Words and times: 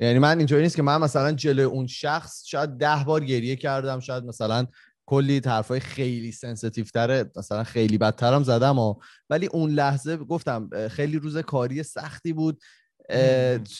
یعنی 0.00 0.18
من 0.18 0.38
اینجوری 0.38 0.62
نیست 0.62 0.76
که 0.76 0.82
من 0.82 1.00
مثلا 1.00 1.32
جلوی 1.32 1.64
اون 1.64 1.86
شخص 1.86 2.44
شاید 2.46 2.70
ده 2.70 3.04
بار 3.06 3.24
گریه 3.24 3.56
کردم 3.56 4.00
شاید 4.00 4.24
مثلا 4.24 4.66
کلی 5.06 5.40
حرفای 5.46 5.80
خیلی 5.80 6.32
sensitive 6.32 6.84
تره 6.84 7.30
مثلا 7.36 7.64
خیلی 7.64 7.98
بدترم 7.98 8.42
زدم 8.42 8.78
و 8.78 8.94
ولی 9.30 9.46
اون 9.46 9.70
لحظه 9.70 10.16
گفتم 10.16 10.88
خیلی 10.88 11.18
روز 11.18 11.36
کاری 11.36 11.82
سختی 11.82 12.32
بود 12.32 12.60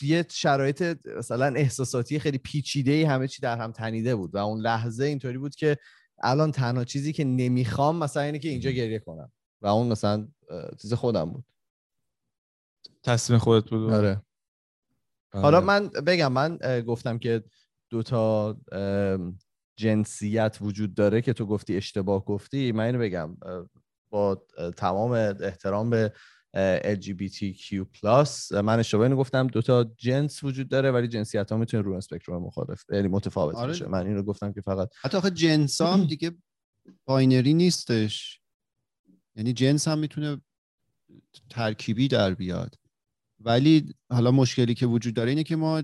یه 0.02 0.26
شرایط 0.30 0.98
مثلا 1.18 1.46
احساساتی 1.46 2.18
خیلی 2.18 2.38
پیچیده 2.38 2.92
ای 2.92 3.02
همه 3.02 3.28
چی 3.28 3.42
در 3.42 3.58
هم 3.58 3.72
تنیده 3.72 4.14
بود 4.14 4.34
و 4.34 4.38
اون 4.38 4.60
لحظه 4.60 5.04
اینطوری 5.04 5.38
بود 5.38 5.54
که 5.54 5.76
الان 6.22 6.52
تنها 6.52 6.84
چیزی 6.84 7.12
که 7.12 7.24
نمی‌خوام 7.24 7.96
مثلا 7.96 8.22
اینه 8.22 8.38
که 8.38 8.48
اینجا 8.48 8.70
گریه 8.70 8.98
کنم 8.98 9.32
و 9.62 9.66
اون 9.66 9.86
مثلا 9.86 10.28
چیز 10.82 10.94
خودم 10.94 11.24
بود. 11.24 11.44
تصمیم 13.02 13.38
خودت 13.38 13.70
بود. 13.70 13.92
آره. 13.92 14.22
حالا 15.42 15.60
من 15.60 15.88
بگم 15.88 16.32
من 16.32 16.58
گفتم 16.86 17.18
که 17.18 17.44
دوتا 17.90 18.56
جنسیت 19.76 20.58
وجود 20.60 20.94
داره 20.94 21.22
که 21.22 21.32
تو 21.32 21.46
گفتی 21.46 21.76
اشتباه 21.76 22.24
گفتی 22.24 22.72
من 22.72 22.84
اینو 22.84 22.98
بگم 22.98 23.36
با 24.10 24.46
تمام 24.76 25.12
احترام 25.40 25.90
به 25.90 26.12
LGBTQ+ 26.84 27.72
من 28.52 28.78
اشتباه 28.78 29.02
اینو 29.02 29.16
گفتم 29.16 29.46
دوتا 29.46 29.84
جنس 29.84 30.44
وجود 30.44 30.68
داره 30.68 30.90
ولی 30.90 31.08
جنسیت 31.08 31.52
ها 31.52 31.58
می‌تونه 31.58 31.82
رو 31.82 31.94
اسپکتروم 31.94 32.42
مختلف 32.42 32.84
یعنی 32.92 33.08
متفاوت 33.08 33.54
آره. 33.54 33.66
باشه 33.66 33.88
من 33.88 34.06
اینو 34.06 34.22
گفتم 34.22 34.52
که 34.52 34.60
فقط 34.60 34.90
حتی 35.02 35.16
آخه 35.16 35.30
جنس 35.30 35.80
هم 35.80 36.04
دیگه 36.04 36.30
باینری 37.04 37.54
نیستش. 37.54 38.40
یعنی 39.36 39.52
جنس 39.52 39.88
هم 39.88 39.98
می‌تونه 39.98 40.40
ترکیبی 41.50 42.08
در 42.08 42.34
بیاد. 42.34 42.74
ولی 43.40 43.94
حالا 44.12 44.30
مشکلی 44.30 44.74
که 44.74 44.86
وجود 44.86 45.14
داره 45.14 45.30
اینه 45.30 45.42
که 45.42 45.56
ما 45.56 45.82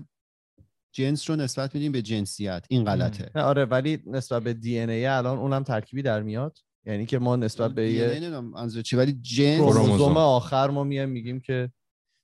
جنس 0.91 1.29
رو 1.29 1.35
نسبت 1.35 1.75
میدیم 1.75 1.91
به 1.91 2.01
جنسیت. 2.01 2.65
این 2.69 2.83
غلطه. 2.83 3.41
آره 3.41 3.65
ولی 3.65 3.99
نسبت 4.05 4.43
به 4.43 4.53
دی 4.53 4.79
ای 4.79 5.05
الان 5.05 5.37
اونم 5.37 5.63
ترکیبی 5.63 6.01
در 6.01 6.21
میاد. 6.21 6.57
یعنی 6.85 7.05
که 7.05 7.19
ما 7.19 7.35
نسبت 7.35 7.71
به 7.71 7.91
یه 7.91 8.83
چی 8.83 8.95
ولی 8.95 9.13
جنس 9.21 9.61
کروموزوم 9.61 10.17
آخر 10.17 10.69
ما 10.69 10.83
میایم 10.83 11.09
میگیم 11.09 11.39
که 11.39 11.71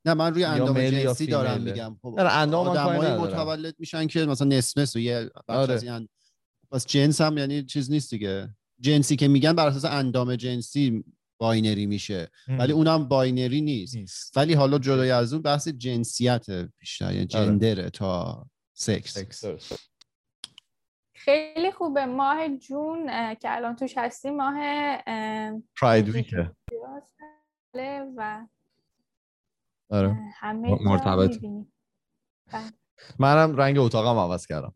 نه 0.06 0.14
من 0.14 0.34
روی 0.34 0.44
اندام 0.44 0.90
جنسی 0.90 1.26
دارم 1.26 1.62
میگم. 1.62 1.98
خب 2.02 2.16
اندام 2.20 2.68
آدمایی 2.68 3.14
متولد 3.14 3.76
میشن 3.80 4.08
که 4.08 4.26
مثلا 4.26 4.48
نصف 4.48 4.78
نصف 4.78 4.96
یه 4.96 5.30
آره. 5.48 6.08
پس 6.72 6.86
جنس 6.88 7.22
هم 7.22 7.38
یعنی 7.38 7.64
چیز 7.64 7.92
نیست 7.92 8.10
دیگه. 8.10 8.56
جنسی 8.80 9.16
که 9.16 9.28
میگن 9.28 9.54
بر 9.54 9.68
اساس 9.68 9.86
اندام 9.86 10.36
جنسی 10.36 11.04
باینری 11.42 11.86
میشه 11.86 12.30
ولی 12.48 12.74
اونم 12.74 13.08
باینری 13.08 13.62
نیست. 13.62 13.96
نیست. 13.96 14.38
ولی 14.38 14.54
حالا 14.54 14.80
جدای 14.80 15.12
از 15.12 15.34
اون 15.34 15.42
بحث 15.42 15.68
جنسیت 15.68 16.46
بیشتر 16.80 17.06
یعنی 17.06 17.18
آره. 17.18 17.26
gender 17.26 17.81
ه 17.81 17.90
تا 17.90 18.46
sex, 18.74 19.18
sex. 19.18 19.74
خیلی 21.16 21.72
خوبه 21.72 22.06
ماه 22.06 22.58
جون 22.58 23.06
که 23.36 23.56
الان 23.56 23.76
توش 23.76 23.98
هستیم 23.98 24.36
ماه 24.36 24.56
Pride 25.82 26.10
week 26.10 26.44
ه 26.44 26.52
و 28.18 28.46
آره. 29.90 30.18
همه 30.40 30.78
مرتبط 30.82 31.40
بله. 31.40 32.72
منم 33.20 33.56
رنگ 33.56 33.78
اتاقم 33.78 34.20
عوض 34.20 34.46
کردم 34.46 34.74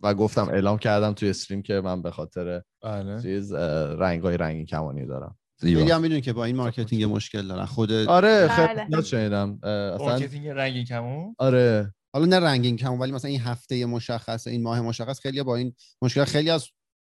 و 0.00 0.14
گفتم 0.14 0.48
اعلام 0.48 0.78
کردم 0.78 1.12
توی 1.12 1.30
stream 1.30 1.62
که 1.62 1.80
من 1.80 2.02
به 2.02 2.10
خاطر 2.10 2.62
بله. 2.82 3.22
چیز 3.22 3.52
رنگای 3.52 4.36
رنگی 4.36 4.64
کمانی 4.64 5.06
دارم 5.06 5.37
خیلی 5.60 5.90
هم 5.90 6.00
می‌دونی 6.00 6.20
که 6.20 6.32
با 6.32 6.44
این 6.44 6.56
marketing 6.56 7.04
مشکل 7.04 7.48
دارن. 7.48 7.64
خود 7.64 7.92
آره 7.92 8.48
خیلی 8.48 8.84
بله. 8.90 9.02
شنیدم 9.02 9.58
marketing 9.98 10.48
رنگین 10.48 10.84
کمون؟ 10.84 11.34
آره. 11.38 11.94
حالا 12.12 12.26
نه 12.26 12.40
رنگین 12.40 12.76
کمون 12.76 12.98
ولی 12.98 13.12
مثلا 13.12 13.30
این 13.30 13.40
هفته 13.40 13.86
مشخص 13.86 14.46
این 14.46 14.62
ماه 14.62 14.80
مشخص 14.80 15.20
خیلی 15.20 15.42
با 15.42 15.56
این 15.56 15.74
مشکل 16.02 16.24
خیلی 16.24 16.50
از 16.50 16.68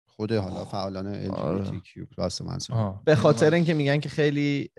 خود 0.06 0.32
حالا 0.32 0.64
فعالان 0.64 1.26
LGBTQ 1.26 2.18
آره. 2.18 2.94
به 3.04 3.14
خاطر 3.16 3.54
اینکه 3.54 3.74
میگن 3.74 4.00
که 4.00 4.08
خیلی 4.08 4.70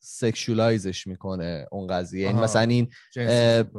sexualize 0.00 0.87
ش 0.87 1.06
می‌کنه 1.06 1.66
اون 1.72 1.86
قضیه. 1.86 2.22
یعنی 2.22 2.40
مثلا 2.40 2.62
این 2.62 2.88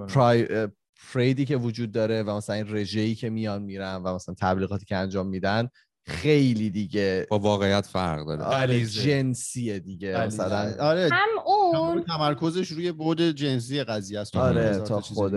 pride 0.07 0.67
paradeی 0.99 1.45
که 1.45 1.57
وجود 1.57 1.91
داره 1.91 2.23
و 2.23 2.37
مثلا 2.37 2.55
این 2.55 2.75
رژه‌ای 2.75 3.15
که 3.15 3.29
میان 3.29 3.61
میرن 3.61 3.95
و 3.95 4.15
مثلا 4.15 4.35
تبلیغاتی 4.39 4.85
که 4.85 4.95
انجام 4.95 5.27
میدن 5.27 5.69
خیلی 6.07 6.69
دیگه 6.69 7.27
با 7.29 7.39
واقعیت 7.39 7.85
فرق 7.85 8.25
داره. 8.25 8.43
آره 8.43 8.85
جنسیه 8.85 9.79
دیگه 9.79 10.25
مثلا. 10.25 10.85
آره. 10.85 11.09
هم 11.11 11.29
اون 11.45 12.03
تمرکزش 12.03 12.71
روی 12.71 12.91
بود 12.91 13.21
جنسی 13.21 13.83
قضیه 13.83 14.19
است. 14.19 14.35
آره 14.35 14.79
تا 14.79 15.01
خود 15.01 15.33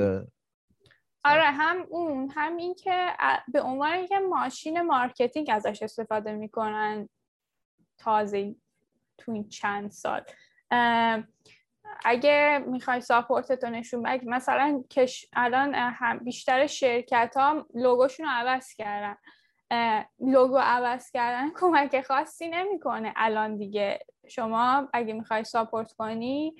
آره 1.25 1.43
هم 1.43 1.77
اون 1.89 2.31
هم 2.35 2.57
این 2.57 2.75
که 2.75 3.07
به 3.53 3.63
عنوان 3.63 3.93
اینکه 3.93 4.19
ماشین 4.19 4.81
marketing 4.81 5.51
ازش 5.53 5.83
استفاده 5.83 6.33
می‌کنن 6.33 7.09
تازه 7.99 8.55
تو 9.19 9.33
این 9.33 9.49
چند 9.49 9.91
سال. 9.91 10.23
اگه 12.05 12.65
می‌خوای 12.67 13.01
support 13.01 13.55
تو 13.55 13.71
نشون 13.71 14.03
بدی 14.03 14.27
مثلا 14.27 14.85
cash 14.91 15.27
الان 15.33 15.75
هم 15.75 16.19
بیشتر 16.19 16.67
شرکت 16.67 17.33
ها 17.37 17.67
logo 17.75 18.01
شون 18.01 18.27
رو 18.27 18.33
عوض 18.33 18.75
کردن. 18.75 19.17
logo 20.21 20.59
عوض 20.59 21.11
کردن 21.11 21.51
کمک 21.61 22.01
خاصی 22.01 22.49
نمی‌کنه. 22.49 23.13
الان 23.17 23.57
دیگه 23.57 23.99
شما 24.29 24.89
اگه 24.93 25.13
می‌خوای 25.15 25.45
support 25.45 25.93
کنی 25.93 26.55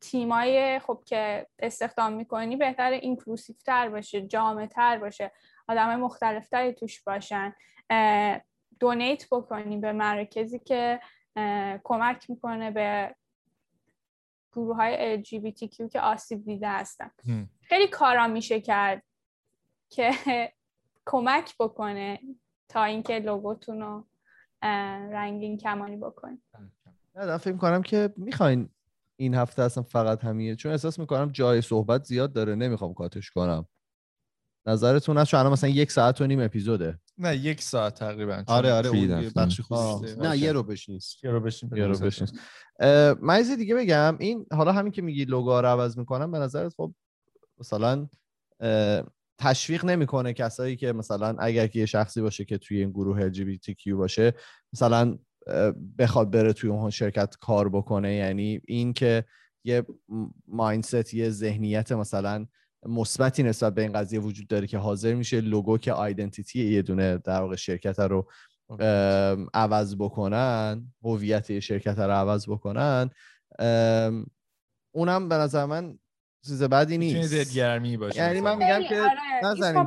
تیمای 0.00 0.78
خب 0.78 1.02
که 1.06 1.46
استخدام 1.58 2.12
می‌کنی 2.12 2.56
بهتر 2.56 2.90
inclusive 2.90 3.56
تر 3.66 3.88
باشه 3.88 4.26
جامع 4.26 4.66
تر 4.66 4.98
باشه 4.98 5.32
آدم 5.68 5.96
مختلف 5.96 6.48
تری 6.48 6.72
توش 6.72 7.02
باشن. 7.02 7.54
donate 8.80 9.26
بکنی 9.30 9.76
به 9.76 9.92
مراکزی 9.92 10.58
که 10.58 11.00
کمک 11.84 12.30
می‌کنه 12.30 12.70
به 12.70 13.14
گروه 14.52 14.76
های 14.76 15.24
LGBTQ 15.24 15.90
که 15.92 16.00
آسیب 16.00 16.44
دیده 16.44 16.68
هستن. 16.68 17.10
خیلی 17.60 17.88
کارا 17.88 18.26
میشه 18.28 18.60
کرد 18.60 19.02
که 19.90 20.10
کمک 21.06 21.54
بکنه 21.60 22.20
تا 22.68 22.84
اینکه 22.84 23.18
لوگوتون 23.18 23.80
رو 23.80 24.06
رنگین 25.12 25.58
کمانی 25.58 25.96
بکنید 25.96 26.42
نه 27.16 27.38
فکر 27.38 27.56
کنم 27.56 27.82
که 27.82 28.12
می‌خواین 28.16 28.68
این 29.16 29.34
هفته 29.34 29.62
اصلا 29.62 29.82
فقط 29.82 30.24
همیه. 30.24 30.56
چون 30.56 30.72
احساس 30.72 30.98
می‌کنم 30.98 31.30
جای 31.32 31.60
صحبت 31.60 32.04
زیاد 32.04 32.32
داره 32.32 32.54
نمی‌خوام 32.54 32.94
کاتش 32.94 33.30
کنم. 33.30 33.68
نظرتون 34.66 35.18
هست؟ 35.18 35.30
چون 35.30 35.46
مثلا 35.46 35.70
یک 35.70 35.92
ساعت 35.92 36.20
و 36.20 36.26
نیم 36.26 36.40
اپیزوده. 36.40 36.98
نه 37.18 37.36
یک 37.36 37.62
ساعت 37.62 37.94
تقریبا. 37.94 38.44
آره 38.46 38.72
آره 38.72 38.88
اون 38.88 39.30
بخش 39.36 39.60
نه 40.18 40.38
یه 40.38 40.52
رو 40.52 40.62
بشنیست. 40.62 41.24
یه 41.24 41.30
رو 41.30 41.40
بشنیست 41.40 41.76
یه 41.76 41.86
رو 41.86 41.98
بشنیست. 41.98 42.34
من 43.22 43.42
دیگه 43.58 43.74
بگم. 43.74 44.16
این 44.20 44.46
حالا 44.52 44.72
همین 44.72 44.92
که 44.92 45.02
میگی 45.02 45.24
لوگو 45.24 45.60
رو 45.60 45.66
عوض 45.66 45.98
می‌کنم 45.98 46.30
به 46.32 46.38
نظرت 46.38 46.74
خب 46.76 46.94
مثلا 47.58 48.08
تشویق 49.38 49.84
نمی‌کنه 49.84 50.32
کسایی 50.32 50.76
که 50.76 50.92
مثلا 50.92 51.36
اگر 51.38 51.66
که 51.66 51.78
یه 51.78 51.86
شخصی 51.86 52.20
باشه 52.20 52.44
که 52.44 52.58
توی 52.58 52.78
این 52.80 52.90
گروه 52.90 53.30
LGBTQ 53.30 53.92
باشه 53.92 54.32
مثلا 54.72 55.18
بخواد 55.98 56.30
بره 56.30 56.52
توی 56.52 56.70
اون 56.70 56.90
شرکت 56.90 57.36
کار 57.40 57.68
بکنه. 57.68 58.14
یعنی 58.14 58.60
این 58.66 58.92
که 58.92 59.24
یه 59.64 59.82
مایندست 60.48 61.14
یه 61.14 61.30
ذهنیت 61.30 61.92
مثلا 61.92 62.46
مثبتی 62.86 63.42
نسبت 63.42 63.74
به 63.74 63.82
این 63.82 63.92
قضیه 63.92 64.20
وجود 64.20 64.46
داره 64.46 64.66
که 64.66 64.78
حاضر 64.78 65.14
میشه 65.14 65.40
لوگو 65.40 65.78
که 65.78 65.92
آیدنتیتی 65.92 66.64
یه 66.64 66.82
دونه 66.82 67.18
در 67.18 67.40
واقع 67.40 67.56
شرکت 67.56 68.00
رو 68.00 68.30
عوض 69.54 69.96
بکنن 69.96 70.92
هویت 71.04 71.60
شرکت 71.60 71.98
رو 71.98 72.10
عوض 72.10 72.48
بکنن. 72.48 73.10
اونم 74.94 75.28
به 75.28 75.34
نظر 75.34 75.64
من 75.64 75.98
چیز 76.46 76.62
بدی 76.62 76.98
نیست. 76.98 77.56
گرمی 77.56 77.96
باشه 77.96 78.18
یعنی 78.18 78.40
من 78.40 78.56
میگم 78.56 78.82
که 78.88 79.00
آره. 79.00 79.20
نزنیم 79.42 79.86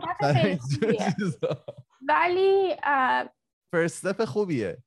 ولی 2.07 2.75
فرستپ 3.71 4.25
خوبیه. 4.25 4.77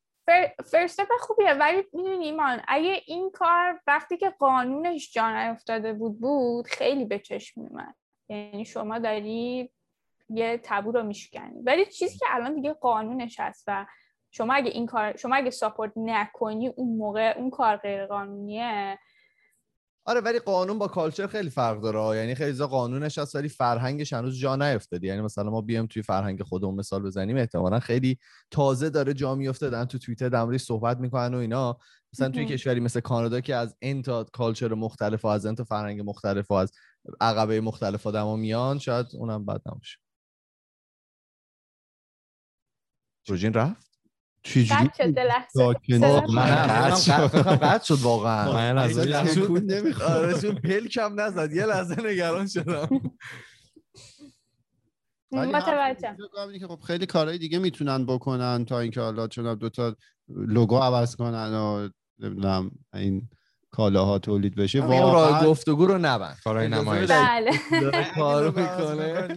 فرستپ 0.65 1.09
خوبیه. 1.21 1.53
ولی 1.53 1.85
می‌دونی 1.93 2.25
ایمان 2.25 2.61
اگه 2.69 3.03
این 3.07 3.31
کار 3.31 3.81
وقتی 3.87 4.17
که 4.17 4.31
قانونش 4.31 5.13
جان 5.13 5.35
افتاده 5.35 5.93
بود 5.93 6.21
بود 6.21 6.67
خیلی 6.67 7.05
به 7.05 7.19
چشم 7.19 7.61
میومد 7.61 7.95
یعنی 8.29 8.65
شما 8.65 8.99
داری 8.99 9.71
یه 10.29 10.61
تبو 10.63 10.93
رو 10.93 11.03
میشکنی. 11.03 11.63
ولی 11.63 11.87
چیزی 11.87 12.19
که 12.19 12.27
الان 12.29 12.55
دیگه 12.55 12.73
قانونش 12.73 13.41
هست 13.41 13.65
و 13.67 13.87
شما 14.31 14.55
اگه 14.55 14.71
این 14.71 14.87
کار 14.87 15.17
شما 15.17 15.35
اگه 15.35 15.51
ساپورت 15.51 15.93
نکنی 15.97 16.69
اون 16.69 16.97
موقع 16.97 17.35
اون 17.37 17.51
کار 17.51 17.77
غیر 17.77 18.07
قانونیه 18.07 18.99
آره 20.05 20.21
ولی 20.21 20.39
قانون 20.39 20.79
با 20.79 20.89
کالچر 20.89 21.27
خیلی 21.27 21.51
فرق 21.51 21.81
داره 21.81 22.17
یعنی 22.17 22.35
خیلی 22.35 22.53
زا 22.53 22.67
قانونش 22.67 23.19
هست 23.19 23.35
ولی 23.35 23.49
فرهنگش 23.49 24.13
هنوز 24.13 24.39
جا 24.39 24.57
نیفتاده 24.57 25.07
یعنی 25.07 25.21
مثلا 25.21 25.51
ما 25.51 25.61
بیام 25.61 25.87
توی 25.87 26.03
فرهنگ 26.03 26.43
خودمون 26.43 26.75
مثال 26.75 27.03
بزنیم 27.03 27.37
احتمالا 27.37 27.81
خیلی 27.81 28.19
تازه 28.51 28.91
داره 28.91 29.15
جا 29.15 29.35
میفته 29.35 29.71
دارن 29.71 29.85
تو 29.85 29.99
توییتر 29.99 30.29
در 30.29 30.59
صحبت 30.59 30.99
می‌کنن 30.99 31.35
و 31.35 31.39
اینا. 31.39 31.79
مثلا 32.13 32.29
توی 32.29 32.47
کشوری 32.47 32.81
مثل 32.81 33.01
کانادا 33.01 33.41
که 33.41 33.55
از 33.57 33.77
این 33.79 34.03
تا 34.03 34.25
کالچر 34.25 34.75
مختلف 34.75 35.25
و 35.25 35.29
از 35.29 35.47
این 35.47 35.55
تا 35.55 35.65
فرهنگ 35.65 36.01
مختلف 36.01 36.51
و 36.51 36.55
از 36.55 36.73
عقبه 37.21 37.61
مختلف 37.61 38.07
آدما 38.07 38.37
میان 38.37 38.79
شاید 38.79 39.07
اونم 39.15 39.47
بد 39.47 39.63
نباشه. 39.67 39.99
رفت؟ 43.55 43.90
چجوری 44.43 44.91
ساکن. 45.55 46.01
قطع 47.57 47.85
شد 47.85 47.99
واقعا. 48.03 48.89
چون 50.41 50.55
پلکم 50.55 51.21
نزد 51.21 51.53
یه 51.53 51.67
لحظه 51.67 52.07
نگران 52.07 52.47
شدم. 52.47 52.89
اینه 55.33 56.59
که 56.59 56.67
خب 56.67 56.81
خیلی 56.87 57.07
کارهای 57.07 57.39
دیگه 57.39 57.59
می‌تونن 57.59 58.07
بکنن 58.07 58.65
تا 58.65 58.81
اینکه 58.81 59.01
حالا 59.01 59.29
چون 59.29 59.55
دو 59.55 59.69
تا 59.69 59.97
لوگو 60.29 60.79
عوض 60.79 61.17
کنن 61.17 61.55
و 61.55 61.89
نمی‌دونم 62.19 62.71
این 62.95 63.29
کالاها 63.71 64.19
تولید 64.19 64.55
بشه 64.55 64.83
همین 64.83 65.01
راه 65.01 65.13
واقعا 65.13 65.47
گفتگو 65.47 65.87
رو 65.87 65.99
نبند. 65.99 66.37
کارهای 66.45 66.69
نمایش. 66.69 67.11
بله. 67.11 67.53
کارو 68.15 68.49
می‌کنه. 68.49 69.29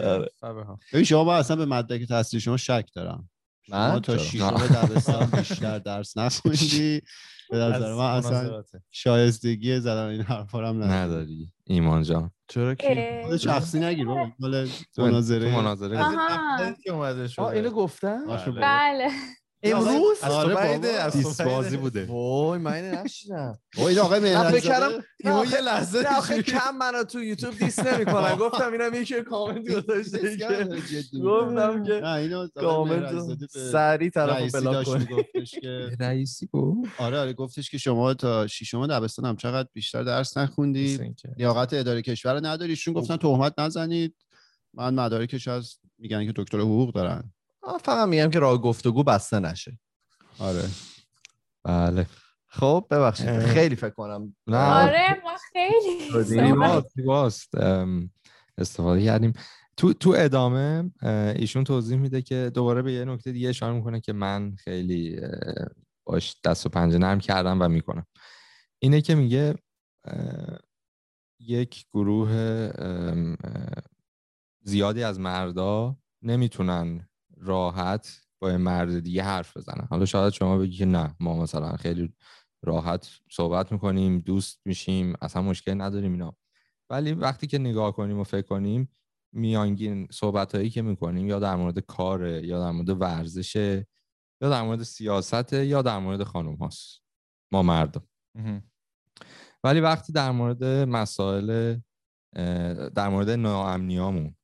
آره. 0.00 1.04
شما 1.04 1.24
با 1.24 1.36
اصلا 1.36 1.56
به 1.56 1.66
مدرک 1.66 2.08
تحصیل 2.08 2.40
شما 2.40 2.56
شک 2.56 2.86
دارم. 2.94 3.28
من؟ 3.68 4.00
تا؟ 4.00 4.18
شیشم 4.18 4.50
دبستان 4.50 5.26
بیشتر 5.38 5.78
درس 5.78 6.16
نخوندی؟ 6.16 7.00
به 7.50 7.56
نظر 7.56 7.94
من 7.94 8.10
اصلا 8.10 8.62
شایستگی 8.90 9.80
زدن 9.80 10.06
این 10.06 10.20
حرفا 10.22 10.58
هم 10.68 10.82
نداری 10.82 10.92
نداری. 10.92 11.52
ایمان 11.64 12.02
جان. 12.02 12.30
چرا 12.48 12.74
کی؟ 12.74 12.86
اه، 12.90 13.26
خود 13.26 13.36
شخصی 13.36 13.80
نگیر 13.80 14.06
بابا. 14.06 14.28
مال 14.38 14.68
تو 14.94 15.02
مناظره 15.02 15.50
تو 15.52 15.56
مناظره. 15.62 15.96
که 16.84 16.92
اومده 16.92 17.28
شده 17.28 17.46
اینو 17.46 17.70
گفتن؟ 17.70 18.28
آشو 18.28 18.52
بله. 18.52 19.08
امروز 19.62 20.22
آره 20.22 20.54
بابا. 20.54 20.88
از 20.88 21.12
دیس 21.12 21.40
بازی. 21.40 21.76
بوده. 21.76 22.04
وای 22.04 22.58
من 22.58 22.72
اینو 22.72 23.02
نشیدم 23.04 23.58
این 23.76 23.98
آقای 23.98 24.34
من 24.34 24.50
فکر 24.50 24.72
آخه- 25.26 25.50
یه 25.52 25.60
لحظه 25.60 25.98
نه 26.02 26.18
آخه 26.18 26.42
کم 26.42 26.76
منو 26.78 27.04
تو 27.04 27.22
یوتیوب 27.22 27.58
دیس 27.58 27.78
نمی‌کنن 27.78 28.34
گفتم 28.36 28.72
اینم 28.72 28.94
یکی 28.94 29.22
کامنت 29.22 29.68
گذاشته 29.70 30.36
که 30.36 30.68
گفتم 31.24 31.84
که 31.84 31.92
نه 31.92 32.08
اینو 32.08 32.48
کامنت 32.54 33.46
سری 33.72 34.10
طرف 34.10 34.54
بلاک 34.54 34.86
که 35.60 35.90
رئیسی 36.00 36.48
گفت 36.52 36.90
آره 36.98 37.18
آره 37.18 37.32
گفتش 37.32 37.70
که 37.70 37.78
شما 37.78 38.14
تا 38.14 38.46
شیشم 38.46 38.86
دبستان 38.86 39.24
هم 39.24 39.36
چقدر 39.36 39.68
بیشتر 39.72 40.02
درس 40.02 40.36
نخوندی؟ 40.36 41.14
لیاقت 41.36 41.74
اداره 41.74 42.02
کشور 42.02 42.34
رو 42.34 42.46
نداریشون 42.46 42.94
گفتن 42.94 43.16
تهمت 43.16 43.54
نزنید. 43.58 44.14
من 44.74 44.94
مدارکش 44.94 45.48
از 45.48 45.78
میگن 45.98 46.26
که 46.26 46.32
دکتر 46.36 46.58
حقوق 46.58 46.94
دارن. 46.94 47.32
فقط 47.84 48.08
میگم 48.08 48.30
که 48.30 48.38
راه 48.38 48.58
گفتگو 48.58 49.02
بسته 49.02 49.40
نشه. 49.40 49.78
آره. 50.38 50.68
بله. 51.64 52.06
خب 52.46 52.86
ببخشید. 52.90 53.38
خیلی 53.38 53.76
فکر 53.76 53.90
کنم. 53.90 54.36
نه. 54.46 54.56
آره 54.56 55.20
ما 55.24 55.36
خیلی 55.52 56.22
زیباست. 56.22 57.54
ام، 57.54 58.10
استفاده 58.58 59.04
کردیم. 59.04 59.32
تو 59.76 59.92
تو 59.92 60.14
ادامه 60.16 60.90
ایشون 61.36 61.64
توضیح 61.64 61.98
میده 61.98 62.22
که 62.22 62.50
دوباره 62.54 62.82
به 62.82 62.92
یه 62.92 63.04
نکته 63.04 63.32
دیگه 63.32 63.48
اشاره 63.48 63.72
می‌کنه 63.72 64.00
که 64.00 64.12
من 64.12 64.56
خیلی 64.56 65.20
باش 66.04 66.36
دست 66.44 66.66
و 66.66 66.68
پنجه 66.68 66.98
نرم 66.98 67.20
کردم 67.20 67.62
و 67.62 67.68
می‌کنم. 67.68 68.06
اینه 68.78 69.00
که 69.00 69.14
میگه 69.14 69.54
یک 71.40 71.86
گروه 71.92 72.70
زیادی 74.62 75.02
از 75.02 75.20
مردا 75.20 75.96
نمی‌تونن 76.22 77.08
راحت 77.36 78.20
با 78.38 78.50
یه 78.50 78.56
مرد 78.56 79.00
دیگه 79.00 79.22
حرف 79.22 79.56
بزنن. 79.56 79.86
حالا 79.90 80.04
شاید 80.04 80.32
شما 80.32 80.58
بگی 80.58 80.76
که 80.76 80.84
نه 80.84 81.16
ما 81.20 81.42
مثلا 81.42 81.76
خیلی 81.76 82.14
راحت 82.62 83.10
صحبت 83.30 83.72
می‌کنیم 83.72 84.18
دوست 84.18 84.60
میشیم 84.64 85.14
اصلا 85.22 85.42
مشکل 85.42 85.80
نداریم 85.80 86.12
اینا. 86.12 86.36
ولی 86.90 87.12
وقتی 87.12 87.46
که 87.46 87.58
نگاه 87.58 87.92
کنیم 87.92 88.18
و 88.18 88.24
فکر 88.24 88.46
کنیم 88.46 88.88
میانگین 89.32 90.08
صحبت 90.12 90.54
هایی 90.54 90.70
که 90.70 90.82
می‌کنیم 90.82 91.28
یا 91.28 91.38
در 91.38 91.56
مورد 91.56 91.78
کاره 91.78 92.46
یا 92.46 92.60
در 92.60 92.70
مورد 92.70 92.88
ورزشه 92.88 93.86
یا 94.40 94.50
در 94.50 94.62
مورد 94.62 94.82
سیاست 94.82 95.52
یا 95.52 95.82
در 95.82 95.98
مورد 95.98 96.22
خانم 96.22 96.54
هاست. 96.54 97.02
ما 97.52 97.62
مردم. 97.62 98.08
ولی 99.64 99.80
وقتی 99.80 100.12
در 100.12 100.30
مورد 100.30 100.64
مسائل 100.64 101.76
در 102.94 103.08
مورد 103.08 103.30
ناامنیامون 103.30 104.36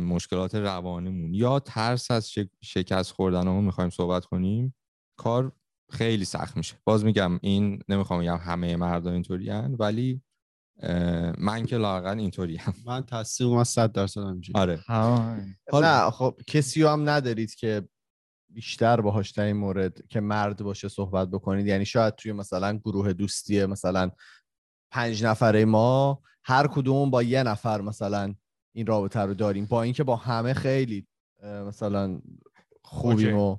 مشکلات 0.00 0.54
روانیمون. 0.54 1.34
یا 1.34 1.58
ترس 1.58 2.10
از 2.10 2.30
شک- 2.30 2.50
شکست 2.62 3.12
خوردنمون 3.12 3.64
می‌خوایم 3.64 3.90
صحبت 3.90 4.24
کنیم؟ 4.24 4.74
کار 5.18 5.52
خیلی 5.90 6.24
سخت 6.24 6.56
میشه. 6.56 6.76
باز 6.84 7.04
میگم 7.04 7.38
این 7.42 7.82
نمی‌خوام 7.88 8.20
بگم 8.20 8.36
همه 8.36 8.76
مردم 8.76 9.12
اینطوری 9.12 9.50
ولی 9.50 10.22
من 11.38 11.66
که 11.66 11.76
لاقل 11.76 12.18
اینطوری 12.18 12.56
هم. 12.56 12.74
من 12.86 13.02
تصدیق 13.02 13.48
من 13.48 13.64
100 13.64 13.92
درصد 13.92 14.20
همینجوری. 14.20 14.58
آره. 14.60 14.80
نه 15.84 16.10
خب 16.10 16.40
کسی 16.46 16.82
رو 16.82 16.88
هم 16.88 17.08
ندارید 17.08 17.54
که 17.54 17.88
بیشتر 18.52 19.00
باهاش 19.00 19.30
در 19.30 19.44
این 19.44 19.56
مورد 19.56 20.06
که 20.08 20.20
مرد 20.20 20.62
باشه 20.62 20.88
صحبت 20.88 21.28
بکنید. 21.30 21.66
یعنی 21.66 21.84
شاید 21.84 22.14
توی 22.14 22.32
مثلا 22.32 22.76
گروه 22.76 23.12
دوستی 23.12 23.66
مثلا 23.66 24.10
پنج 24.92 25.24
نفره 25.24 25.64
ما 25.64 26.22
هر 26.44 26.66
کدوم 26.66 27.10
با 27.10 27.22
یه 27.22 27.42
نفر 27.42 27.80
مثلا 27.80 28.34
این 28.72 28.86
رابطه 28.86 29.20
رو 29.20 29.34
داریم. 29.34 29.66
با 29.66 29.82
اینکه 29.82 30.04
با 30.04 30.16
همه 30.16 30.54
خیلی 30.54 31.06
مثلا 31.42 32.20
خوبیم 32.82 33.36
و 33.36 33.58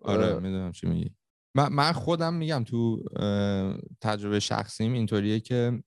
آره 0.00 0.34
می‌دونم 0.34 0.72
چی 0.72 0.86
میگی. 0.86 1.14
من, 1.54 1.92
خودم 1.92 2.34
میگم 2.34 2.64
تو 2.64 3.04
تجربه 4.00 4.40
شخصیم 4.40 4.92
اینطوریه 4.92 5.40
که 5.40 5.82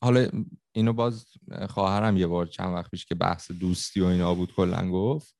حالا 0.00 0.28
اینو 0.72 0.92
باز 0.92 1.26
خواهرم 1.68 2.16
یه 2.16 2.26
بار 2.26 2.46
چند 2.46 2.74
وقت 2.74 2.90
پیش 2.90 3.06
که 3.06 3.14
بحث 3.14 3.50
دوستی 3.50 4.00
و 4.00 4.04
اینا 4.04 4.34
بود 4.34 4.54
کلا 4.54 4.90
گفت. 4.90 5.36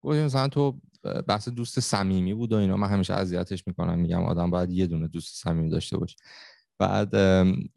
گفت 0.00 0.18
مثلا 0.18 0.48
تو 0.48 0.80
بحث 1.28 1.48
دوست 1.48 1.80
صمیمی 1.80 2.34
بود 2.34 2.52
و 2.52 2.56
اینا. 2.56 2.76
من 2.76 2.88
همیشه 2.88 3.14
اذیتش 3.14 3.66
می‌کنم 3.66 3.98
میگم 3.98 4.24
آدم 4.24 4.50
باید 4.50 4.70
یه 4.70 4.86
دونه 4.86 5.08
دوست 5.08 5.42
صمیمی 5.42 5.70
داشته 5.70 5.98
باشه. 5.98 6.16
بعد 6.78 7.14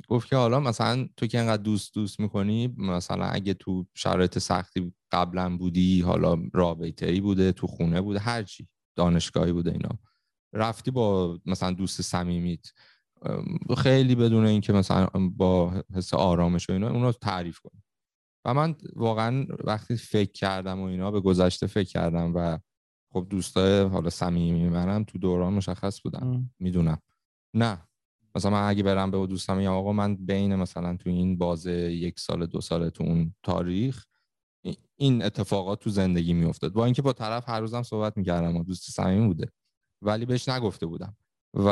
گفت 0.08 0.30
که 0.30 0.36
حالا 0.36 0.60
مثلا 0.60 1.08
تو 1.18 1.28
که 1.28 1.40
انقدر 1.40 1.64
دوست 1.64 1.94
دوست 1.94 2.20
می‌کنی 2.20 2.68
مثلا 2.78 3.26
اگه 3.26 3.54
تو 3.54 3.86
شرایط 3.96 4.40
سختی 4.40 4.94
قبلا 5.12 5.58
بودی 5.58 6.02
حالا 6.02 6.38
رابطه 6.54 7.06
ای 7.06 7.22
بوده 7.22 7.52
تو 7.52 7.68
خونه 7.68 8.02
بوده 8.02 8.20
هر 8.20 8.44
چی 8.44 8.68
دانشگاهی 8.96 9.52
بوده 9.52 9.72
اینا. 9.72 9.90
رفتی 10.54 10.92
با 10.92 11.40
مثلا 11.46 11.72
دوست 11.72 12.02
صمیمیت. 12.02 12.68
خیلی 13.78 14.16
بدون 14.16 14.46
اینکه 14.46 14.74
مثلا 14.74 15.08
با 15.38 15.84
حس 15.96 16.14
آرامش 16.14 16.70
و 16.70 16.74
اینا 16.74 16.90
اونو 16.90 17.12
تعریف 17.12 17.60
کنی. 17.60 17.82
و 18.46 18.54
من 18.54 18.76
واقعا 18.96 19.46
وقتی 19.64 19.96
فکر 19.96 20.32
کردم 20.32 20.80
و 20.80 20.84
اینا 20.84 21.12
به 21.12 21.20
گذشته 21.20 21.68
فکر 21.68 21.90
کردم 21.90 22.32
و 22.36 22.60
خب 23.14 23.28
دوستای 23.30 23.88
حالا 23.88 24.10
صمیمی 24.10 24.70
منم 24.70 25.04
تو 25.04 25.18
دوران 25.18 25.54
مشخص 25.54 26.02
بودن. 26.02 26.50
می‌دونم. 26.60 27.02
نه. 27.54 27.88
مثلا 28.36 28.52
من 28.52 28.70
اگه 28.70 28.84
برم 28.84 29.12
به 29.12 29.28
دوستم 29.28 29.58
میگم 29.58 29.72
آقا 29.72 29.92
من 29.94 30.16
بین 30.16 30.56
مثلا 30.56 30.98
تو 30.98 31.10
این 31.10 31.38
بازه 31.38 31.72
یک 31.94 32.20
سال 32.20 32.46
دو 32.46 32.62
سال 32.62 32.90
تو 32.90 33.04
اون 33.04 33.36
تاریخ 33.44 34.06
ای- 34.66 34.78
این 34.96 35.24
اتفاقات 35.24 35.80
تو 35.80 35.90
زندگی 35.90 36.34
میافتاد. 36.34 36.74
با 36.74 36.86
اینکه 36.86 37.02
با 37.02 37.14
طرف 37.14 37.50
هر 37.50 37.60
روزم 37.60 37.84
صحبت 37.84 38.18
می‌کردم 38.18 38.56
و 38.56 38.64
دوست 38.64 38.92
صمیمی 38.92 39.28
بوده 39.28 39.52
ولی 40.02 40.26
بهش 40.26 40.50
نگفته 40.50 40.86
بودم 40.86 41.18
و 41.54 41.70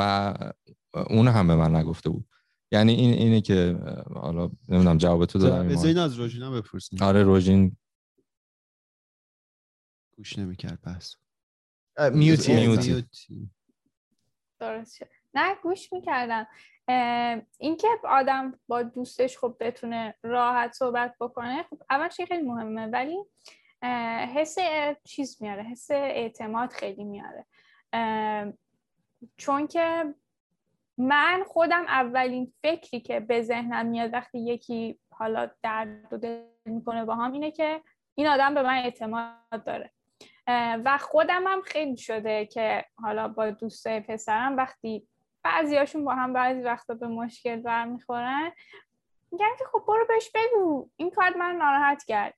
اون 1.10 1.28
هم 1.28 1.48
به 1.48 1.56
من 1.56 1.76
نگفته 1.76 2.10
بود. 2.10 2.28
یعنی 2.72 2.94
این 2.94 3.14
اینه 3.14 3.42
که 3.42 3.80
حالا 4.16 4.52
نمی‌دونم 4.70 4.98
جواب 4.98 5.26
تو 5.26 5.40
دادم 5.40 5.68
بذار. 5.68 5.88
این 5.88 5.98
از 5.98 6.14
روژینا 6.20 6.52
بپرسیم. 6.52 7.04
آره 7.04 7.24
روژین. 7.24 7.78
گوش 10.18 10.40
نمی‌کرد 10.40 10.82
بس 10.82 11.16
اه، 11.98 12.10
میوتی 12.10 12.56
میوتی. 12.56 13.06
درست 14.60 15.00
نه 15.36 15.56
گوش 15.56 15.94
می‌کردم. 15.94 16.48
اینکه 17.60 17.88
آدم 18.04 18.60
با 18.68 18.84
دوستش 18.84 19.38
خب 19.38 19.56
بتونه 19.60 20.16
راحت 20.24 20.72
صحبت 20.72 21.16
بکنه 21.20 21.64
خب 21.64 21.82
اول 21.90 22.10
چیز 22.10 22.28
خیلی 22.28 22.44
مهمه 22.44 22.88
ولی 22.88 23.18
حس 24.36 24.56
چیز 25.04 25.42
میاره 25.42 25.64
حس 25.64 25.92
اعتماد 25.92 26.70
خیلی 26.70 27.04
میاره. 27.04 27.46
چون 29.38 29.68
که 29.68 30.14
من 30.98 31.44
خودم 31.48 31.86
اولین 31.88 32.54
فکری 32.64 33.00
که 33.00 33.20
به 33.20 33.42
ذهنم 33.42 33.86
میاد 33.86 34.14
وقتی 34.14 34.40
یکی 34.40 35.00
حالا 35.12 35.52
درد 35.64 36.14
و 36.14 36.18
دل 36.18 36.42
می‌کنه 36.66 37.06
با 37.06 37.16
هم 37.16 37.32
اینه 37.32 37.52
که 37.52 37.82
این 38.16 38.28
آدم 38.28 38.54
به 38.54 38.62
من 38.62 38.78
اعتماد 38.78 39.64
داره. 39.66 39.92
و 40.86 40.98
خودم 40.98 41.48
هم 41.48 41.62
خیلی 41.62 41.98
شده 41.98 42.46
که 42.46 42.86
حالا 43.02 43.28
با 43.28 43.50
دوستای 43.50 44.00
پسرم 44.00 44.58
وقتی 44.58 45.08
بعضیاشون 45.46 46.06
با 46.06 46.16
هم 46.16 46.34
بعضی 46.34 46.62
وقتا 46.62 46.94
به 46.94 47.08
مشکل 47.08 47.56
برمیخورن. 47.56 48.52
میگن 49.32 49.50
که 49.60 49.66
خب 49.72 49.84
برو 49.88 50.06
بهش 50.08 50.32
بگو. 50.36 50.90
این 50.96 51.12
کار 51.12 51.38
من 51.38 51.56
ناراحت 51.56 52.04
کرد. 52.04 52.34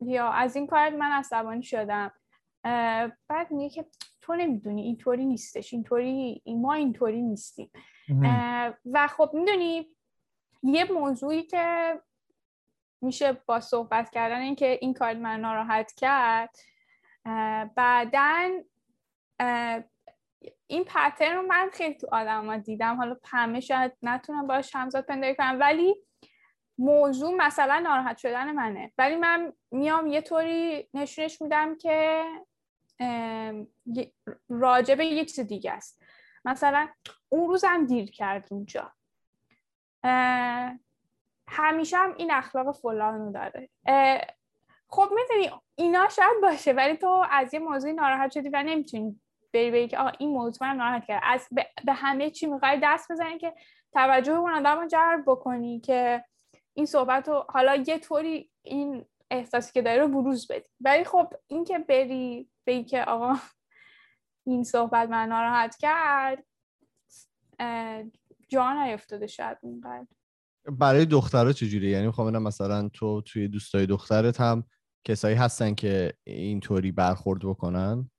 یا 0.00 0.28
از 0.28 0.56
این 0.56 0.66
کار 0.66 0.90
من 0.90 1.10
عصبانی 1.10 1.62
شدم. 1.62 2.12
بعد 3.28 3.50
میگه 3.50 3.70
که 3.70 3.86
تو 4.20 4.34
نمی‌دونی 4.34 4.82
اینطوری 4.82 5.24
نیستش 5.24 5.72
اینطوری 5.72 6.42
ما 6.46 6.74
اینطوری 6.74 7.22
نیستیم. 7.22 7.70
و 8.92 9.06
خب 9.06 9.30
می‌دونی 9.34 9.88
یه 10.62 10.92
موضوعی 10.92 11.42
که 11.42 11.98
میشه 13.00 13.32
با 13.32 13.60
صحبت 13.60 14.10
کردن 14.10 14.40
اینکه 14.40 14.78
این 14.80 14.94
کار 14.94 15.14
من 15.14 15.40
ناراحت 15.40 15.92
کرد 15.92 16.56
بعدا 17.74 18.50
این 20.66 20.84
پترن 20.84 21.36
رو 21.36 21.42
من 21.42 21.70
خیلی 21.72 21.94
تو 21.94 22.06
آدم 22.12 22.56
دیدم. 22.56 22.96
حالا 22.96 23.16
همه 23.24 23.60
شاید 23.60 23.92
نتونم 24.02 24.46
باش 24.46 24.76
همزاد 24.76 25.06
پنداری 25.06 25.34
کنم 25.34 25.56
ولی 25.60 25.96
موضوع 26.78 27.36
مثلا 27.36 27.78
ناراحت 27.78 28.16
شدن 28.16 28.52
منه. 28.52 28.92
ولی 28.98 29.16
من 29.16 29.52
میام 29.70 30.06
یه 30.06 30.20
طوری 30.20 30.88
نشونش 30.94 31.42
میدم 31.42 31.76
که 31.76 32.24
راجبه 34.48 35.06
یه 35.06 35.24
چیز 35.24 35.40
دیگه 35.40 35.72
است. 35.72 36.02
مثلا 36.44 36.88
اون 37.28 37.48
روزم 37.48 37.86
دیر 37.86 38.10
کرد 38.10 38.48
اونجا. 38.50 38.92
همیشه 41.48 41.96
هم 41.96 42.14
این 42.16 42.30
اخلاق 42.30 42.76
فلان 42.76 43.32
داره. 43.32 43.68
خب 44.88 45.08
می‌دونی 45.14 45.50
اینا 45.74 46.08
شاید 46.08 46.40
باشه 46.42 46.72
ولی 46.72 46.96
تو 46.96 47.24
از 47.30 47.54
یه 47.54 47.60
موضوعی 47.60 47.92
ناراحت 47.92 48.30
شدی 48.30 48.48
و 48.48 48.62
نمی‌تونی 48.62 49.20
بری 49.56 49.70
بری 49.70 49.88
که 49.88 49.98
این 50.18 50.30
موضوع 50.30 50.68
من 50.68 50.76
ناراحت 50.76 51.04
کرد 51.04 51.22
از 51.24 51.48
به 51.84 51.92
همه 51.92 52.30
چی 52.30 52.46
می‌خوای 52.46 52.80
دست 52.82 53.12
بزنی 53.12 53.38
که 53.38 53.54
توجه 53.92 54.32
اون 54.32 54.52
آدم 54.52 54.80
رو 54.80 54.86
جلب 54.88 55.22
بکنی 55.26 55.80
که 55.80 56.24
این 56.74 56.86
صحبت 56.86 57.28
رو 57.28 57.44
حالا 57.48 57.84
یه 57.86 57.98
طوری 57.98 58.50
این 58.62 59.04
احساسی 59.30 59.72
که 59.72 59.82
داره 59.82 60.02
رو 60.02 60.08
بروز 60.08 60.46
بدی. 60.50 60.64
ولی 60.80 61.04
خب 61.04 61.32
این 61.46 61.64
که 61.64 61.78
بری 61.78 62.50
بگی 62.66 62.84
که 62.84 63.04
آقا 63.04 63.34
این 64.46 64.64
صحبت 64.64 65.08
من 65.08 65.28
ناراحت 65.28 65.76
کرد 65.76 66.44
جا 68.48 68.72
نیفتاده 68.72 69.26
شاید 69.26 69.58
اینقدر. 69.62 70.06
برای 70.70 71.06
دخترها 71.06 71.52
چجوری 71.52 71.90
یعنی 71.90 72.06
می‌خوام 72.06 72.42
مثلا 72.42 72.88
تو 72.88 73.22
توی 73.22 73.48
دوستای 73.48 73.86
دخترت 73.86 74.40
هم 74.40 74.64
کسایی 75.04 75.36
هستن 75.36 75.74
که 75.74 76.12
اینطوری 76.24 76.92
برخورد 76.92 77.40
بکنن؟ 77.40 78.10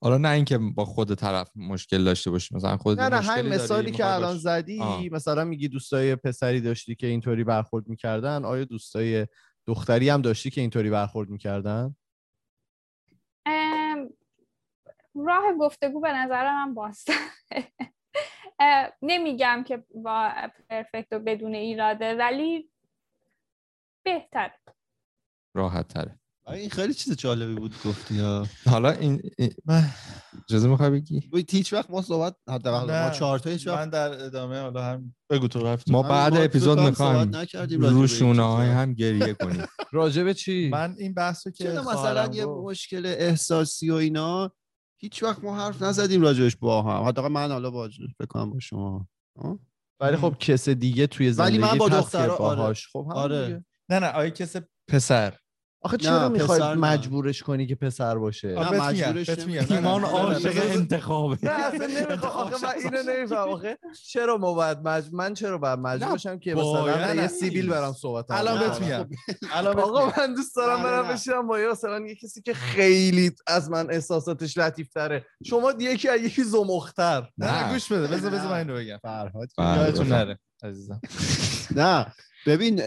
حالا 0.00 0.18
نه 0.18 0.28
اینکه 0.28 0.58
با 0.58 0.84
خود 0.84 1.14
طرف 1.14 1.50
مشکل 1.56 2.04
داشته 2.04 2.30
باشی 2.30 2.54
مثلا 2.54 2.76
خود 2.76 3.00
نه 3.00 3.08
نه 3.08 3.20
همین 3.20 3.54
مثالی 3.54 3.90
که 3.90 4.06
الان 4.06 4.36
زدی 4.36 5.08
مثلا 5.12 5.44
میگی 5.44 5.68
دوستای 5.68 6.16
پسری 6.16 6.60
داشتی 6.60 6.94
که 6.94 7.06
اینطوری 7.06 7.44
برخورد 7.44 7.88
می‌کردن 7.88 8.44
آیا 8.44 8.64
دوستای 8.64 9.26
دختری 9.66 10.08
هم 10.08 10.22
داشتی 10.22 10.50
که 10.50 10.60
اینطوری 10.60 10.90
برخورد 10.90 11.28
می‌کردن؟ 11.28 11.96
راه 15.14 15.52
گفتگو 15.58 16.00
به 16.00 16.12
نظر 16.12 16.52
من 16.52 16.74
باست. 16.74 17.10
نمیگم 19.02 19.64
که 19.66 19.84
با 19.94 20.32
پرفکت 20.68 21.12
و 21.12 21.18
بدون 21.18 21.54
ایراده 21.54 22.14
ولی 22.14 22.70
بهتر 24.02 24.50
راحت 25.54 25.88
تره 25.88 26.18
این 26.52 26.70
خیلی 26.70 26.94
چیز 26.94 27.16
جالبی 27.16 27.54
بود 27.54 27.74
گفتی 27.84 28.18
ها 28.18 28.46
حالا 28.66 28.90
این 28.90 29.22
اجازه 30.48 30.68
می‌خوای 30.68 30.90
بگی؟ 30.90 31.30
هیچ 31.50 31.72
وقت 31.72 31.90
ما 31.90 32.02
صحبت 32.02 32.36
حداقل 32.48 33.04
ما 33.04 33.10
چهار 33.10 33.38
تا 33.38 33.50
هیچ 33.50 33.68
من 33.68 33.90
در 33.90 34.24
ادامه 34.24 34.60
حالا 34.60 34.84
هم 34.84 35.14
بگو 35.30 35.48
تو 35.48 35.66
رفت 35.66 35.90
ما 35.90 36.02
بعد 36.02 36.36
اپیزود 36.36 36.80
می‌خوایم 36.80 37.32
روشونه 37.80 38.42
های 38.42 38.68
هم 38.68 38.94
گریه 38.94 39.34
کنیم. 39.34 39.64
راجبه 39.92 40.34
چی؟ 40.34 40.68
من 40.68 40.94
این 40.98 41.14
بحثو 41.14 41.50
که 41.50 41.68
مثلا 41.68 42.30
یه 42.34 42.46
مشکل 42.46 43.06
احساسی 43.06 43.90
و 43.90 43.94
اینا 43.94 44.52
هیچ 44.98 45.22
وقت 45.22 45.44
ما 45.44 45.56
حرف 45.56 45.82
نزدیم 45.82 46.22
راجبش 46.22 46.56
با 46.56 46.82
هم. 46.82 47.08
حداقل 47.08 47.28
من 47.28 47.50
حالا 47.50 47.70
با 47.70 47.90
بکنم 48.20 48.50
با 48.50 48.58
شما. 48.58 49.08
ولی 50.00 50.16
خب 50.16 50.36
کس 50.38 50.68
دیگه 50.68 51.06
توی 51.06 51.32
زندگی 51.32 51.58
ولی 51.58 51.72
من 51.72 51.78
با 51.78 51.88
دختر 51.88 52.30
آره. 52.30 52.74
خب 52.92 53.08
آره. 53.14 53.64
نه 53.88 53.98
نه 53.98 54.06
آیه 54.06 54.30
کس 54.30 54.56
پسر. 54.88 55.34
آخه 55.82 55.96
چرا 55.96 56.28
می‌خوای 56.28 56.74
مجبورش 56.74 57.42
کنی 57.42 57.66
که 57.66 57.74
پسر 57.74 58.18
باشه؟ 58.18 58.48
نه 58.48 58.70
مجبورش 58.70 59.28
ایمان 59.70 60.04
عاشق 60.04 60.70
انتخابه. 60.70 61.38
نه 61.42 61.50
اصلا 61.50 61.86
نمی‌خوام. 62.00 62.32
آخه 62.52 62.66
من 62.66 62.72
اینو 62.84 63.12
نمیفهم 63.12 63.48
آخه 63.48 63.78
چرا 64.12 64.36
ما 64.38 64.54
باید 64.54 64.78
مجبور 64.78 65.20
من 65.20 65.34
چرا 65.34 65.58
باید 65.58 65.78
مجبور 65.78 66.10
باشم 66.10 66.38
که 66.38 66.54
مثلا 66.54 67.14
یه 67.14 67.26
سیبیل 67.26 67.68
برام 67.68 67.92
صحبت 67.92 68.24
الان 68.30 68.58
بهت 68.58 68.80
میگم. 68.80 69.08
الان 69.52 69.78
آقا 69.78 70.06
من 70.18 70.34
دوست 70.34 70.56
دارم 70.56 70.82
برم 70.82 71.08
بشینم 71.08 71.46
با 71.46 71.58
مثلا 71.70 72.06
یه 72.06 72.14
کسی 72.14 72.42
که 72.42 72.54
خیلی 72.54 73.30
از 73.46 73.70
من 73.70 73.90
احساساتش 73.90 74.58
لطیف 74.58 74.88
تره 74.88 75.24
شما 75.44 75.74
یکی 75.80 76.08
از 76.08 76.20
یکی 76.20 76.44
زمختر 76.44 77.28
نه 77.38 77.72
گوش 77.72 77.92
بده. 77.92 78.06
بذار 78.06 78.30
بذار 78.30 78.46
من 78.46 78.52
اینو 78.58 78.74
بگم. 78.74 78.98
فرهاد. 79.02 79.48
یادتون 79.58 80.06
نره 80.08 80.38
عزیزم. 80.62 81.00
نه. 81.76 82.06
ببین 82.46 82.82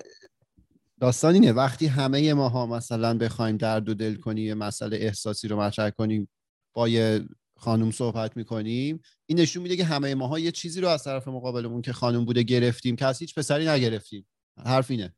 داستان 0.99 1.33
اینه. 1.33 1.51
وقتی 1.51 1.87
همه 1.87 2.33
ماها 2.33 2.65
مثلا 2.65 3.17
بخوایم 3.17 3.57
درد 3.57 3.89
و 3.89 3.93
دل 3.93 4.15
کنیم 4.15 4.45
یه 4.45 4.53
مسئله 4.53 4.97
احساسی 4.97 5.47
رو 5.47 5.59
مطرح 5.59 5.89
کنیم 5.89 6.29
با 6.73 6.89
یه 6.89 7.25
خانوم 7.57 7.91
صحبت 7.91 8.37
می‌کنیم 8.37 9.01
این 9.25 9.39
نشون 9.39 9.63
میده 9.63 9.77
که 9.77 9.83
همه 9.83 10.15
ماها 10.15 10.39
یه 10.39 10.51
چیزی 10.51 10.81
رو 10.81 10.87
از 10.87 11.03
طرف 11.03 11.27
مقابلمون 11.27 11.81
که 11.81 11.93
خانوم 11.93 12.25
بوده 12.25 12.43
گرفتیم 12.43 12.95
که 12.95 13.05
از 13.05 13.19
هیچ 13.19 13.35
پسری 13.35 13.67
نگرفتیم. 13.67 14.27
حرف 14.65 14.91
اینه. 14.91 15.15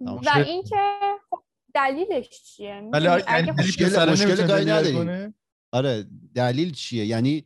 و 0.00 0.28
اینکه 0.46 0.76
خب 1.30 1.42
دلیلش 1.74 2.28
چیه؟ 2.28 2.90
ولی 2.92 3.04
یعنی 3.04 3.50
مشکل, 3.50 4.10
مشکل 4.10 5.32
آره 5.72 6.06
دلیل 6.34 6.72
چیه؟ 6.72 7.06
یعنی 7.06 7.44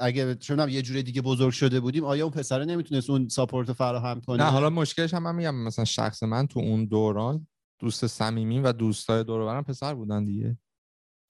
اگه 0.00 0.34
چون 0.34 0.68
یه 0.68 0.82
جور 0.82 1.02
دیگه 1.02 1.22
بزرگ 1.22 1.52
شده 1.52 1.80
بودیم 1.80 2.04
آیا 2.04 2.24
اون 2.24 2.32
پسره 2.32 2.64
نمی‌تونست 2.64 3.10
اون 3.10 3.28
ساپورت 3.28 3.72
فراهم 3.72 4.20
کنه؟ 4.20 4.44
نه 4.44 4.50
حالا 4.50 4.70
مشکلش 4.70 5.14
هم 5.14 5.22
من 5.22 5.34
میگم 5.34 5.54
مثلا 5.54 5.84
شخص 5.84 6.22
من 6.22 6.46
تو 6.46 6.60
اون 6.60 6.84
دوران 6.84 7.46
دوست 7.78 8.06
صمیمی 8.06 8.60
و 8.60 8.72
دوستای 8.72 9.24
دور 9.24 9.44
برم 9.44 9.64
پسر 9.64 9.94
بودن 9.94 10.24
دیگه. 10.24 10.58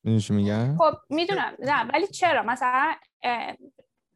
می‌دونی 0.04 0.20
چی 0.20 0.32
میگم؟ 0.32 0.76
خب 0.76 0.94
می‌دونم. 1.10 1.52
نه 1.58 1.84
ولی 1.84 2.06
چرا؟ 2.06 2.42
مثلا 2.42 2.94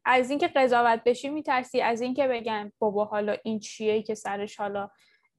از 0.05 0.29
اینکه 0.29 0.47
قضاوت 0.47 1.01
بشی 1.05 1.29
میترسی 1.29 1.81
از 1.81 2.01
اینکه 2.01 2.27
بگن 2.27 2.71
بابا 2.79 3.05
حالا 3.05 3.35
این 3.43 3.59
چیه 3.59 4.03
که 4.03 4.15
سرش 4.15 4.55
حالا 4.55 4.89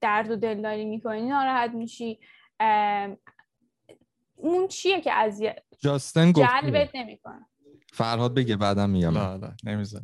درد 0.01 0.31
و 0.31 0.35
دلداری 0.35 0.85
می‌کنی 0.85 1.21
ناراحت 1.21 1.71
میشی. 1.71 2.19
اون 4.35 4.67
چیه 4.67 5.01
که 5.01 5.13
از 5.13 5.43
جاستن 5.79 6.33
جلبت 6.33 6.95
نمی‌کنه. 6.95 7.45
فرهاد 7.97 8.33
بگه 8.33 8.55
بعدم 8.55 8.89
میگم. 8.89 9.17
نه 9.17 9.37
نه 9.37 9.55
نمیزن 9.63 10.03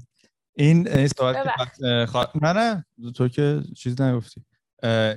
این 0.57 0.88
این 0.88 1.07
سوال 1.07 1.35
که 1.79 2.05
خوا... 2.09 2.25
نه 2.41 2.53
نه 2.53 2.85
تو 3.12 3.27
که 3.27 3.63
چیز 3.77 4.01
نگفتی. 4.01 4.45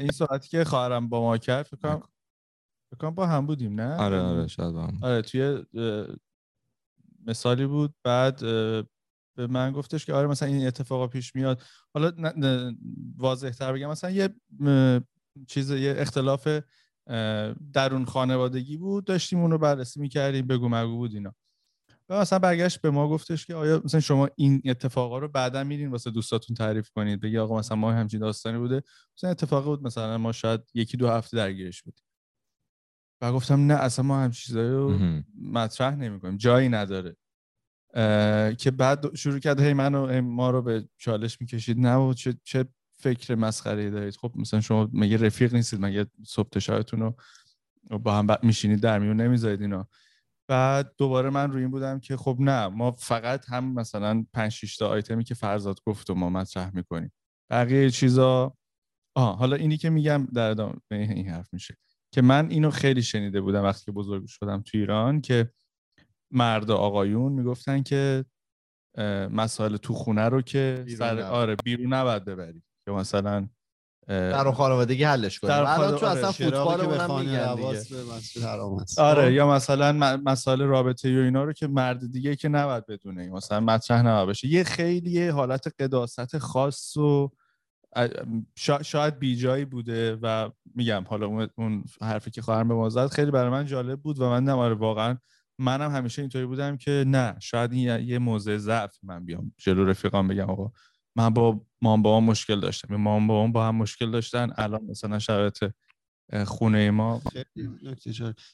این 0.00 0.10
ساعتی 0.10 0.48
که 0.48 0.64
خواهرم 0.64 1.08
با 1.08 1.20
ما 1.20 1.38
کرد 1.38 1.66
فکر 1.66 1.76
کنم 1.76 2.02
فکر 2.90 2.98
کنم 3.00 3.14
با 3.14 3.26
هم 3.26 3.46
بودیم 3.46 3.80
نه؟ 3.80 3.94
آره 3.94 4.20
آره 4.20 4.46
شاید 4.46 4.72
با 4.72 4.86
هم 4.86 4.98
آره 5.02 5.22
توی 5.22 5.64
مثالی 7.26 7.66
بود 7.66 7.94
بعد 8.04 8.40
به 9.36 9.46
من 9.50 9.72
گفتش 9.72 10.06
که 10.06 10.12
آره 10.14 10.28
مثلا 10.28 10.48
این 10.48 10.66
اتفاقا 10.66 11.06
پیش 11.06 11.34
میاد. 11.34 11.62
حالا 11.94 12.12
واضح 13.16 13.50
تر 13.50 13.72
بگم 13.72 13.90
مثلا 13.90 14.10
یه 14.10 14.28
چیز 15.46 15.70
یه 15.70 15.94
اختلاف 15.98 16.48
درون 17.72 18.04
خانوادگی 18.04 18.76
بود 18.76 19.04
داشتیم 19.04 19.40
اون 19.40 19.50
رو 19.50 19.58
بررسی 19.58 20.00
می‌کردیم 20.00 20.46
بگو 20.46 20.68
مگو 20.68 20.96
بود 20.96 21.14
اینا. 21.14 21.34
و 22.08 22.20
مثلا 22.20 22.38
برگشت 22.38 22.80
به 22.80 22.90
ما 22.90 23.08
گفتش 23.08 23.46
که 23.46 23.54
آیا 23.54 23.82
مثلا 23.84 24.00
شما 24.00 24.28
این 24.36 24.62
اتفاقا 24.64 25.18
رو 25.18 25.28
بعدا 25.28 25.64
میرین 25.64 25.90
واسه 25.90 26.10
دوستاتون 26.10 26.56
تعریف 26.56 26.90
کنید 26.90 27.20
بگی 27.20 27.38
آقا 27.38 27.58
مثلا 27.58 27.76
ما 27.76 27.92
همچین 27.92 28.20
داستانی 28.20 28.58
بوده. 28.58 28.82
مثلا 29.18 29.30
اتفاقی 29.30 29.66
بود 29.66 29.82
مثلا 29.82 30.18
ما 30.18 30.32
شاید 30.32 30.60
یکی 30.74 30.96
دو 30.96 31.08
هفته 31.08 31.36
درگیرش 31.36 31.82
بودیم. 31.82 32.04
و 33.20 33.32
گفتم 33.32 33.66
نه 33.66 33.74
اصلا 33.74 34.04
ما 34.04 34.20
هم 34.20 34.30
چیزایی 34.30 34.70
رو 34.70 34.98
مطرح 35.42 35.94
نمی‌کنیم 35.94 36.36
جایی 36.36 36.68
نداره. 36.68 37.16
که 38.58 38.70
بعد 38.70 39.14
شروع 39.14 39.38
کرد 39.38 39.60
هی 39.60 39.72
منو 39.72 40.22
ما 40.22 40.50
رو 40.50 40.62
به 40.62 40.88
چالش 40.96 41.40
می‌کشید. 41.40 41.78
نه 41.78 41.96
و 41.96 42.14
چه, 42.14 42.34
چه 42.44 42.64
فکر 42.98 43.34
مسخره 43.34 43.90
دارید؟ 43.90 44.16
خب 44.16 44.32
مثلا 44.36 44.60
شما 44.60 44.90
مگه 44.92 45.16
رفیق 45.16 45.54
نیستید 45.54 45.80
مگه 45.80 46.06
صبح 46.26 46.58
شایتون 46.58 47.00
رو 47.00 47.16
با 47.98 48.14
هم 48.18 48.26
میشینید 48.42 48.80
در 48.80 48.98
میون 48.98 49.20
نمی‌ذارید 49.20 49.60
اینا. 49.60 49.88
بعد 50.48 50.94
دوباره 50.98 51.30
من 51.30 51.52
روی 51.52 51.62
این 51.62 51.70
بودم 51.70 52.00
که 52.00 52.16
خب 52.16 52.36
نه 52.40 52.68
ما 52.68 52.90
فقط 52.90 53.44
هم 53.48 53.74
مثلا 53.74 54.24
5 54.32 54.52
6 54.52 54.76
تا 54.76 54.88
آیتمی 54.88 55.24
که 55.24 55.34
فرزاد 55.34 55.80
گفت 55.86 56.10
و 56.10 56.14
ما 56.14 56.30
مطرح 56.30 56.74
می‌کنیم. 56.74 57.12
بقیه 57.50 57.90
چیزا 57.90 58.56
آه 59.16 59.38
حالا 59.38 59.56
اینی 59.56 59.76
که 59.76 59.90
میگم 59.90 60.26
در 60.34 60.50
ادامه 60.50 60.74
این 60.90 61.28
حرف 61.28 61.48
میشه. 61.52 61.76
که 62.14 62.22
من 62.22 62.50
اینو 62.50 62.70
خیلی 62.70 63.02
شنیده 63.02 63.40
بودم 63.40 63.62
وقتی 63.62 63.84
که 63.84 63.92
بزرگ 63.92 64.26
شدم 64.26 64.62
تو 64.62 64.78
ایران 64.78 65.20
که 65.20 65.50
مرد 66.32 66.70
آقایون 66.70 67.32
می‌گفتن 67.32 67.82
که 67.82 68.24
مسائل 69.30 69.76
تو 69.76 69.94
خونه 69.94 70.28
رو 70.28 70.42
که 70.42 70.84
سر 70.98 71.20
آره 71.20 71.56
بیرون 71.64 71.92
نباید 71.92 72.24
ببری. 72.24 72.62
که 72.84 72.92
مثلا 72.92 73.48
در 74.06 74.52
خانوادگی 74.52 75.04
حلش 75.04 75.38
کنیم. 75.38 75.54
الان 75.54 75.96
تو 75.96 76.06
اصلا 76.06 76.32
فوتبال 76.32 76.80
اونم 76.80 77.20
میگن 77.20 77.56
آره 78.98 79.32
یا 79.32 79.48
مثلا 79.50 79.92
مسائل 80.24 80.62
رابطه 80.62 81.20
و 81.20 81.24
اینا 81.24 81.44
رو 81.44 81.52
که 81.52 81.66
مرد 81.66 82.12
دیگه 82.12 82.36
که 82.36 82.48
نباید 82.48 82.86
بدونه. 82.86 83.30
مثلا 83.30 83.60
مطرح 83.60 84.02
نباید 84.02 84.28
بشه. 84.28 84.48
یه 84.48 84.64
خیلی 84.64 85.28
حالت 85.28 85.74
قداست 85.80 86.38
خاص 86.38 86.96
و 86.96 87.30
شاید 88.82 89.18
بیجایی 89.18 89.64
بوده 89.64 90.18
و 90.22 90.50
میگم 90.74 91.04
حالا 91.08 91.48
اون 91.56 91.84
حرفی 92.00 92.30
که 92.30 92.42
خواهرم 92.42 92.68
به 92.68 92.74
ما 92.74 92.88
زد 92.88 93.06
خیلی 93.06 93.30
برای 93.30 93.50
من 93.50 93.66
جالب 93.66 94.00
بود 94.00 94.20
و 94.20 94.30
من 94.30 94.44
نماره 94.44 94.74
واقعا 94.74 95.18
منم 95.58 95.90
همیشه 95.90 96.22
اینطوری 96.22 96.46
بودم 96.46 96.76
که 96.76 97.04
نه 97.06 97.36
شاید 97.40 97.72
این 97.72 98.08
یه 98.08 98.18
موضع 98.18 98.56
ضعف 98.56 98.98
من 99.02 99.24
بیام 99.24 99.52
جلو 99.58 99.84
رفیقام 99.84 100.28
بگم 100.28 100.50
آقا 100.50 100.70
من 101.16 101.30
با 101.30 101.60
مام 101.82 102.02
با 102.02 102.20
مشکل 102.20 102.60
داشتم. 102.60 102.96
مام 102.96 103.26
با 103.26 103.46
با 103.46 103.68
هم 103.68 103.76
مشکل 103.76 104.10
داشتن 104.10 104.52
الان 104.56 104.84
مثلا 104.84 105.18
شرایط 105.18 105.64
خونه 106.46 106.90
ما 106.90 107.22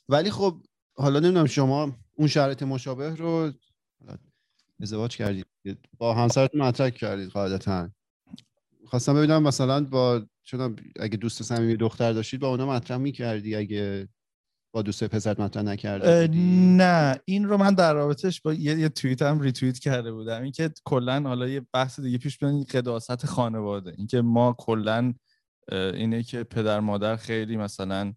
ولی 0.09 0.31
خب 0.31 0.63
حالا 0.97 1.21
نمی‌دونم 1.21 1.47
شما 1.47 1.97
اون 2.17 2.29
شرایط 2.29 2.63
مشابه 2.63 3.15
رو 3.15 3.53
ازدواج 4.81 5.17
کردید. 5.17 5.47
با 5.99 6.15
همسرتون 6.15 6.63
مطرح 6.63 6.91
کردید 6.91 7.29
قاعدتا. 7.29 7.91
خواستم 8.87 9.15
ببینم 9.15 9.43
مثلا 9.43 9.85
با 9.85 10.27
چون 10.43 10.77
اگه 11.01 11.17
دوست 11.17 11.43
صمیمی 11.43 11.77
دختر 11.77 12.13
داشتید 12.13 12.41
با 12.41 12.49
اونا 12.49 12.67
مطرح 12.67 12.97
می‌کردی؟ 12.97 13.57
اگه 13.57 14.09
با 14.75 14.83
دوست 14.83 15.05
پسر 15.05 15.35
مطرح 15.39 15.63
نکرده 15.63 16.29
نه 16.77 17.21
این 17.25 17.45
رو 17.45 17.57
من 17.57 17.75
در 17.75 17.95
رابطش 17.95 18.41
با 18.41 18.55
یه, 18.55 18.79
یه 18.79 18.89
توییت 18.89 19.23
هم 19.23 19.41
ریتوییت 19.41 19.79
کرده 19.79 20.13
بودم. 20.13 20.43
اینکه 20.43 20.71
کلا 20.85 21.23
حالا 21.23 21.49
یه 21.49 21.67
بحث 21.73 22.01
دیگه 22.01 22.19
پیش 22.19 22.39
بیاد 22.39 22.65
قداست 22.65 23.27
خانواده. 23.27 23.95
اینکه 23.99 24.21
ما 24.23 24.53
کلا 24.59 25.15
اینه 25.73 26.23
که 26.23 26.45
پدر 26.45 26.81
مادر 26.81 27.17
خیلی 27.17 27.57
مثلا 27.57 28.15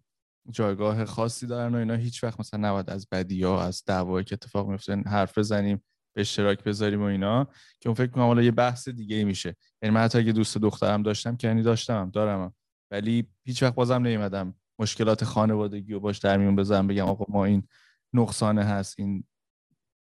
جایگاه 0.50 1.04
خاصی 1.04 1.46
دارن 1.46 1.74
و 1.74 1.78
اینا. 1.78 1.94
هیچ 1.94 2.24
وقت 2.24 2.40
مثلا 2.40 2.68
نباید 2.68 2.90
از 2.90 3.06
بدی 3.12 3.42
ها 3.42 3.62
از 3.62 3.82
دعوایی 3.86 4.24
که 4.24 4.34
اتفاق 4.34 4.68
میفته 4.68 4.96
حرف 4.96 5.38
بزنیم 5.38 5.84
به 6.14 6.20
اشتراک 6.20 6.64
بذاریم 6.64 7.02
و 7.02 7.04
اینا. 7.04 7.44
که 7.80 7.88
اون 7.88 7.94
فکر 7.94 8.10
کنم 8.10 8.24
حالا 8.24 8.42
یه 8.42 8.50
بحث 8.50 8.88
دیگه 8.88 9.24
میشه. 9.24 9.56
یعنی 9.82 9.94
من 9.94 10.00
حتی 10.00 10.18
اگه 10.18 10.32
دوست 10.32 10.58
دخترم 10.58 11.02
داشتم 11.02 11.36
که 11.36 11.48
یعنی 11.48 11.62
داشتم 11.62 12.10
دارم 12.10 12.54
ولی 12.90 13.28
هیچ 13.44 13.62
وقت 13.62 13.74
بازم 13.74 14.02
نیومدم 14.06 14.54
مشکلات 14.78 15.24
خانوادگی 15.24 15.92
و 15.92 16.00
باش 16.00 16.18
در 16.18 16.36
میون 16.36 16.56
بزنم 16.56 16.86
بگم 16.86 17.04
آقا 17.04 17.24
ما 17.28 17.44
این 17.44 17.68
نقصانه 18.14 18.64
هست 18.64 18.94
این 18.98 19.24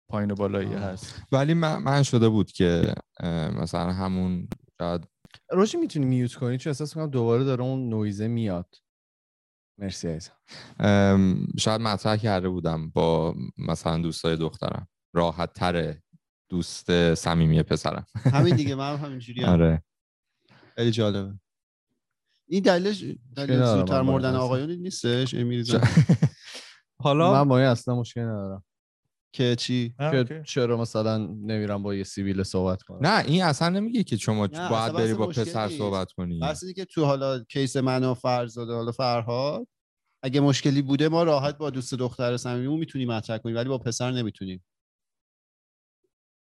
پایین 0.09 0.31
و 0.31 0.35
بالایی 0.35 0.73
هست. 0.73 1.21
ولی 1.31 1.53
من, 1.53 1.77
من 1.77 2.03
شده 2.03 2.29
بود 2.29 2.51
که 2.51 2.93
مثلا 3.53 3.91
همون 3.93 4.47
شاید 4.81 5.07
روشی 5.51 5.77
می‌تونی 5.77 6.05
میوت 6.05 6.33
کنی 6.33 6.57
چون 6.57 6.71
احساس 6.71 6.93
کنم 6.93 7.07
دوباره 7.07 7.43
داره 7.43 7.63
اون 7.63 7.89
نویزه 7.89 8.27
میاد. 8.27 8.75
مرسی 9.79 10.07
عزیزم. 10.07 10.33
شاید 11.59 11.81
مطرح 11.81 12.17
کرده 12.17 12.49
بودم 12.49 12.89
با 12.89 13.35
مثلا 13.57 13.97
دوستای 13.97 14.35
دخترم. 14.35 14.87
راحت 15.15 15.53
تره 15.53 16.03
دوست 16.49 17.13
صمیمی 17.13 17.63
پسرم. 17.63 18.05
همین 18.15 18.55
دیگه 18.55 18.75
من 18.81 18.97
هم 18.97 19.05
همینجوری 19.05 19.45
آره. 19.45 19.83
خیلی 20.75 20.91
جالبه. 20.91 21.39
این 22.47 22.63
دلیلش 22.63 23.03
دلیل 23.35 23.63
زودتر 23.63 24.01
مردن 24.01 24.35
آقایون 24.35 24.71
نیستش 24.71 25.33
امیری 25.33 25.63
حالا؟ 27.03 27.33
من 27.33 27.47
با 27.47 27.57
این 27.57 27.67
اصلا 27.67 27.95
مشکل 27.95 28.21
ندارم. 28.21 28.63
که 29.35 29.55
چی؟ 29.55 29.95
که 29.99 30.43
چرا 30.45 30.77
مثلا 30.77 31.17
نمیرم 31.17 31.83
با 31.83 31.95
یه 31.95 32.03
سیویل 32.03 32.43
صحبت 32.43 32.81
کنم؟ 32.81 33.07
نه 33.07 33.25
این 33.25 33.43
اصلا 33.43 33.69
نمیگه 33.69 34.03
که 34.03 34.17
شما 34.17 34.47
باید 34.47 34.93
بری 34.93 35.13
با 35.13 35.27
پسر 35.27 35.69
صحبت 35.69 36.11
کنی. 36.11 36.39
بس 36.39 36.63
که 36.75 36.85
تو 36.85 37.05
حالا 37.05 37.43
کیس 37.43 37.75
من 37.75 38.03
و 38.03 38.13
فرزاده 38.13 38.73
حالا 38.73 38.91
فرهاد 38.91 39.67
اگه 40.23 40.39
مشکلی 40.39 40.81
بوده 40.81 41.09
ما 41.09 41.23
راحت 41.23 41.57
با 41.57 41.69
دوست 41.69 41.93
دختر 41.93 42.37
صمیمیمون 42.37 42.79
می‌تونیم 42.79 43.11
مطرح 43.11 43.37
کنیم 43.37 43.55
ولی 43.55 43.69
با 43.69 43.77
پسر 43.77 44.11
نمی‌تونیم. 44.11 44.65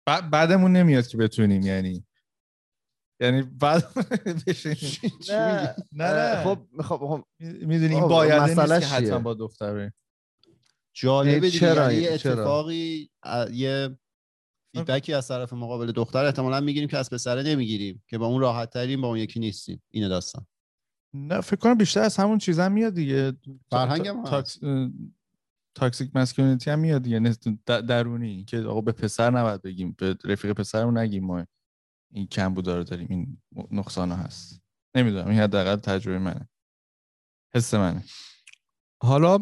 بعدمون 0.07 0.73
نمیاد 0.73 1.07
که 1.07 1.17
بتونیم 1.17 1.63
یعنی. 1.63 2.07
یعنی 3.21 3.43
بعد 3.43 3.85
نه 5.31 5.75
نه. 5.93 6.45
خب 6.45 6.59
خب, 6.83 6.97
خب، 6.97 7.25
می‌دونی 7.41 7.95
این 7.95 8.09
باید 8.09 8.43
نیست 8.43 8.81
که 8.81 8.87
حتما 8.87 9.19
با 9.19 9.35
دختر 9.35 9.91
جالبه 10.97 11.41
دیگه 11.41 11.59
چرا 11.59 11.93
یعنی 11.93 12.05
یه 12.05 12.13
اتفاقی 12.13 13.11
یه 13.53 13.99
فیدبکی 14.77 15.13
از 15.13 15.29
طرف 15.29 15.53
مقابل 15.53 15.93
دختر 15.93 16.25
احتمالا 16.25 16.61
می‌گیریم 16.61 16.89
که 16.89 16.99
از 16.99 17.11
پسره 17.11 17.43
نمی‌گیریم 17.43 18.03
که 18.09 18.19
با 18.19 18.27
اون 18.27 18.41
راحت 18.41 18.71
تریم 18.71 19.01
با 19.01 19.09
اون 19.09 19.19
یکی 19.19 19.41
نیستیم. 19.41 19.83
اینو 19.91 20.09
داستان. 20.09 20.47
نه 21.15 21.41
فکر 21.41 21.57
کنم 21.57 21.75
بیشتر 21.75 22.01
از 22.01 22.17
همون 22.17 22.39
چیزا 22.39 22.69
میاد 22.69 22.95
دیگه. 22.95 23.33
فرهنگ 23.71 24.09
هم 24.09 24.25
تاکس... 24.25 24.59
تاکسیک 25.75 26.11
مسکولینیتی 26.15 26.71
هم 26.71 26.79
میاد 26.79 27.03
دیگه. 27.03 27.37
درونی. 27.67 28.45
که 28.45 28.59
آقا 28.59 28.81
به 28.81 28.93
پسر 28.93 29.31
نباید 29.31 29.63
بگیم 29.63 29.95
به 29.99 30.17
رفیق 30.25 30.53
پسرمون 30.53 30.99
نگیم 30.99 31.25
ما. 31.25 31.47
این 32.15 32.27
کم 32.27 32.55
رو 32.55 32.63
داریم 32.63 33.07
این 33.11 33.43
نقصان 33.71 34.11
ها 34.11 34.17
هست. 34.17 34.63
نمی‌دونم 34.95 35.29
این 35.29 35.39
حداقل 35.39 35.77
تجربه 35.77 36.19
منه. 36.19 36.49
حس 37.55 37.75
منه. 37.75 38.05
حالا 39.03 39.39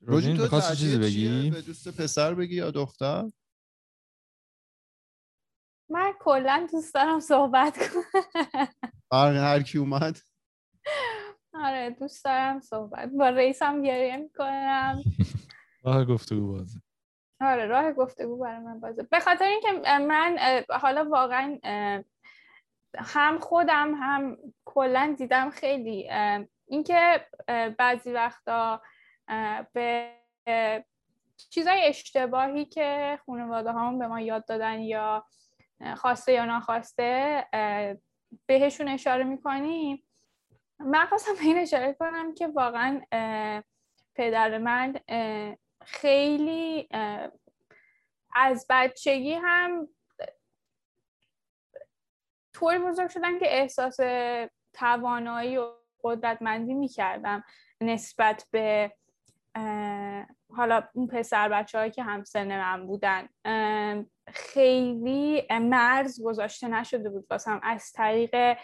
روژین 0.00 0.40
می‌خواستی 0.40 0.76
چیزی 0.76 0.98
بگی؟ 0.98 1.50
به 1.50 1.62
دوست 1.62 1.88
پسر 1.88 2.34
بگی 2.34 2.54
یا 2.54 2.70
دختر؟ 2.70 3.30
من 5.90 6.12
کلا 6.20 6.68
دوست 6.72 6.94
دارم 6.94 7.20
صحبت 7.20 7.78
کنم. 7.92 8.68
هر 9.12 9.62
کی 9.62 9.78
اومد. 9.78 10.18
آره 11.54 11.90
دوست 11.90 12.24
دارم 12.24 12.60
صحبت. 12.60 13.10
با 13.18 13.28
رئیسم 13.28 13.82
گریه 13.82 14.16
می‌کنم. 14.16 15.02
راه 15.84 16.04
گفتگو 16.14 16.52
بازه. 16.52 16.80
آره 17.42 17.66
راه 17.66 17.92
گفتگو 17.92 18.36
برای 18.36 18.58
من 18.58 18.80
بازه. 18.80 19.02
به 19.02 19.20
خاطر 19.20 19.44
اینکه 19.44 19.72
من 19.98 20.38
حالا 20.70 21.04
واقعا 21.04 21.58
هم 22.98 23.38
خودم 23.38 23.94
هم 23.94 24.36
کلا 24.64 25.14
دیدم 25.18 25.50
خیلی 25.50 26.10
اینکه 26.66 27.26
بعضی 27.78 28.12
وقتا 28.12 28.82
به 29.72 30.12
چیزای 31.50 31.84
اشتباهی 31.84 32.64
که 32.64 33.18
خانواده 33.26 33.72
هم 33.72 33.98
به 33.98 34.06
ما 34.06 34.20
یاد 34.20 34.44
دادن 34.44 34.80
یا 34.80 35.24
خواسته 35.96 36.32
یا 36.32 36.44
ناخواسته 36.44 37.44
بهشون 38.46 38.88
اشاره 38.88 39.24
می‌کنیم. 39.24 40.02
من 40.78 41.06
خواستم 41.06 41.34
به 41.34 41.40
این 41.42 41.58
اشاره 41.58 41.92
کنم 41.92 42.34
که 42.34 42.46
واقعا 42.46 43.00
پدر 44.14 44.58
من 44.58 44.94
خیلی 45.84 46.88
از 48.34 48.66
بچگی 48.70 49.32
هم 49.32 49.88
طوری 52.52 52.78
بزرگ 52.78 53.10
شدن 53.10 53.38
که 53.38 53.46
احساس 53.48 53.96
توانایی 54.72 55.56
و 55.56 55.72
قدرتمندی 56.04 56.74
می‌کردم 56.74 57.44
نسبت 57.80 58.46
به 58.50 58.92
حالا 60.56 60.88
اون 60.94 61.06
پسر 61.06 61.48
بچه 61.48 61.78
هایی 61.78 61.90
که 61.90 62.02
همسن 62.02 62.58
من 62.58 62.86
بودن. 62.86 63.28
خیلی 64.28 65.46
مرز 65.50 66.22
گذاشته 66.22 66.68
نشده 66.68 67.10
بود 67.10 67.26
واسم. 67.30 67.60
از 67.62 67.92
طریق 67.92 68.54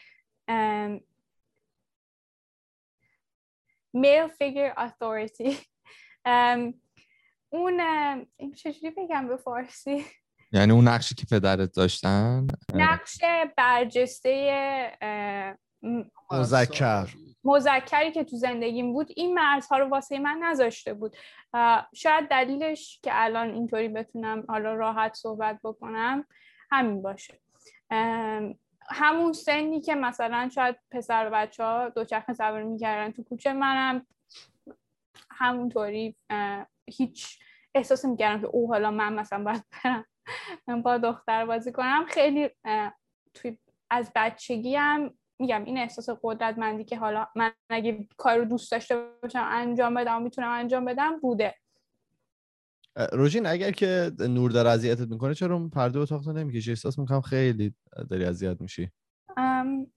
male 3.96 4.28
figure 4.28 4.74
authority. 4.76 5.54
اون 7.50 7.80
چجوری 8.56 8.90
بگم 8.90 9.28
به 9.28 9.36
فارسی؟ 9.36 10.04
یعنی 10.52 10.72
اون 10.72 10.88
نقشی 10.88 11.14
که 11.14 11.26
پدرت 11.30 11.72
داشتن؟ 11.72 12.46
نقش 12.74 13.20
برجسته 13.56 14.98
مذکر. 16.30 17.08
مذکری 17.44 18.12
که 18.12 18.24
تو 18.24 18.36
زندگیم 18.36 18.92
بود 18.92 19.08
این 19.16 19.34
مرزها 19.34 19.78
رو 19.78 19.88
واسه 19.88 20.18
من 20.18 20.38
نذاشته 20.42 20.94
بود. 20.94 21.16
شاید 21.94 22.28
دلیلش 22.28 23.00
که 23.02 23.10
الان 23.12 23.50
اینطوری 23.50 23.88
بتونم 23.88 24.44
حالا 24.48 24.74
راحت 24.74 25.14
صحبت 25.14 25.58
بکنم 25.64 26.24
همین 26.70 27.02
باشه. 27.02 27.40
همون 28.90 29.32
سنی 29.32 29.80
که 29.80 29.94
مثلا 29.94 30.50
شاید 30.54 30.76
پسر 30.90 31.26
و 31.26 31.30
بچه 31.30 31.64
ها 31.64 31.88
دوچرخه 31.88 32.32
سواری 32.32 32.64
می‌کردن 32.64 33.12
تو 33.12 33.22
کوچه 33.22 33.52
منم 33.52 34.06
همونطوری 35.30 36.16
هیچ 36.96 37.38
احساس 37.74 38.04
می‌کردم 38.04 38.40
که 38.40 38.46
او 38.46 38.68
حالا 38.68 38.90
من 38.90 39.14
مثلا 39.14 39.44
باید 39.44 39.64
برم 40.66 40.82
با 40.82 40.98
دختر 40.98 41.46
بازی 41.46 41.72
کنم. 41.72 42.04
خیلی 42.08 42.50
توی 43.34 43.58
از 43.90 44.12
بچگی 44.14 44.76
هم 44.76 45.14
میگم 45.38 45.64
این 45.64 45.78
احساس 45.78 46.08
قدرتمندی 46.22 46.84
که 46.84 46.98
حالا 46.98 47.26
من 47.36 47.52
اگه 47.70 48.08
کار 48.16 48.36
رو 48.36 48.44
دوست 48.44 48.72
داشته 48.72 49.08
باشم 49.22 49.46
انجام 49.50 49.94
بدم 49.94 50.16
و 50.16 50.20
می‌تونم 50.20 50.50
انجام 50.50 50.84
بدم 50.84 51.20
بوده. 51.20 51.54
روژین 53.12 53.46
اگر 53.46 53.70
که 53.70 54.12
نور 54.18 54.50
داره 54.50 54.70
اذیتت 54.70 55.08
می‌کنه 55.08 55.34
چرا 55.34 55.68
پرده 55.68 55.98
اتاق 55.98 56.24
تو 56.24 56.32
نمی‌کشی؟ 56.32 56.70
احساس 56.70 56.98
می‌کنم 56.98 57.20
خیلی 57.20 57.74
داری 58.10 58.24
اذیت 58.24 58.60
میشی. 58.60 58.90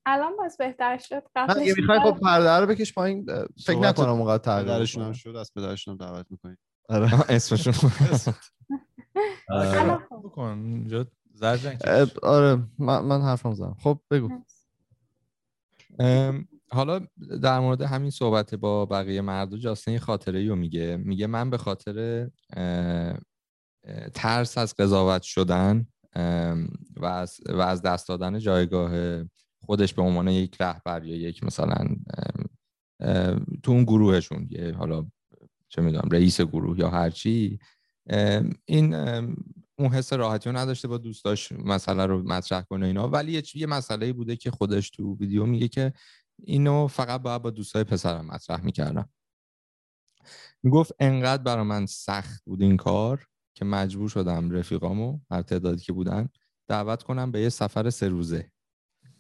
الان 0.06 0.38
باز 0.38 0.58
بهتر 0.58 0.98
شد. 0.98 1.24
قبلش 1.36 1.78
می‌خوای 1.78 2.00
خب 2.00 2.20
پرده 2.20 2.50
رو 2.50 2.66
بکش 2.66 2.94
پایین. 2.94 3.26
فکر 3.66 3.80
نکنم 3.80 4.10
اونقدر 4.10 4.44
تغییر 4.44 5.02
هم 5.06 5.14
شد 5.14 5.36
از 5.36 5.54
پدرشون 5.56 5.98
دعوت 5.98 6.26
می‌کنی. 6.30 6.56
آره. 6.92 7.32
اسمشون 7.32 7.74
بکن. 10.24 10.84
آره. 12.24 12.64
من, 12.80 13.00
من 13.00 13.22
حرفم 13.22 13.54
زدم. 13.54 13.76
خب 13.80 14.00
بگو. 14.12 14.30
حالا 16.72 17.00
در 17.42 17.60
مورد 17.60 17.82
همین 17.82 18.10
صحبت 18.10 18.56
با 18.56 18.86
بقیه 18.86 19.22
مرد 19.22 19.56
جاستین 19.56 20.00
خاطره 20.00 20.40
ای 20.40 20.48
رو 20.48 20.56
میگه. 20.56 20.98
میگه 20.98 21.28
من 21.28 21.50
به 21.50 21.58
خاطر 21.58 22.30
ترس 24.14 24.58
از 24.58 24.76
قضاوت 24.76 25.22
شدن 25.22 25.88
و 26.96 27.06
از, 27.06 27.40
و 27.50 27.62
از 27.62 27.82
دست 27.82 28.08
دادن 28.08 28.40
جایگاه 28.40 29.24
خودش 29.66 29.94
به 29.94 30.02
عنوان 30.02 30.28
یک 30.28 30.62
رهبر 30.62 31.06
یا 31.06 31.16
یک 31.16 31.44
مثلا 31.44 31.88
تو 33.64 33.72
اون 33.72 33.84
گروهشون 33.84 34.48
یه 34.50 34.74
حالا 34.74 35.06
چه 35.72 35.82
می‌دونم 35.82 36.10
رئیس 36.12 36.42
گروه 36.42 36.80
یا 36.80 36.90
هرچی 36.90 37.60
این 38.66 38.94
اون 39.76 39.90
حس 39.94 40.14
راحتی 40.14 40.50
رو 40.50 40.58
نداشته 40.58 40.88
با 40.88 40.98
دوستاش 40.98 41.52
مسئله 41.52 42.06
رو 42.06 42.24
مطرح 42.24 42.62
کنه 42.62 42.88
اینا. 42.88 43.08
ولی 43.08 43.44
یه 43.56 43.68
مسئله 43.68 44.14
بوده 44.14 44.36
که 44.36 44.52
خودش 44.52 44.90
تو 44.90 45.18
ویدیو 45.20 45.46
میگه 45.46 45.68
که 45.68 45.94
اینو 46.44 46.88
فقط 46.88 47.22
باید 47.22 47.42
با 47.42 47.50
دوستای 47.50 47.84
پسرم 47.84 48.26
مطرح 48.26 48.66
می‌کردم. 48.66 49.10
می‌گفت 50.64 50.92
انقدر 51.00 51.44
برا 51.44 51.64
من 51.64 51.86
سخت 51.86 52.44
بود 52.46 52.62
این 52.62 52.78
کار 52.78 53.28
که 53.54 53.66
مجبور 53.66 54.10
شدم 54.10 54.52
رفیقامو 54.52 55.20
هر 55.32 55.42
تعدادی 55.42 55.84
که 55.84 55.94
بودن 55.94 56.30
دعوت 56.68 57.04
کنم 57.04 57.32
به 57.32 57.42
یه 57.42 57.50
سفر 57.50 57.90
سه 57.90 58.08
روزه. 58.08 58.52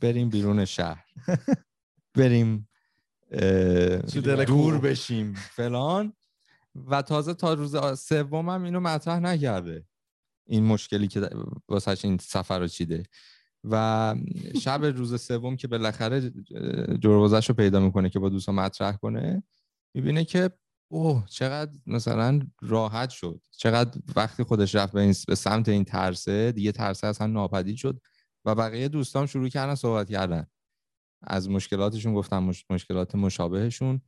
بریم 0.01 0.29
بیرون 0.29 0.65
شهر. 0.65 1.05
بریم 2.17 2.69
دور 4.47 4.77
بشیم. 4.77 5.33
فلان. 5.33 6.13
و 6.75 7.01
تازه 7.01 7.33
تا 7.33 7.53
روز 7.53 7.99
سومم 7.99 8.63
اینو 8.63 8.79
مطرح 8.79 9.19
نکرده. 9.19 9.85
این 10.47 10.65
مشکلی 10.65 11.07
که 11.07 11.29
واسه 11.67 11.97
این 12.03 12.17
سفر 12.17 12.59
رو 12.59 12.67
چیده. 12.67 13.03
و 13.63 14.15
شب 14.61 14.85
روز 14.85 15.21
سوم 15.21 15.55
که 15.55 15.67
بالاخره 15.67 16.31
جروازش 16.99 17.49
رو 17.49 17.55
پیدا 17.55 17.79
می‌کنه 17.79 18.09
که 18.09 18.19
با 18.19 18.29
دوستان 18.29 18.55
مطرح 18.55 18.95
کنه 18.95 19.43
می‌بینه 19.95 20.25
که 20.25 20.49
اوه 20.91 21.25
چقدر 21.29 21.79
مثلا 21.85 22.39
راحت 22.61 23.09
شد. 23.09 23.41
چقدر 23.51 24.01
وقتی 24.15 24.43
خودش 24.43 24.75
رفت 24.75 24.93
به, 24.93 25.13
به 25.27 25.35
سمت 25.35 25.69
این 25.69 25.83
ترسه 25.83 26.51
دیگه 26.51 26.71
ترسه 26.71 27.07
اصلا 27.07 27.27
ناپدید 27.27 27.75
شد 27.75 28.01
و 28.45 28.55
بقیه 28.55 28.87
دوستان 28.87 29.25
شروع 29.25 29.49
کردن 29.49 29.75
صحبت 29.75 30.09
کردن. 30.09 30.47
از 31.21 31.49
مشکلاتشون 31.49 32.13
گفتم 32.13 32.51
مشکلات 32.69 33.15
مشابهشون 33.15 34.01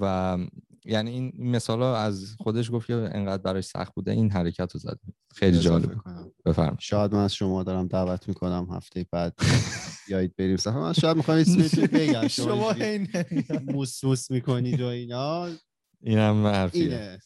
و 0.00 0.38
یعنی 0.84 1.10
این 1.10 1.32
مثال 1.38 1.82
از 1.82 2.36
خودش 2.38 2.70
گفت 2.70 2.86
که 2.86 2.94
انقدر 2.94 3.42
براش 3.42 3.64
سخت 3.64 3.94
بوده 3.94 4.10
این 4.10 4.30
حرکت 4.30 4.72
رو 4.72 4.80
زد. 4.80 4.98
خیلی 5.34 5.58
جالب 5.58 5.94
بفرم 6.44 6.76
شاید 6.80 7.14
من 7.14 7.24
از 7.24 7.34
شما 7.34 7.62
دارم 7.62 7.86
دعوت 7.86 8.28
می‌کنم 8.28 8.68
هفته 8.70 9.06
بعد 9.12 9.34
بیایید 10.08 10.36
بریم 10.36 10.56
سفر 10.56 10.78
من 10.78 10.92
شاید 10.92 11.16
می‌خوام 11.16 11.38
اسمتون 11.38 11.86
بگم. 11.86 12.28
شما 12.28 12.72
این 12.80 13.08
موس 13.66 14.04
موس 14.04 14.30
می‌کنید 14.30 14.80
و 14.80 14.86
اینا. 14.86 15.48
اینم 16.00 16.46
حرفیه. 16.46 16.82
اینه. 16.82 17.18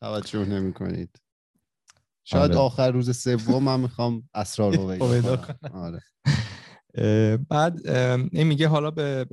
توجه 0.00 0.44
نمی 0.44 0.72
کنید 0.72 1.16
شاید 2.24 2.50
آره. 2.50 2.60
آخر 2.60 2.90
روز 2.90 3.16
سوم 3.16 3.62
من 3.62 3.80
می‌خوام 3.80 4.28
اسرار 4.34 4.76
رو 4.76 4.96
کنم. 4.98 5.72
آره. 5.72 6.00
بعد 7.48 7.88
این 8.32 8.46
میگه 8.46 8.68
حالا 8.68 8.90
به, 8.90 9.26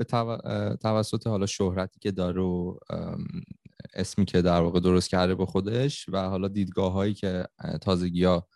توسط 0.81 1.27
حالا 1.27 1.45
شهرتی 1.45 1.99
که 1.99 2.11
داره 2.11 2.41
و 2.41 2.77
اسمی 3.93 4.25
که 4.25 4.41
در 4.41 4.61
واقع 4.61 4.79
درست 4.79 5.09
کرده 5.09 5.35
به 5.35 5.45
خودش 5.45 6.05
و 6.09 6.29
حالا 6.29 6.47
دیدگاه 6.47 6.91
هایی 6.91 7.13
که 7.13 7.45
تازگی 7.81 8.23
ها 8.23 8.47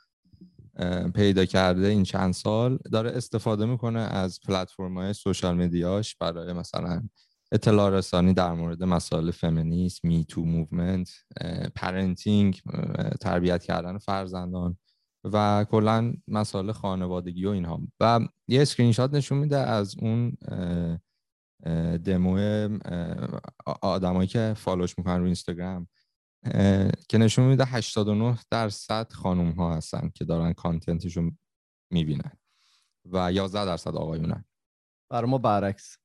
پیدا 1.15 1.45
کرده 1.45 1.87
این 1.87 2.03
چند 2.03 2.33
سال 2.33 2.79
داره 2.91 3.11
استفاده 3.11 3.65
می‌کنه 3.65 3.99
از 3.99 4.39
پلتفرم 4.47 4.97
های 4.97 5.13
social 5.13 5.57
media 5.57 5.98
ش 5.98 6.15
برای 6.15 6.53
مثلا 6.53 7.01
اطلاع 7.51 7.89
رسانی 7.89 8.33
در 8.33 8.53
مورد 8.53 8.83
مسائل 8.83 9.31
فمینیسم 9.31 10.07
Me 10.07 10.22
Too 10.22 10.45
movement 10.45 11.09
parenting 11.75 12.61
تربیت 13.21 13.63
کردن 13.63 13.97
فرزندان. 13.97 14.77
و 15.23 15.65
کلا 15.71 16.13
مسائل 16.27 16.71
خانوادگی 16.71 17.45
و 17.45 17.49
اینها. 17.49 17.81
و 17.99 18.19
یه 18.47 18.61
اسکرین 18.61 18.91
شات 18.91 19.13
نشون 19.13 19.37
میده 19.37 19.57
از 19.57 19.95
اون 19.99 20.37
دمو 21.97 22.39
آدمایی 23.81 24.27
که 24.27 24.53
follow 24.57 24.87
ش 24.87 24.97
می‌کنن 24.97 25.17
رو 25.17 25.25
اینستاگرام 25.25 25.87
که 27.09 27.17
نشون 27.17 27.45
میده 27.45 27.65
89 27.65 28.39
درصد 28.51 29.11
خانوم 29.11 29.51
ها 29.51 29.75
هستن 29.75 30.09
که 30.15 30.25
دارن 30.25 30.53
کانتنتشون 30.53 31.37
می‌بینن 31.91 32.31
و 33.05 33.33
11 33.33 33.65
درصد 33.65 33.95
آقایونن. 33.95 34.45
برای 35.11 35.29
ما 35.29 35.37
برعکس. 35.37 35.97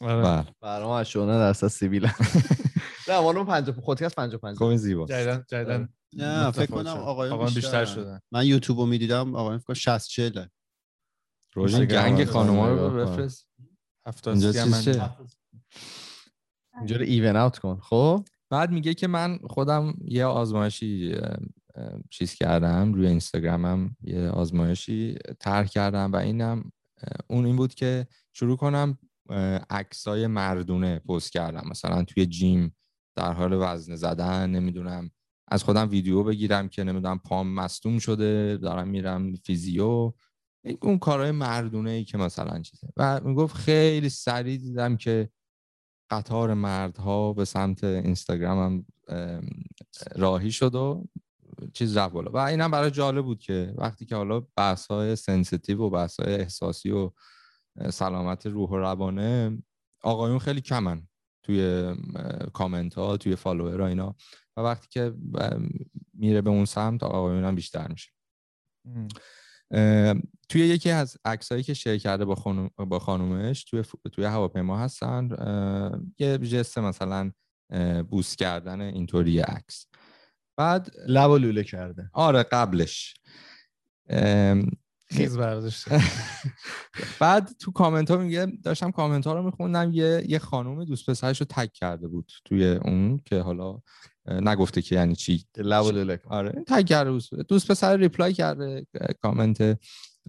آره. 0.00 0.22
بله. 0.22 0.54
برای 0.60 0.86
ما 0.86 0.98
89 0.98 1.38
درصد 1.38 1.66
سیبیلن 1.66 2.14
نه 3.08 3.20
ما 3.20 3.44
50 3.44 3.76
خودکست 3.80 4.16
55 4.16 4.56
خب 4.56 4.76
زیبا 4.76 5.06
جدیدن 5.06 5.44
جدیدن 5.48 5.88
نه 6.16 6.50
فکر 6.50 6.66
کنم 6.66 6.86
آقایون 6.86 7.34
آقایون 7.34 7.54
بیشتر 7.54 7.84
شدن 7.84 8.20
من 8.32 8.46
یوتیوب 8.46 8.80
رو 8.80 8.86
می‌دیدم 8.86 9.36
آقایون 9.36 9.58
فکر 9.58 9.66
کنم 9.66 9.74
60 9.74 10.08
40 10.08 10.46
روشن 11.54 11.84
گنگ 11.84 12.24
خانوما 12.24 12.68
رو 12.68 12.90
بفرست. 12.90 13.48
70 14.06 14.42
اینجا 14.42 14.62
اینجا 16.78 16.96
رو 16.96 17.04
ایون 17.04 17.36
اوت 17.36 17.58
کن. 17.58 17.80
خب؟ 17.82 18.24
بعد 18.50 18.70
میگه 18.70 18.94
که 18.94 19.06
من 19.06 19.38
خودم 19.50 19.94
یه 20.04 20.24
آزمایشی 20.24 21.16
چیز 22.10 22.34
کردم. 22.34 22.94
روی 22.94 23.06
اینستاگرامم 23.06 23.96
یه 24.00 24.28
آزمایشی 24.28 25.14
طرح 25.40 25.66
کردم 25.66 26.12
و 26.12 26.16
اینم 26.16 26.72
اون 27.26 27.46
این 27.46 27.56
بود 27.56 27.74
که 27.74 28.06
شروع 28.32 28.56
کنم 28.56 28.98
عکسای 29.70 30.26
مردونه 30.26 30.98
پست 30.98 31.32
کردم. 31.32 31.68
مثلا 31.70 32.04
توی 32.04 32.26
جیم 32.26 32.76
در 33.16 33.32
حال 33.32 33.52
وزن 33.52 33.96
زدن 33.96 34.50
نمی‌دونم 34.50 35.10
از 35.48 35.64
خودم 35.64 35.90
ویدیو 35.90 36.22
بگیرم 36.22 36.68
که 36.68 36.84
نمی‌دونم 36.84 37.18
پام 37.18 37.48
مصدوم 37.48 37.98
شده 37.98 38.56
دارم 38.56 38.88
میرم 38.88 39.34
فیزیو. 39.34 40.12
اون 40.82 40.98
کارهای 40.98 41.30
مردونه 41.30 41.90
ای 41.90 42.04
که 42.04 42.18
مثلا 42.18 42.62
چیزه. 42.62 42.88
و 42.96 43.20
می‌گفت 43.20 43.56
خیلی 43.56 44.08
سریع 44.08 44.56
دیدم 44.56 44.96
که 44.96 45.30
قطار 46.10 46.54
مردها 46.54 47.32
به 47.32 47.44
سمت 47.44 47.84
اینستاگرامم 47.84 48.86
راهی 50.16 50.52
شد 50.52 50.74
و 50.74 51.04
چیز 51.72 51.96
رفت 51.96 52.14
بالا. 52.14 52.30
و 52.30 52.36
اینم 52.36 52.70
برای 52.70 52.90
جالب 52.90 53.24
بود 53.24 53.38
که 53.38 53.74
وقتی 53.76 54.06
که 54.06 54.16
حالا 54.16 54.40
بحث 54.56 54.86
های 54.86 55.16
sensitive 55.16 55.82
و 55.82 55.90
بحث 55.90 56.20
های 56.20 56.34
احساسی 56.34 56.90
و 56.90 57.10
سلامت 57.90 58.46
روح 58.46 58.70
و 58.70 58.76
روانه 58.76 59.62
آقایون 60.02 60.38
خیلی 60.38 60.60
کمن. 60.60 61.08
توی 61.46 61.94
کامنت 62.52 62.94
ها 62.94 63.16
توی 63.16 63.36
follower 63.36 63.80
ها 63.80 63.86
اینا. 63.86 64.16
و 64.56 64.60
وقتی 64.60 64.86
که 64.90 65.14
میره 66.14 66.40
به 66.40 66.50
اون 66.50 66.64
سمت 66.64 67.02
آقایون 67.02 67.44
هم 67.44 67.54
بیشتر 67.54 67.88
میشه. 67.88 68.10
توی 70.48 70.60
یکی 70.60 70.90
از 70.90 71.16
عکسایی 71.24 71.62
که 71.62 71.74
share 71.74 71.98
کرده 71.98 72.24
با, 72.24 72.34
خانوم، 72.34 72.70
با 72.76 72.98
خانومش 72.98 73.64
توی, 73.64 73.84
توی 74.12 74.24
هواپیما 74.24 74.78
هستن 74.78 75.28
یه 76.18 76.38
جست 76.38 76.78
مثلا 76.78 77.32
بوس 78.10 78.36
کردن 78.36 78.80
اینطوری 78.80 79.40
عکس. 79.40 79.86
بعد 80.56 80.90
لب 81.08 81.30
و 81.30 81.38
لوله 81.38 81.64
کرده. 81.64 82.10
آره 82.12 82.42
قبلش. 82.42 83.14
خیز 85.08 85.38
برداشت 85.38 85.84
بعد 87.20 87.50
تو 87.60 87.72
کامنت 87.72 88.10
ها 88.10 88.16
میگه 88.16 88.46
داشتم 88.64 88.90
کامنت 88.90 89.26
ها 89.26 89.34
رو 89.34 89.42
میخوندم 89.42 89.90
یه 89.92 90.24
یه 90.28 90.38
خانم 90.38 90.84
دوست 90.84 91.10
پسرش 91.10 91.40
رو 91.40 91.46
تک 91.50 91.72
کرده 91.72 92.08
بود 92.08 92.32
توی 92.44 92.66
اون 92.66 93.16
که 93.24 93.40
حالا 93.40 93.80
نگفته 94.28 94.82
که 94.82 94.94
یعنی 94.94 95.16
چی. 95.16 95.44
لب 95.56 96.20
آره 96.26 96.64
تگ 96.66 96.86
کرده 96.86 97.10
دوست 97.48 97.70
پسر 97.70 97.96
ریپلای 97.96 98.32
کرده 98.32 98.86
کامنت 99.22 99.78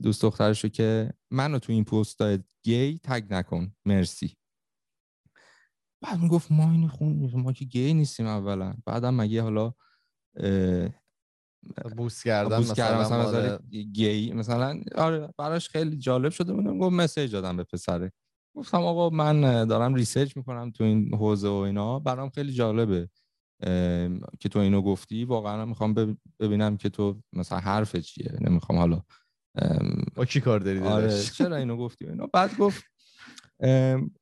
دوست 0.01 0.21
دخترش 0.21 0.63
رو 0.63 0.69
که 0.69 1.13
منو 1.31 1.59
تو 1.59 1.73
این 1.73 1.83
post 1.83 2.17
gay 2.63 2.99
tag 3.03 3.23
نکن 3.29 3.71
مرسی. 3.85 4.37
بعد 6.01 6.19
می‌گفت 6.19 6.51
ما 6.51 6.71
اینو 6.71 6.87
خون 6.87 7.31
ما 7.33 7.53
که 7.53 7.65
گی 7.65 7.93
نیستیم 7.93 8.27
اولا. 8.27 8.75
بعدم 8.85 9.15
مگه 9.15 9.41
حالا 9.41 9.73
بوس 11.97 12.23
کردن 12.23 12.57
بوس 12.57 12.71
مثلا, 12.71 13.21
مثلا 13.21 13.57
گی 13.93 14.33
مثلا 14.33 14.81
آره 14.95 15.29
براش 15.37 15.69
خیلی 15.69 15.97
جالب 15.97 16.31
شده 16.31 16.53
بودم 16.53 16.79
گفت 16.79 16.93
message 16.93 17.31
دادم 17.31 17.57
به 17.57 17.63
پسره. 17.63 18.11
گفتم 18.55 18.77
آقا 18.77 19.09
من 19.09 19.65
دارم 19.65 19.93
research 19.93 20.37
می‌کنم 20.37 20.71
تو 20.71 20.83
این 20.83 21.15
حوزه 21.15 21.47
و 21.47 21.53
اینا 21.53 21.99
برام 21.99 22.29
خیلی 22.29 22.53
جالبه 22.53 23.09
که 24.39 24.49
تو 24.51 24.59
اینو 24.59 24.81
گفتی. 24.81 25.23
واقعا 25.25 25.65
می‌خوام 25.65 26.17
ببینم 26.39 26.77
که 26.77 26.89
تو 26.89 27.21
مثلا 27.33 27.59
حرف 27.59 27.95
چیه 27.95 28.37
نمی‌خوام 28.41 28.79
حالا 28.79 29.01
با 30.15 30.25
کی 30.25 30.41
کار 30.41 30.59
داری 30.59 30.79
آره 30.79 31.23
چرا 31.23 31.55
اینو 31.55 31.77
گفتی 31.77 32.05
اینو 32.05 32.27
بعد 32.33 32.57
گفت 32.57 32.83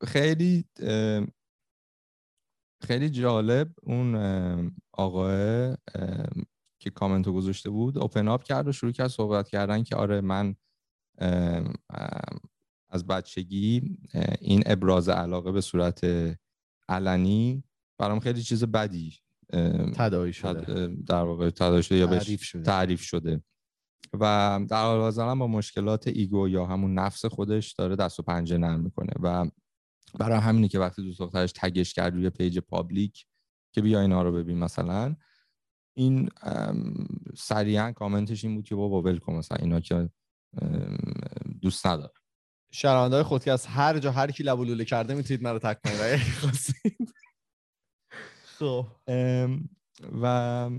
خیلی 0.06 0.64
خیلی 2.82 3.10
جالب 3.10 3.72
اون 3.82 4.16
آقای 4.92 5.76
که 6.86 6.90
کامنتو 6.90 7.32
گذاشته 7.32 7.70
بود 7.70 7.98
اوپن 7.98 8.28
اپ 8.28 8.42
کرد 8.42 8.68
و 8.68 8.72
شروع 8.72 8.92
کرد 8.92 9.08
صحبت 9.08 9.48
کردن 9.48 9.82
که 9.82 9.96
آره 9.96 10.20
من 10.20 10.54
از 12.90 13.06
بچگی 13.06 13.98
این 14.40 14.62
ابراز 14.66 15.08
علاقه 15.08 15.52
به 15.52 15.60
صورت 15.60 16.00
علنی 16.88 17.64
برام 17.98 18.20
خیلی 18.20 18.42
چیز 18.42 18.64
بدی 18.64 19.14
تداعی 19.94 20.32
شده. 20.32 20.96
در 21.06 21.22
واقع 21.22 21.50
تداعی 21.50 21.82
شده 21.82 21.98
یا 21.98 22.06
تعریف 22.06 22.42
شده. 22.42 22.62
تعریف 22.62 23.00
شده. 23.00 23.42
و 24.12 24.60
در 24.68 24.82
حال 24.82 25.38
با 25.38 25.46
مشکلات 25.46 26.08
ego 26.08 26.48
یا 26.48 26.66
همون 26.66 26.94
نفس 26.94 27.24
خودش 27.24 27.72
داره 27.72 27.96
دست 27.96 28.20
و 28.20 28.22
پنجه 28.22 28.58
نرم 28.58 28.80
می‌کنه. 28.80 29.12
و 29.22 29.50
برای 30.18 30.38
همینی 30.38 30.68
که 30.68 30.78
وقتی 30.78 31.02
دوست 31.02 31.18
دخترش 31.18 31.52
tag 31.52 31.77
ش 31.77 31.94
کرد 31.94 32.14
روی 32.14 32.30
page 32.30 32.58
public 32.58 33.26
که 33.72 33.82
بیا 33.82 34.00
اینا 34.00 34.22
رو 34.22 34.32
ببین 34.32 34.58
مثلا 34.58 35.16
این 35.96 36.28
سریعا 37.36 37.92
کامنتش 37.92 38.44
این 38.44 38.54
بود 38.54 38.64
که 38.64 38.74
بابا 38.74 39.02
ول 39.02 39.18
کن 39.18 39.32
مثلا 39.32 39.58
اینا 39.60 39.80
که 39.80 40.10
دوست 41.62 41.86
نداره 41.86 42.12
شنونده 42.70 43.22
خود 43.22 43.44
که 43.44 43.52
از 43.52 43.66
هر 43.66 43.98
جا 43.98 44.12
هر 44.12 44.30
کی 44.30 44.42
لب 44.42 44.82
کرده 44.82 45.14
می‌تونید 45.14 45.42
مرا 45.42 45.58
تک 45.58 45.78
کنید. 45.82 46.20
خب. 48.58 48.86
و 50.22 50.70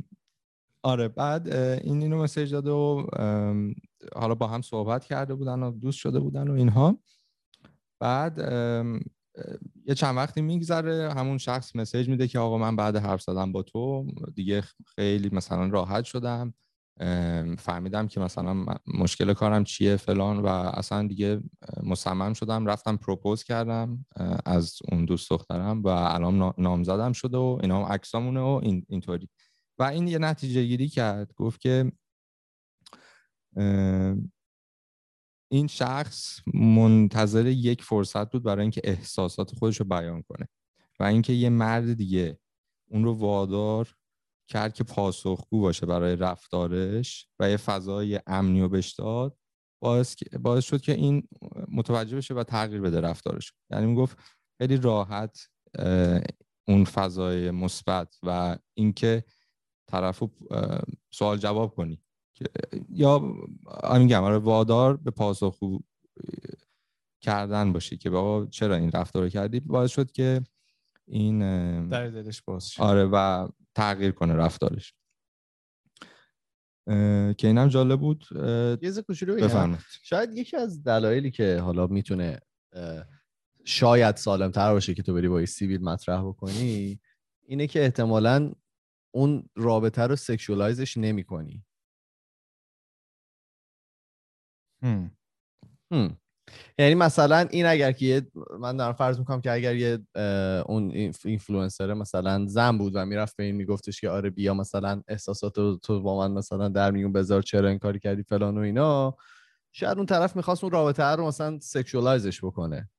آره 0.84 1.08
بعد 1.08 1.54
این 1.54 2.02
اینو 2.02 2.24
مسیج 2.24 2.52
داده 2.52 2.72
و 2.72 3.08
حالا 4.16 4.36
با 4.36 4.48
هم 4.48 4.62
صحبت 4.62 5.06
کرده 5.06 5.36
بودن 5.36 5.64
و 5.64 5.72
دوست 5.72 5.98
شده 5.98 6.20
بودن 6.20 6.48
و 6.48 6.54
اینها. 6.54 6.98
بعد 8.00 8.40
یه 9.86 9.96
چند 9.96 10.18
وقتی 10.18 10.42
میگذره 10.42 11.14
همون 11.14 11.38
شخص 11.38 11.76
مسیج 11.76 12.10
میده 12.10 12.28
که 12.28 12.40
آقا 12.40 12.58
من 12.58 12.76
بعد 12.76 12.96
حرف 12.96 13.22
زدم 13.22 13.52
با 13.52 13.64
تو. 13.64 14.06
دیگه 14.36 14.64
خیلی 14.86 15.30
مثلا 15.32 15.68
راحت 15.68 16.04
شدم. 16.04 16.54
فهمیدم 17.58 18.08
که 18.08 18.20
مثلا 18.20 18.66
مشکل 18.88 19.34
کارم 19.34 19.64
چیه 19.64 19.96
فلان 19.98 20.40
و 20.40 20.48
اصلا 20.48 21.08
دیگه 21.08 21.42
مصمم 21.84 22.34
شدم 22.34 22.66
رفتم 22.66 22.98
پروپوز 22.98 23.44
کردم 23.44 24.06
از 24.46 24.78
اون 24.92 25.06
دوست 25.06 25.30
دخترم 25.30 25.84
و 25.84 25.88
الان 25.88 26.54
نامزدم 26.58 27.14
شده 27.14 27.38
و 27.38 27.60
اینا 27.62 27.88
عکسامونه 27.88 28.40
و 28.40 28.60
این 28.64 28.86
اینطوری. 28.90 29.30
و 29.80 29.84
این 29.84 30.08
یه 30.08 30.18
نتیجه 30.18 30.64
گیری 30.64 30.88
کرد. 30.88 31.34
گفت 31.34 31.62
که 31.62 31.92
این 35.52 35.68
شخص 35.68 36.40
منتظر 36.54 37.46
یک 37.46 37.84
فرصت 37.84 38.32
بود 38.32 38.44
برای 38.44 38.62
اینکه 38.62 38.82
احساسات 38.84 39.56
خودش 39.56 39.78
رو 39.80 39.86
بیان 39.86 40.22
کنه 40.22 40.48
و 41.00 41.04
اینکه 41.04 41.34
یه 41.34 41.50
مرد 41.50 41.94
دیگه 41.94 42.40
اون 42.90 43.04
رو 43.04 43.14
وادار 43.14 43.96
کرد 44.48 44.74
که 44.74 44.84
پاسخگو 44.84 45.62
باشه 45.62 45.86
برای 45.86 46.16
رفتارش 46.16 47.28
و 47.40 47.50
یه 47.50 47.58
فضای 47.58 48.20
امنی 48.28 48.62
و 48.62 48.70
بهش 48.70 48.92
داد 48.92 49.38
باعث, 49.82 50.16
شد 50.66 50.82
که 50.82 50.94
این 50.94 51.28
متوجه 51.72 52.18
بشه 52.18 52.34
و 52.34 52.44
تغییر 52.44 52.82
بده 52.82 53.02
رفتارش. 53.02 53.54
یعنی 53.72 53.86
می‌گفت 53.86 54.18
خیلی 54.62 54.78
راحت 54.78 55.50
اون 56.68 56.86
فضای 56.86 57.52
مثبت 57.52 58.18
و 58.24 58.58
اینکه 58.74 59.24
طرفو 59.88 60.30
سوال 61.14 61.38
جواب 61.38 61.76
کنی. 61.76 62.04
یا 62.90 63.20
میگم 64.00 64.24
آره 64.24 64.38
وادار 64.38 64.98
به 64.98 65.12
پاسخگو 65.12 65.80
کردن 67.22 67.74
باشی 67.74 67.98
که 67.98 68.10
بابا 68.10 68.46
چرا 68.46 68.76
این 68.76 68.92
رفتار 68.92 69.30
کردی؟ 69.30 69.60
باعث 69.60 69.92
شد 69.92 70.12
که 70.12 70.42
این 71.08 71.40
در 71.90 72.08
دلش 72.08 72.42
باز 72.42 72.74
آره 72.80 73.06
و 73.06 73.48
تغییر 73.76 74.12
کنه 74.12 74.34
رفتارش. 74.34 74.94
که 77.38 77.48
اینم 77.48 77.68
جالب 77.68 78.00
بود. 78.00 78.26
یه 78.82 79.02
کوچولو 79.08 79.78
شاید 80.04 80.34
یکی 80.34 80.58
از 80.58 80.84
دلایلی 80.84 81.32
که 81.32 81.60
حالا 81.60 81.88
می‌تونه 81.88 82.40
شاید 83.66 84.16
سالم 84.16 84.52
تر 84.52 84.74
باشه 84.74 84.94
که 84.94 85.04
تو 85.04 85.14
بری 85.14 85.30
با 85.30 85.46
سیبیل 85.46 85.82
مطرح 85.82 86.22
بکنی 86.22 87.00
اینه 87.48 87.68
که 87.68 87.84
احتمالا 87.84 88.52
اون 89.12 89.50
رابطه 89.56 90.02
رو 90.02 90.16
سکشوالایزش 90.16 90.98
نمی 90.98 91.24
کنی 91.24 91.66
یعنی 96.80 96.96
مثلا 96.96 97.38
این 97.38 97.66
اگر 97.66 97.92
که 97.92 98.28
من 98.60 98.78
دارم 98.78 98.94
فرض 98.94 99.20
می‌کنم 99.20 99.42
که 99.42 99.52
اگر 99.52 99.76
یه 99.76 100.00
اون 100.66 100.92
اینفلوئنسر 101.26 101.94
مثلا 101.94 102.46
زن 102.48 102.78
بود 102.78 102.96
و 102.96 103.06
می‌رفت 103.06 103.36
به 103.36 103.44
این 103.44 103.56
میگفتش 103.56 104.02
که 104.02 104.10
آره 104.10 104.30
بیا 104.30 104.54
مثلا 104.54 105.02
احساسات 105.08 105.54
تو 105.82 106.02
با 106.02 106.18
من 106.18 106.32
مثلا 106.32 106.70
در 106.70 106.92
میون 106.92 107.14
بذار 107.14 107.42
چرا 107.42 107.70
این 107.70 107.80
کاری 107.80 108.00
کردی 108.00 108.24
فلان 108.24 108.58
و 108.58 108.62
اینا. 108.62 109.18
شاید 109.72 109.98
اون 109.98 110.06
طرف 110.06 110.36
می‌خواست 110.36 110.64
اون 110.64 110.74
رابطه 110.74 111.04
رو 111.04 111.28
مثلا 111.28 111.60
sexualize 111.60 112.29
ش 112.29 112.44
بکنه. 112.44 112.90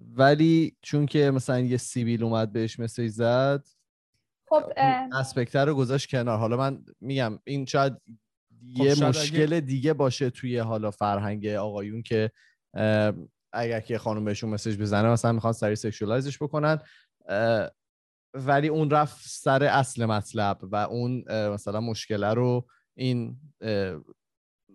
ولی 0.00 0.76
چون 0.82 1.06
که 1.06 1.30
مثلا 1.30 1.60
یه 1.60 1.76
سیبیل 1.76 2.24
اومد 2.24 2.52
بهش 2.52 2.80
message 2.80 3.12
زد 3.12 3.66
خب 4.48 4.62
اسپکتر 5.12 5.64
رو 5.64 5.74
گذاشت 5.74 6.10
کنار. 6.10 6.38
حالا 6.38 6.56
من 6.56 6.84
میگم 7.00 7.38
این 7.44 7.66
شاید 7.66 7.92
یه 8.66 8.94
مشکل 9.04 9.60
دیگه 9.60 9.92
باشه 9.92 10.30
توی 10.30 10.58
حالا 10.58 10.90
فرهنگ 10.90 11.46
آقایون 11.46 12.02
که 12.02 12.30
اگر 13.52 13.80
که 13.80 13.98
خانم 13.98 14.24
بهشون 14.24 14.50
message 14.50 14.78
بزنه 14.78 15.08
مثلا 15.08 15.32
می‌خوان 15.32 15.52
سری 15.52 15.76
sexualize 15.76 16.30
ش 16.30 16.42
بکنن 16.42 16.78
ولی 18.34 18.68
اون 18.68 18.90
رفت 18.90 19.28
سر 19.28 19.64
اصل 19.64 20.06
مطلب 20.06 20.58
و 20.62 20.76
اون 20.76 21.24
مثلا 21.48 21.80
مشکله 21.80 22.34
رو 22.34 22.68
این 22.94 23.40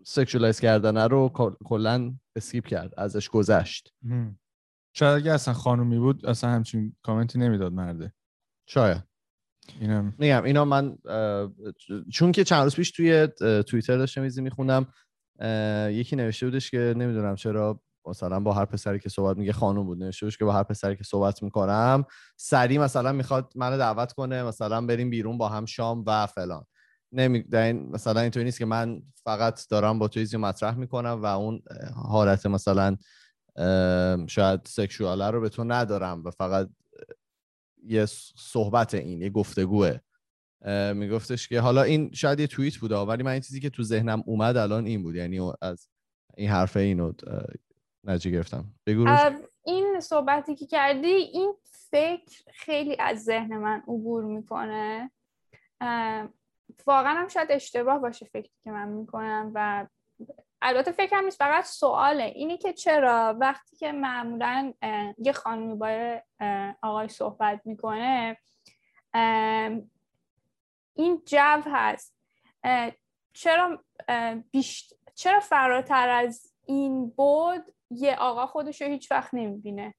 sexualize 0.06 0.60
کردن 0.60 0.97
رو 0.97 1.30
کلا 1.65 2.13
skip 2.36 2.68
کرد 2.67 2.93
ازش 2.97 3.30
گذشت. 3.30 3.93
شاید 4.95 5.21
اگه 5.21 5.32
اصلا 5.32 5.54
خانومی 5.54 5.99
بود 5.99 6.25
اصلا 6.25 6.49
همچین 6.49 6.95
کامنتی 7.02 7.39
نمی‌داد 7.39 7.73
مرده. 7.73 8.13
شاید. 8.67 9.09
میگم 10.18 10.44
اینا 10.44 10.66
من 10.66 10.98
چون 12.14 12.32
که 12.32 12.44
چند 12.44 12.64
روز 12.64 12.76
پیش 12.76 12.92
توی 12.92 13.28
توییتر 13.68 13.98
داشتم 13.98 14.22
میزی 14.22 14.42
میخوندم 14.42 14.88
یکی 15.92 16.16
نوشته 16.16 16.46
بودش 16.46 16.72
که 16.72 16.94
نمی‌دونم 16.98 17.36
چرا 17.36 17.82
مثلا 18.06 18.40
با 18.40 18.54
هر 18.54 18.66
پسری 18.66 19.00
که 19.00 19.10
صحبت 19.10 19.38
میگه 19.38 19.54
خانم 19.54 19.84
بود 19.84 20.04
نوشته 20.04 20.32
که 20.32 20.46
با 20.46 20.54
هر 20.54 20.64
پسری 20.64 20.96
که 20.96 21.04
صحبت 21.04 21.44
می‌کنم 21.44 22.06
سری 22.38 22.78
مثلا 22.78 23.12
می‌خواد 23.12 23.54
منو 23.56 23.78
دعوت 23.78 24.14
کنه 24.14 24.44
مثلا 24.44 24.82
بریم 24.82 25.10
بیرون 25.10 25.38
با 25.38 25.50
هم 25.50 25.66
شام 25.66 26.04
و 26.08 26.28
فلان. 26.28 26.66
نمی 27.12 27.44
این 27.54 27.90
مثلا 27.92 28.22
اینطوری 28.22 28.46
نیست 28.46 28.60
که 28.60 28.66
من 28.66 29.02
فقط 29.24 29.68
دارم 29.70 30.00
با 30.00 30.08
توی 30.08 30.38
مطرح 30.38 30.76
می‌کنم 30.76 31.20
و 31.22 31.26
اون 31.26 31.62
حالت 31.96 32.46
مثلا 32.46 32.98
شاید 34.28 34.62
سکشواله 34.68 35.30
رو 35.30 35.42
به 35.42 35.50
تو 35.50 35.64
ندارم 35.64 36.24
و 36.24 36.32
فقط 36.32 36.70
یه 37.84 38.06
صحبت 38.36 38.94
این 38.94 39.22
یه 39.22 39.30
گفتگوه. 39.30 39.98
میگفتش 40.94 41.48
که 41.48 41.60
حالا 41.60 41.84
این 41.84 42.12
شاید 42.13 42.39
یه 42.39 42.48
توییت 42.48 42.78
بوده 42.78 42.96
ولی 42.96 43.24
من 43.24 43.32
این 43.32 43.42
چیزی 43.42 43.60
که 43.60 43.70
تو 43.70 43.84
ذهنم 43.84 44.24
اومد 44.26 44.58
الان 44.58 44.86
این 44.86 45.04
بود 45.04 45.15
یعنی 45.15 45.52
از 45.62 45.89
این 46.38 46.50
حرف 46.50 46.78
اینو 46.78 47.13
نجی 48.04 48.32
گرفتم. 48.32 48.74
بگو 48.86 49.06
این 49.65 50.00
صحبتی 50.00 50.56
که 50.56 50.65
کردی 50.65 51.08
این 51.08 51.54
فکر 51.63 52.44
خیلی 52.54 52.96
از 53.00 53.24
ذهن 53.24 53.58
من 53.58 53.84
عبور 53.88 54.24
می‌کنه. 54.24 55.12
واقعا 56.88 57.15
هم 57.15 57.28
شاید 57.28 57.52
اشتباه 57.52 58.00
باشه 58.00 58.26
فکری 58.26 58.52
که 58.62 58.72
من 58.72 58.88
می‌کنم 58.88 59.52
و 59.56 59.88
البته 60.62 60.91
فکرم 60.91 61.26
نیست 61.26 61.38
فقط 61.38 61.65
سواله 61.65 62.24
اینی 62.24 62.58
که 62.58 62.74
چرا 62.74 63.38
وقتی 63.39 63.76
که 63.76 63.91
معمولا 63.91 64.74
یه 65.17 65.32
خانمی 65.34 65.76
با 65.76 66.19
آقای 66.82 67.08
صحبت 67.08 67.62
می‌کنه 67.65 68.38
این 70.95 71.22
جو 71.26 71.62
هست 71.65 72.15
چرا 73.34 73.84
بیشت... 74.52 74.93
چرا 75.15 75.39
فراتر 75.39 76.10
از 76.10 76.54
این 76.65 77.10
بود 77.10 77.62
یه 77.89 78.15
آقا 78.15 78.45
خودش 78.45 78.82
رو 78.82 78.88
هیچ 78.88 79.12
وقت 79.12 79.34
نمی‌بینه 79.34 79.95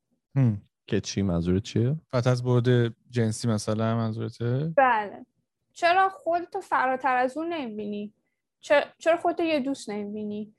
که 0.87 1.01
چی 1.01 1.23
منظورت 1.23 1.63
چیه؟ 1.63 1.97
فقط 2.11 2.27
از 2.27 2.43
بود 2.43 2.97
جنسی 3.11 3.49
مثلا 3.49 3.97
منظورته؟ 3.97 4.73
بله 4.77 5.27
چرا 5.73 6.09
خودتو 6.09 6.61
فراتر 6.61 7.17
از 7.17 7.37
اون 7.37 7.53
نمی‌بینی؟ 7.53 8.15
چرا 8.61 9.17
خودتو 9.23 9.43
یه 9.43 9.61
دوست 9.61 9.91
نمی‌بینی؟ 9.91 10.55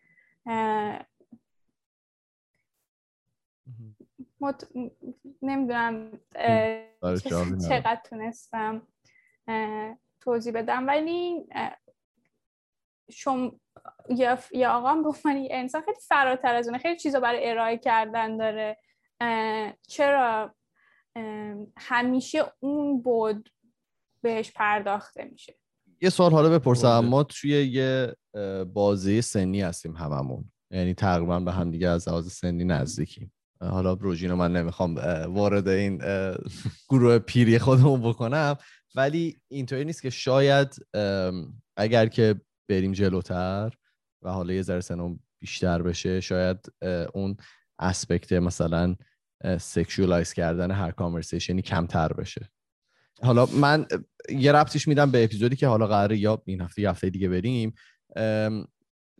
مت... 4.39 4.67
نمی‌دونم 5.41 6.19
چقدر 7.69 8.01
تونستم 8.05 8.87
توضیح 10.19 10.53
بدم. 10.53 10.87
ولی 10.87 11.47
شم 13.11 13.59
یا, 14.09 14.39
یا 14.51 14.71
آقا 14.71 14.95
به 14.95 15.11
انسان 15.51 15.81
خیلی 15.81 15.97
فراتر 16.07 16.55
از 16.55 16.67
اونه 16.67 16.79
خیلی 16.79 16.99
چیزا 16.99 17.19
برای 17.19 17.49
ارائه 17.49 17.77
کردن 17.77 18.37
داره. 18.37 18.77
چرا؟ 19.87 20.55
همیشه 21.77 22.53
اون 22.59 23.01
بود 23.01 23.49
بهش 24.21 24.51
پرداخته 24.51 25.23
میشه. 25.23 25.61
یه 26.01 26.09
سوال 26.09 26.31
حالا 26.31 26.49
بپرسم. 26.49 26.99
ما 26.99 27.23
توی 27.23 27.49
یه 27.49 28.15
بازی 28.73 29.21
سنی 29.21 29.61
هستیم 29.61 29.95
هممون. 29.95 30.51
یعنی 30.71 30.93
تقریبا 30.93 31.39
به 31.39 31.51
هم 31.51 31.71
دیگه 31.71 31.87
از 31.87 32.09
لحاظ 32.09 32.31
سنی 32.31 32.63
نزدیکیم. 32.63 33.33
حالا 33.61 33.93
روژینو 33.93 34.35
من 34.35 34.53
نمی‌خوام 34.53 34.95
وارد 35.35 35.67
این 35.67 36.01
گروه 36.89 37.19
پیری 37.19 37.59
خودمون 37.59 38.01
بکنم. 38.01 38.55
ولی 38.95 39.37
اینطوری 39.51 39.85
نیست 39.85 40.01
که 40.01 40.09
شاید 40.09 40.75
اگر 41.77 42.07
که 42.07 42.41
بریم 42.69 42.91
جلوتر 42.91 43.73
و 44.23 44.31
حالا 44.31 44.53
یه 44.53 44.61
ذره 44.61 44.81
سنم 44.81 45.19
بیشتر 45.41 45.81
بشه 45.81 46.19
شاید 46.19 46.57
اون 47.13 47.37
aspect 47.79 48.34
مثلا 48.33 48.95
sexualize 49.60 50.34
کردن 50.33 50.71
هر 50.71 50.91
conversation 50.91 51.56
ی 51.56 51.62
کمتر 51.61 52.13
بشه. 52.13 52.49
حالا 53.23 53.45
من 53.45 53.86
یه 54.29 54.51
ربطش 54.51 54.88
میدم 54.88 55.12
به 55.12 55.23
اپیزودی 55.23 55.55
که 55.55 55.67
حالا 55.67 55.88
قراره 55.88 56.17
یا 56.17 56.41
این 56.45 56.62
هفته 56.62 56.81
یا 56.81 56.89
هفته 56.89 57.10
دیگه 57.10 57.29
بریم. 57.29 57.73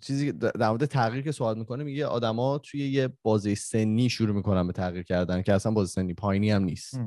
چیزی 0.02 0.32
در 0.32 0.70
مورد 0.70 0.86
تغییر 0.86 1.24
که 1.24 1.32
صحبت 1.32 1.58
می‌کنه 1.58 1.84
میگه 1.84 2.06
آدما 2.06 2.58
توی 2.58 2.90
یه 2.90 3.10
بازه 3.24 3.56
سنی 3.56 4.10
شروع 4.10 4.36
می‌کنن 4.36 4.68
به 4.68 4.74
تغییر 4.74 5.04
کردن 5.04 5.42
که 5.42 5.54
اصلا 5.54 5.72
بازه 5.72 5.92
سنی 5.92 6.14
پایینی 6.14 6.52
هم 6.52 6.64
نیست. 6.64 7.00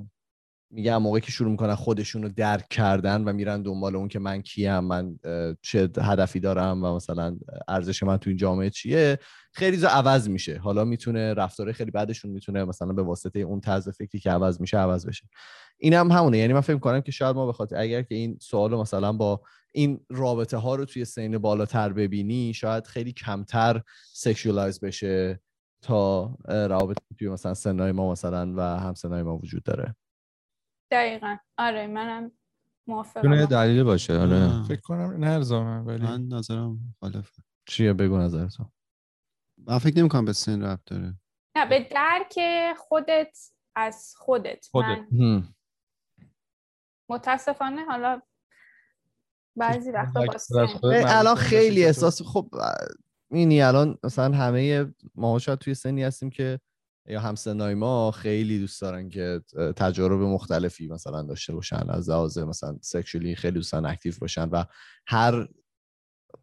میگه 0.70 0.98
موقعی 0.98 1.20
که 1.20 1.33
شروع 1.33 1.50
می‌کنن 1.50 1.74
خودشون 1.74 2.22
رو 2.22 2.29
درک 2.29 2.68
کردن 2.68 3.24
و 3.24 3.33
میرن 3.33 3.62
دنبال 3.62 3.96
اون 3.96 4.09
که 4.09 4.18
من 4.18 4.42
کیم 4.42 4.79
من 4.79 5.16
چه 5.62 5.90
هدفی 5.98 6.40
دارم 6.40 6.85
و 6.85 6.96
مثلا 6.96 7.37
ارزش 7.68 8.03
من 8.03 8.16
تو 8.16 8.31
این 8.31 8.37
جامعه 8.37 8.70
چیه 8.70 9.18
خیلی 9.53 9.77
زا 9.77 9.88
عوض 9.88 10.29
میشه. 10.29 10.59
حالا 10.59 10.85
می‌تونه 10.85 11.35
رفتاره 11.35 11.72
خیلی 11.72 11.90
بعدشون 11.90 12.31
می‌تونه 12.31 12.64
مثلا 12.64 12.92
به 12.92 13.03
واسطه 13.03 13.38
اون 13.38 13.61
طرز 13.61 13.88
فکری 13.88 14.18
که 14.18 14.31
عوض 14.31 14.61
میشه 14.61 14.79
عوض 14.79 15.07
بشه. 15.07 15.29
این 15.79 15.94
هم 15.94 16.11
همونه. 16.11 16.38
یعنی 16.38 16.53
من 16.53 16.61
فکر 16.61 16.79
کنم 16.79 17.00
که 17.00 17.12
شاید 17.12 17.37
ما 17.37 17.53
به 17.53 17.79
اگر 17.79 18.03
که 18.03 18.14
این 18.14 18.38
سوال 18.40 18.74
مثلا 18.74 19.12
با 19.12 19.40
این 19.72 20.00
رابطه 20.11 20.57
ها 20.57 20.74
رو 20.74 20.85
توی 20.85 21.05
سین 21.05 21.38
بالاتر 21.38 21.92
ببینی 21.92 22.55
شاید 22.55 22.87
خیلی 22.87 23.12
کمتر 23.12 23.83
sexualize 24.12 24.80
بشه 24.81 25.40
تا 25.83 26.37
روابط 26.48 26.96
توی 27.18 27.29
مثلا 27.29 27.55
سنای 27.55 27.92
ما 27.92 28.12
مثلا 28.12 28.55
و 28.57 28.61
همسنای 28.61 29.22
ما 29.22 29.38
وجود 29.38 29.62
داره. 29.62 29.94
دقیقا. 30.94 31.37
آره 31.59 31.87
منم 31.87 32.33
موافقم. 32.87 33.44
دلیل 33.44 33.83
باشه 33.83 34.18
آره. 34.18 34.62
فکر 34.62 34.80
کنم 34.80 35.24
نه 35.24 35.38
ولی 35.80 36.02
من 36.02 36.26
نظرم 36.28 36.78
مخالفه. 36.88 37.42
چیه؟ 37.66 37.92
بگو 37.92 38.18
نظرتو. 38.18 38.64
من 39.59 39.78
فکر 39.78 39.98
نمی 39.98 40.09
کنم 40.09 40.24
به 40.24 40.33
سن 40.33 40.62
ربط 40.62 40.85
داره. 40.87 41.14
نه 41.57 41.66
به 41.68 41.88
درک 41.90 42.38
خودت 42.78 43.38
از 43.76 44.14
خودت, 44.16 44.66
خودت. 44.70 44.98
من 45.12 45.48
متاسفانه 47.09 47.85
حالا 47.85 48.20
بعضی 49.57 49.90
وقتا 49.90 50.20
الان 51.09 51.35
خیلی 51.35 51.85
احساس 51.85 52.22
خب 52.22 52.48
اینی 53.30 53.62
الان 53.62 53.98
مثلا 54.04 54.37
همه 54.37 54.94
ما 55.14 55.38
شاید 55.38 55.59
توی 55.59 55.74
سنی 55.74 56.02
هستیم 56.02 56.30
که 56.30 56.61
یا 57.08 57.20
همسنای 57.20 57.74
ما 57.74 58.10
خیلی 58.10 58.58
دوست 58.58 58.80
دارن 58.80 59.08
که 59.08 59.40
تجارب 59.76 60.20
مختلفی 60.20 60.88
مثلا 60.88 61.22
داشته 61.22 61.54
باشن 61.54 61.90
از 61.90 62.10
لحاظ 62.10 62.38
مثلا 62.38 62.78
سکشولی 62.82 63.34
خیلی 63.34 63.54
دوستان 63.54 63.86
اکتیو 63.86 64.14
باشن 64.20 64.48
و 64.48 64.64
هر 65.06 65.48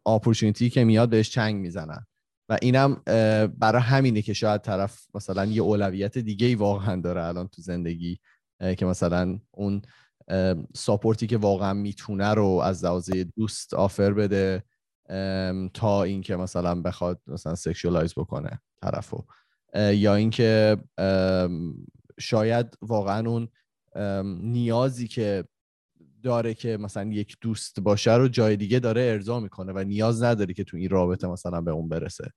اپورتونیتی 0.06 0.70
که 0.70 0.84
میاد 0.84 1.10
بهش 1.10 1.30
چنگ 1.30 1.56
می‌زنن. 1.56 2.06
و 2.48 2.58
اینم 2.62 3.02
برای 3.58 3.82
همینه 3.82 4.22
که 4.22 4.32
شاید 4.32 4.60
طرف 4.60 5.06
مثلا 5.14 5.44
یه 5.44 5.62
اولویت 5.62 6.18
دیگه 6.18 6.46
ای 6.46 6.54
واقعا 6.54 7.00
داره 7.00 7.24
الان 7.24 7.48
تو 7.48 7.62
زندگی 7.62 8.18
که 8.78 8.86
مثلا 8.86 9.38
اون 9.50 9.82
support 10.74 11.19
ی 11.19 11.26
که 11.26 11.36
واقعا 11.36 11.72
می‌تونه 11.72 12.34
رو 12.34 12.46
از 12.46 12.84
لحاظ 12.84 13.10
دوست 13.36 13.74
offer 13.74 14.12
بده 14.12 14.62
تا 15.74 16.02
اینکه 16.02 16.36
مثلا 16.36 16.82
بخواد 16.82 17.20
مثلا 17.26 17.54
sexualize 17.54 18.14
بکنه 18.16 18.60
طرفو. 18.82 19.24
یا 19.74 20.14
اینکه 20.14 20.76
شاید 22.18 22.78
واقعا 22.82 23.30
اون 23.30 23.48
نیازی 24.42 25.08
که 25.08 25.44
داره 26.22 26.54
که 26.54 26.76
مثلا 26.76 27.12
یک 27.12 27.36
دوست 27.40 27.80
باشه 27.80 28.14
رو 28.14 28.28
جای 28.28 28.56
دیگه 28.56 28.78
داره 28.78 29.02
ارضا 29.02 29.40
می‌کنه 29.40 29.72
و 29.72 29.78
نیاز 29.78 30.22
نداره 30.22 30.54
که 30.54 30.64
تو 30.64 30.76
این 30.76 30.88
رابطه 30.88 31.26
مثلا 31.26 31.60
به 31.60 31.70
اون 31.70 31.88
برسه. 31.88 32.32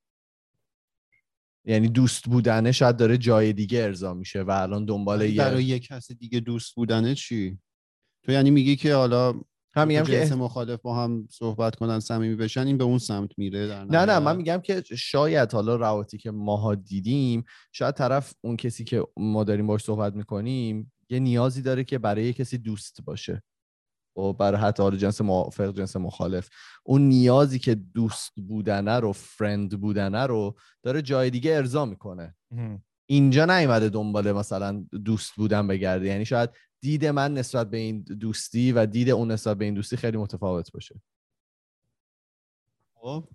یعنی 1.65 1.87
دوست 1.87 2.25
بودنه 2.25 2.71
شاید 2.71 2.97
داره 2.97 3.17
جای 3.17 3.53
دیگه 3.53 3.83
ارضا 3.83 4.13
میشه 4.13 4.41
و 4.41 4.51
الان 4.51 4.85
دنبال 4.85 5.21
یه 5.21 5.37
برای 5.37 5.63
یک 5.63 5.87
کس 5.87 6.11
دیگه 6.11 6.39
دوست 6.39 6.75
بودنه 6.75 7.15
چی؟ 7.15 7.59
تو 8.23 8.31
یعنی 8.31 8.51
میگی 8.51 8.75
که 8.75 8.95
حالا 8.95 9.33
هم 9.75 9.87
میگم 9.87 10.03
که 10.03 10.35
مخالف 10.35 10.81
با 10.81 11.03
هم 11.03 11.27
صحبت 11.31 11.75
کنن 11.75 11.99
صمیمی 11.99 12.35
بشن 12.35 12.67
این 12.67 12.77
به 12.77 12.83
اون 12.83 12.97
سمت 12.97 13.29
میره 13.37 13.67
در 13.67 13.85
نه 13.85 14.05
نه 14.05 14.19
من 14.19 14.35
میگم 14.35 14.57
که 14.57 14.83
شاید 14.97 15.51
حالا 15.51 15.75
روابطی 15.75 16.17
که 16.17 16.31
ماها 16.31 16.75
دیدیم 16.75 17.43
شاید 17.71 17.95
طرف 17.95 18.33
اون 18.41 18.57
کسی 18.57 18.83
که 18.83 19.03
ما 19.17 19.43
داریم 19.43 19.67
باش 19.67 19.81
صحبت 19.81 20.13
می‌کنیم 20.13 20.91
یه 21.09 21.19
نیازی 21.19 21.61
داره 21.61 21.83
که 21.83 21.97
برای 21.97 22.33
کسی 22.33 22.57
دوست 22.57 23.01
باشه. 23.05 23.43
و 24.17 24.33
برای 24.33 24.61
حتی 24.61 24.83
حالا 24.83 24.97
جنس 24.97 25.21
موافق 25.21 25.77
جنس 25.77 25.95
مخالف. 25.95 26.49
اون 26.83 27.01
نیازی 27.01 27.59
که 27.59 27.75
دوست 27.75 28.31
بودنه 28.47 28.99
رو 28.99 29.11
فرند 29.11 29.81
بودنه 29.81 30.25
رو 30.25 30.55
داره 30.83 31.01
جای 31.01 31.29
دیگه 31.29 31.55
ارضا 31.55 31.85
می‌کنه. 31.85 32.35
اینجا 33.09 33.45
نیومده 33.45 33.89
دنبال 33.89 34.31
مثلا 34.31 34.85
دوست 35.05 35.35
بودن 35.35 35.67
بگرده. 35.67 36.07
یعنی 36.07 36.25
شاید 36.25 36.49
دید 36.85 37.05
من 37.05 37.33
نسبت 37.33 37.69
به 37.69 37.77
این 37.77 38.01
دوستی 38.01 38.71
و 38.71 38.85
دید 38.85 39.09
اون 39.09 39.31
نسبت 39.31 39.57
به 39.57 39.65
این 39.65 39.73
دوستی 39.73 39.97
خیلی 39.97 40.17
متفاوت 40.17 40.71
باشه. 40.71 40.95
خب. 42.93 43.27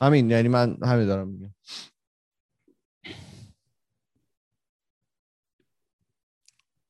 همین 0.00 0.30
یعنی 0.30 0.48
من 0.48 0.78
همین 0.82 1.06
دارم 1.06 1.28
میگم. 1.28 1.54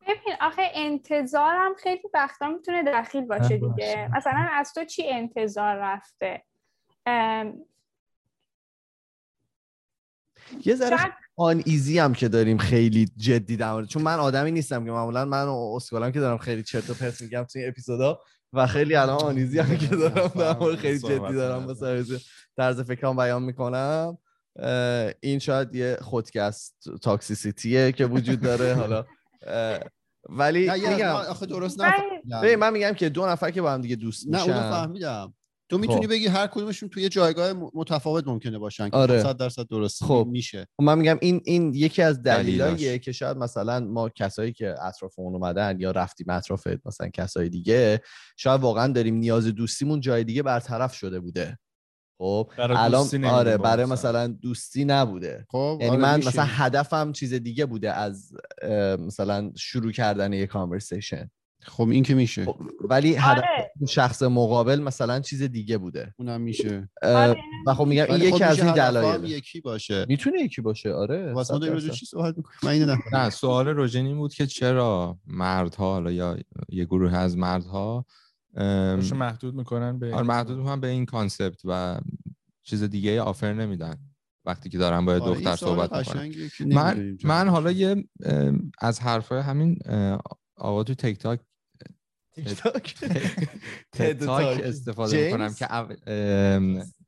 ببین 0.00 0.34
آخه 0.40 0.62
انتظارم 0.74 1.74
خیلی 1.74 2.02
وقتا 2.14 2.48
می‌تونه 2.48 2.82
دخیل 2.82 3.24
باشه 3.24 3.56
دیگه. 3.56 4.08
مثلا 4.16 4.48
از 4.52 4.72
تو 4.72 4.84
چی 4.84 5.08
انتظار 5.08 5.76
رفته؟ 5.76 6.44
یه 10.64 10.76
ذره 10.76 10.98
آن 11.36 11.62
ایزی 11.66 11.98
هم 11.98 12.14
که 12.14 12.28
داریم 12.28 12.58
خیلی 12.58 13.08
جدی 13.16 13.56
در 13.56 13.84
چون 13.84 14.02
من 14.02 14.18
آدمی 14.18 14.50
نیستم 14.50 14.84
که 14.84 14.90
معمولا 14.90 15.24
من 15.24 15.48
اسکالم 15.48 16.12
که 16.12 16.20
دارم 16.20 16.38
خیلی 16.38 16.62
چرت 16.62 16.90
و 16.90 16.94
پرت 16.94 17.22
میگم 17.22 17.44
توی 17.44 17.66
اپیزودا 17.66 18.20
و 18.52 18.66
خیلی 18.66 18.94
الان 18.94 19.22
آن 19.22 19.36
ایزی 19.36 19.58
هم 19.58 19.76
که 19.76 19.86
دارم 19.86 20.28
در 20.28 20.76
خیلی 20.76 20.98
جدی 20.98 21.34
دارم 21.34 21.70
مثلا 21.70 22.04
طرز 22.56 22.80
فکرام 22.80 23.16
بیان 23.16 23.42
می‌کنم. 23.42 24.18
این 25.20 25.38
شاید 25.38 25.74
یه 25.74 25.98
خودکست 26.00 26.74
تاکسیسیتیه 27.02 27.92
که 27.92 28.06
وجود 28.06 28.40
داره 28.40 28.74
حالا. 28.74 29.04
ولی 30.28 30.70
میگم. 30.88 31.14
آخه 31.14 31.46
درست 31.46 31.80
نه 32.24 32.56
من 32.56 32.72
میگم 32.72 32.92
که 32.92 33.08
دو 33.08 33.26
نفر 33.26 33.50
که 33.50 33.62
با 33.62 33.72
هم 33.72 33.80
دیگه 33.80 33.96
دوست 33.96 34.26
میشن 34.26 34.52
نه 34.52 34.56
اونو 34.56 34.70
فهمیدم. 34.70 35.34
تو 35.68 35.78
می‌تونی 35.78 36.06
خب. 36.06 36.12
بگی 36.12 36.26
هر 36.26 36.46
کدومشون 36.46 36.88
توی 36.88 37.08
جایگاه 37.08 37.52
متفاوت 37.74 38.26
ممکنه 38.26 38.58
باشن 38.58 38.90
که 38.90 38.96
آره. 38.96 39.22
100 39.22 39.36
درصد 39.36 39.66
درست 39.66 40.04
خب. 40.04 40.28
میشه 40.30 40.66
خب 40.76 40.82
من 40.82 40.98
میگم 40.98 41.18
این 41.20 41.40
این 41.44 41.74
یکی 41.74 42.02
از 42.02 42.22
دلایلیه 42.22 42.98
که 42.98 43.12
شاید 43.12 43.36
مثلا 43.36 43.80
ما 43.80 44.08
کسایی 44.08 44.52
که 44.52 44.74
اطرافمون 44.82 45.34
اومدن 45.34 45.80
یا 45.80 45.90
رفتیم 45.90 46.30
اطراف 46.30 46.68
مثلا 46.84 47.08
کسای 47.08 47.48
دیگه 47.48 48.00
شاید 48.36 48.60
واقعا 48.60 48.92
داریم 48.92 49.14
نیاز 49.14 49.46
دوستیمون 49.46 50.00
جای 50.00 50.24
دیگه 50.24 50.42
برطرف 50.42 50.94
شده 50.94 51.20
بوده 51.20 51.58
خب 52.18 52.50
الان 52.58 53.24
آره 53.24 53.56
برای 53.56 53.84
مثلا 53.84 54.26
دوستی 54.26 54.84
نبوده 54.84 55.46
خب 55.50 55.78
یعنی 55.80 55.90
آره 55.90 56.02
من 56.02 56.16
میشه. 56.16 56.28
مثلا 56.28 56.44
هدفم 56.44 57.12
چیز 57.12 57.34
دیگه 57.34 57.66
بوده 57.66 57.92
از 57.92 58.32
مثلا 58.98 59.52
شروع 59.56 59.92
کردن 59.92 60.32
یه 60.32 60.46
کانورسیشن 60.46 61.30
خب 61.64 61.88
این 61.88 62.02
که 62.02 62.14
میشه. 62.14 62.44
خب 62.44 62.56
ولی 62.80 63.14
هدف 63.14 63.44
آره. 63.44 63.70
شخص 63.88 64.22
مقابل 64.22 64.80
مثلا 64.80 65.20
چیز 65.20 65.42
دیگه 65.42 65.78
بوده. 65.78 66.14
اونم 66.18 66.40
میشه. 66.40 66.88
آره. 67.02 67.36
و 67.66 67.74
خب 67.74 67.86
میگم 67.86 68.04
این 68.08 68.18
خب 68.18 68.24
یکی 68.24 68.44
از 68.44 68.60
این 68.60 68.74
دلایل. 68.74 69.24
یکی 69.24 69.60
باشه. 69.60 70.06
می‌تونه 70.08 70.40
یکی 70.40 70.62
باشه 70.62 70.92
آره. 70.92 71.32
واسه 71.32 71.54
ما 71.54 71.80
چی 71.80 72.06
صحبت 72.06 72.34
من 72.62 72.78
نه 72.78 72.98
نه 73.12 73.30
سوال 73.30 73.68
روژنی 73.68 74.14
بود 74.14 74.34
که 74.34 74.46
چرا 74.46 75.18
مردها 75.26 75.92
حالا 75.92 76.12
یا 76.12 76.38
یه 76.68 76.84
گروه 76.84 77.14
از 77.14 77.36
مردها 77.36 78.06
محدود 79.14 79.54
می‌کنن 79.54 79.98
به 79.98 80.14
آره 80.14 80.26
محدود 80.26 80.58
می‌کنن 80.58 80.80
به 80.80 80.88
این 80.88 81.06
کانسپت 81.06 81.60
و 81.64 82.00
چیز 82.62 82.82
دیگه 82.82 83.20
آفر 83.20 83.52
نمیدن. 83.52 83.96
وقتی 84.46 84.68
که 84.68 84.78
دارن 84.78 85.04
با 85.04 85.12
آره 85.12 85.20
دختر 85.20 85.56
صحبت 85.56 85.92
می‌کنن. 85.92 86.32
من 86.74 87.18
من 87.24 87.48
حالا 87.48 87.70
یه 87.70 88.04
از 88.78 89.00
حرفای 89.00 89.40
همین 89.40 89.78
آقا 90.56 90.84
تو 90.84 90.94
تیک 90.94 91.18
تاک 91.18 91.40
تاک. 92.60 93.04
استفاده 94.64 95.24
می‌کنم 95.24 95.54
که 95.54 95.66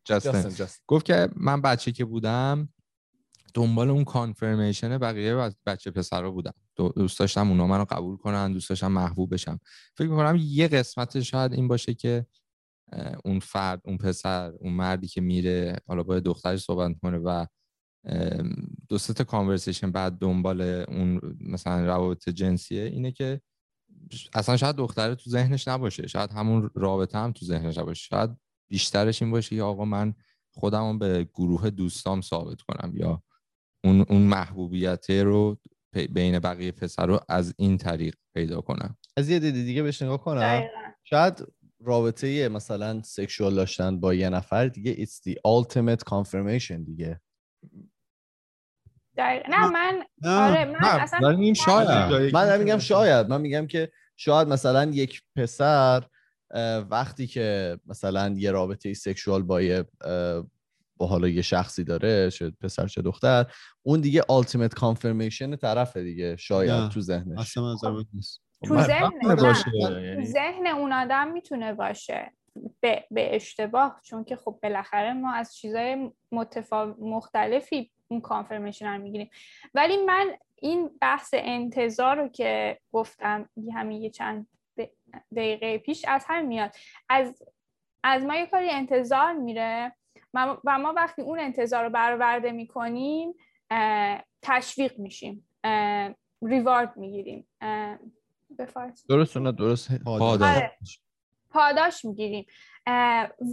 جاستن 0.05 0.67
گفت 0.87 1.07
که 1.07 1.29
من 1.37 1.63
بچه 1.63 1.93
که 1.93 2.05
بودم 2.05 2.69
دنبال 3.55 3.91
اون 3.91 4.05
کانفرمیشن 4.05 4.99
بقیه 4.99 5.51
بچه 5.67 5.91
پسرا 5.91 6.31
بودم. 6.31 6.55
دوست 6.77 7.19
داشتم 7.19 7.51
اونا 7.51 7.67
منو 7.67 7.85
قبول 7.85 8.17
کنن 8.17 8.53
دوست 8.53 8.69
داشتم 8.69 8.93
محبوب 8.93 9.35
بشم. 9.35 9.61
فکر 9.97 10.09
می‌کنم 10.09 10.39
یه 10.41 10.69
قسمت 10.69 11.21
شاید 11.21 11.53
این 11.53 11.69
باشه 11.69 11.95
که 11.95 12.27
اون 13.25 13.39
فرد 13.39 13.81
اون 13.85 13.97
پسر 13.97 14.53
اون 14.61 14.73
مردی 14.73 15.09
که 15.09 15.21
میره 15.21 15.77
حالا 15.87 16.03
با 16.03 16.21
دخترش 16.21 16.61
صحبت 16.61 16.97
کنه 17.03 17.19
و 17.19 17.47
دو 18.89 18.99
تا 18.99 19.25
کانورسیشن 19.25 19.91
بعد 19.91 20.19
دنبال 20.19 20.61
اون 20.61 21.21
مثلا 21.41 21.87
روابط 21.87 22.29
جنسیه 22.29 22.85
اینه 22.85 23.13
که 23.13 23.41
اصلا 24.35 24.57
شاید 24.57 24.77
دختره 24.77 25.15
تو 25.15 25.31
ذهنش 25.31 25.69
نباشه 25.69 26.07
شاید 26.07 26.31
همون 26.31 26.71
رابطه 26.75 27.19
هم 27.19 27.33
تو 27.33 27.47
ذهنش 27.47 27.79
نباشه 27.79 28.05
شاید 28.05 28.31
بیشترش 28.69 29.23
این 29.23 29.31
باشه 29.31 29.57
که 29.57 29.63
آقا 29.63 29.85
من 29.85 30.15
خودم 30.55 30.99
به 30.99 31.29
گروه 31.35 31.71
دوستام 31.71 32.21
ثابت 32.21 32.61
کنم 32.61 32.93
یا 32.97 33.23
اون 33.85 34.01
اون 34.09 34.23
محبوبیت 34.23 35.11
رو 35.11 35.59
بین 36.11 36.39
بقیه 36.39 36.73
پسر 36.73 37.07
رو 37.07 37.21
از 37.29 37.55
این 37.59 37.79
طریق 37.79 38.15
پیدا 38.35 38.61
کنم. 38.61 38.97
از 39.17 39.29
یه 39.31 39.39
دیدی 39.39 39.65
دیگه 39.65 39.83
بهش 39.83 40.03
نگاه 40.03 40.25
کنم. 40.25 40.63
شاید 41.05 41.47
رابطه 41.81 42.49
مثلا 42.49 43.03
سکشوال 43.03 43.55
داشتن 43.55 44.01
با 44.01 44.15
یه 44.15 44.29
نفر 44.29 44.67
دیگه 44.69 44.95
it's 44.95 45.21
the 45.29 45.35
ultimate 45.35 46.03
confirmation 46.11 46.85
دیگه. 46.87 47.21
نه 49.19 49.71
من 49.71 50.05
آره 50.25 50.65
من 50.65 50.79
اصلا 50.83 51.37
من 51.37 51.55
شاید. 51.55 52.35
من 52.35 52.59
میگم 52.59 52.79
شاید 52.79 53.29
من 53.29 53.41
میگم 53.41 53.67
که 53.67 53.93
شاید 54.17 54.49
مثلا 54.49 54.85
یک 54.85 55.23
پسر 55.37 56.05
وقتی 56.91 57.27
که 57.27 57.79
مثلا 57.87 58.35
یه 58.37 58.51
رابطه 58.51 58.95
سکشوال 58.95 59.43
با 59.43 59.63
یه 59.63 59.85
با 60.97 61.07
حالا 61.07 61.29
یه 61.29 61.43
شخصی 61.43 61.85
داره 61.85 62.31
چه 62.31 62.51
پسر 62.61 62.87
چه 62.87 63.03
دختر 63.03 63.47
اون 63.83 64.01
دیگه 64.01 64.23
ultimate 64.23 64.79
confirmation 64.81 65.57
طرفه 65.57 66.03
دیگه 66.03 66.37
شاید 66.37 66.89
تو 66.89 67.01
ذهنش. 67.01 67.39
اصلا 67.39 67.75
تو 68.65 68.81
ذهن 68.81 69.35
باشه 69.37 69.71
یعنی 69.77 70.27
ذهن 70.27 70.67
اون 70.67 70.93
آدم 70.93 71.33
می‌تونه 71.33 71.75
باشه. 71.75 72.33
به, 72.81 73.05
به 73.11 73.37
اشتباه 73.37 74.01
چون 74.05 74.25
که 74.25 74.37
خب 74.37 74.59
بالاخره 74.63 75.13
ما 75.13 75.33
از 75.33 75.57
چیزای 75.57 76.11
متفاوت 76.33 76.97
مختلفی 76.99 77.93
اون 78.09 78.21
کانفرمیشن 78.21 78.87
رو 78.87 79.03
می‌گیریم. 79.03 79.31
ولی 79.75 79.97
من 79.97 80.37
این 80.55 80.91
بحث 81.01 81.35
انتظار 81.39 82.17
رو 82.17 82.29
که 82.29 82.81
گفتم 82.93 83.49
همین 83.75 84.03
یه 84.03 84.11
چند 84.11 84.47
دقیقه 85.37 85.79
پیش 85.79 86.05
از 86.09 86.25
هم 86.29 86.47
میاد. 86.47 86.71
از 87.09 87.43
از 88.05 88.23
ما 88.23 88.37
یه 88.37 88.47
کاری 88.47 88.71
انتظار 88.71 89.33
میره. 89.33 89.93
و 90.35 90.79
ما 90.79 90.93
وقتی 90.97 91.23
اون 91.23 91.39
انتظار 91.39 91.85
رو 91.85 91.91
برآورده 91.91 92.53
می‌کنیم 92.53 93.35
تشویق 94.43 94.99
میشیم. 94.99 95.49
ریوارد 96.43 96.97
می‌گیریم. 96.97 97.49
درست 99.09 99.37
نه 99.37 99.53
درست. 99.53 100.05
پاداش. 100.05 100.43
آره. 100.43 100.79
پاداش 101.51 102.05
می‌گیریم. 102.05 102.47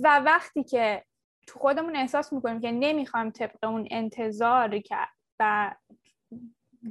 و 0.03 0.19
وقتی 0.25 0.63
که 0.63 1.03
تو 1.47 1.59
خودمون 1.59 1.95
احساس 1.95 2.33
می‌کنیم 2.33 2.59
که 2.59 2.71
نمی‌خوایم 2.71 3.29
طبق 3.29 3.63
اون 3.63 3.87
انتظاری 3.91 4.81
که 4.81 4.95
و 5.39 5.75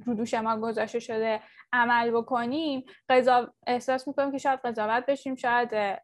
رو 0.07 0.43
ما 0.43 0.57
گذاشته 0.57 0.99
شده 0.99 1.41
عمل 1.73 2.11
بکنیم 2.11 2.85
قضا... 3.09 3.55
احساس 3.67 4.09
می‌کنیم 4.09 4.33
که 4.33 4.39
شاید 4.39 4.61
قضاوت 4.65 5.07
بشیم 5.07 5.35
شاید 5.35 6.01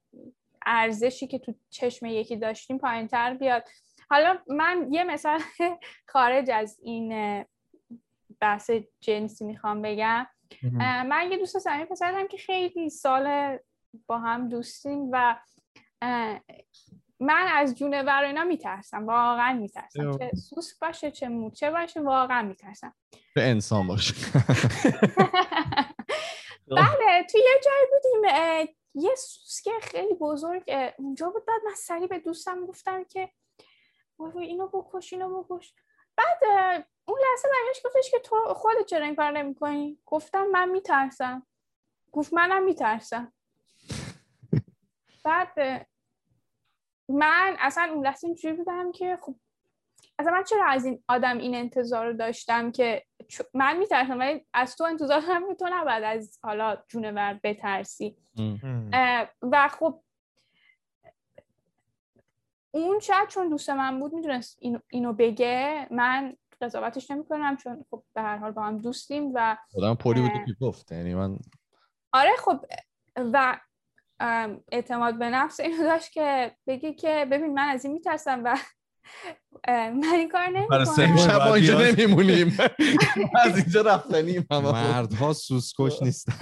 ارزشی 0.66 1.26
که 1.26 1.38
تو 1.38 1.54
چشم 1.70 2.06
یکی 2.06 2.36
داشتیم 2.36 2.78
پایین 2.78 3.08
تر 3.08 3.34
بیاد. 3.34 3.64
حالا 4.10 4.38
من 4.46 4.88
یه 4.90 5.04
مثال 5.04 5.40
خارج 6.12 6.50
از 6.50 6.78
این 6.82 7.44
بحث 8.40 8.70
جنسی 9.00 9.44
می‌خوام 9.44 9.82
بگم. 9.82 10.26
من 10.82 11.28
یه 11.30 11.38
دوست 11.38 11.58
صمیمی 11.58 11.84
پسرم 11.84 12.28
که 12.28 12.36
خیلی 12.36 12.90
سال 12.90 13.58
با 14.06 14.18
هم 14.18 14.48
دوستیم 14.48 15.08
و 15.12 15.36
من 17.20 17.46
از 17.48 17.74
جونور 17.74 18.24
اینا 18.24 18.44
میترسم 18.44 19.06
واقعا 19.06 19.52
میترسم. 19.52 20.18
چه 20.18 20.30
سوسک 20.36 20.78
باشه 20.78 21.10
چه 21.10 21.28
موچه 21.28 21.70
باشه 21.70 22.00
واقعا 22.00 22.42
میترسم. 22.42 22.94
به 23.34 23.50
انسان 23.50 23.86
باشه. 23.86 24.14
بله 26.76 27.26
توی 27.30 27.40
یه 27.40 27.60
جایی 27.64 27.86
بودیم 27.90 28.22
یه 28.94 29.14
سوسک 29.14 29.70
خیلی 29.82 30.14
بزرگ 30.14 30.62
اونجا 30.98 31.30
بود. 31.30 31.46
بعد 31.46 31.60
من 31.66 31.74
سریع 31.74 32.06
به 32.06 32.18
دوستم 32.18 32.66
گفتم 32.66 33.04
که 33.04 33.30
اینو 34.34 34.68
بکش 34.68 35.12
اینو 35.12 35.42
بکش. 35.42 35.74
بعد 36.16 36.38
اون 37.04 37.18
لحظه 37.18 37.48
برگشت 37.48 37.86
گفتش 37.86 38.10
که 38.10 38.18
تو 38.18 38.54
خودت 38.54 38.86
چرا 38.86 39.04
این 39.04 39.16
کار 39.16 39.30
نمی‌کنی؟ 39.30 39.98
گفتم 40.06 40.46
من 40.46 40.68
میترسم. 40.68 41.46
گفت 42.12 42.32
منم 42.32 42.62
میترسم. 42.64 43.32
بعد 45.24 45.86
من 47.08 47.56
اصلا 47.58 47.92
اون 47.92 48.06
لحظه 48.06 48.26
اینجوری 48.26 48.56
بودم 48.56 48.92
که 48.92 49.18
خب 49.22 49.34
اصلا 50.18 50.32
من 50.32 50.44
چرا 50.44 50.66
از 50.66 50.84
این 50.84 51.02
آدم 51.08 51.38
این 51.38 51.54
انتظار 51.54 52.06
رو 52.06 52.12
داشتم 52.12 52.72
که 52.72 53.04
من 53.54 53.76
میترسم 53.76 54.18
ولی 54.18 54.46
از 54.54 54.76
تو 54.76 54.84
انتظار 54.84 55.20
هم 55.20 55.54
تو 55.54 55.68
نباید 55.72 56.04
از 56.04 56.38
حالا 56.42 56.76
جونور 56.88 57.40
بترسی. 57.42 58.16
و 59.42 59.68
خب 59.68 60.00
اون 62.70 63.00
شاید 63.00 63.28
چون 63.28 63.48
دوست 63.48 63.70
من 63.70 64.00
بود 64.00 64.12
می‌دونست 64.12 64.58
اینو, 64.88 65.12
بگه 65.12 65.86
من 65.90 66.36
قضاوتش 66.60 67.10
نمی 67.10 67.24
کنم 67.24 67.56
چون 67.56 67.84
خب 67.90 68.02
به 68.14 68.22
هر 68.22 68.36
حال 68.36 68.50
با 68.50 68.62
هم 68.62 68.78
دوستیم 68.78 69.30
و 69.34 69.56
آدم 69.76 69.94
پولی 69.94 70.20
بود 70.20 70.30
که 70.30 70.54
گفت. 70.60 70.92
یعنی 70.92 71.14
من 71.14 71.38
آره 72.12 72.36
خب 72.38 72.64
و 73.16 73.60
اعتماد 74.72 75.18
به 75.18 75.30
نفس 75.30 75.60
اینو 75.60 75.82
داشت 75.82 76.12
که 76.12 76.56
بگی 76.66 76.94
که 76.94 77.26
ببین 77.30 77.54
من 77.54 77.68
از 77.68 77.84
این 77.84 77.94
میترسم 77.94 78.44
و 78.44 78.56
من 79.68 80.04
این 80.04 80.28
کار 80.28 80.48
نمی‌کنم. 80.48 81.16
شب 81.16 81.40
اینجا 81.40 81.80
نمیمونیم. 81.80 82.58
از 83.44 83.56
اینجا 83.56 83.80
رفتنیم 83.80 84.46
مردها 84.50 85.32
سوسکش 85.32 86.02
نیستن. 86.02 86.32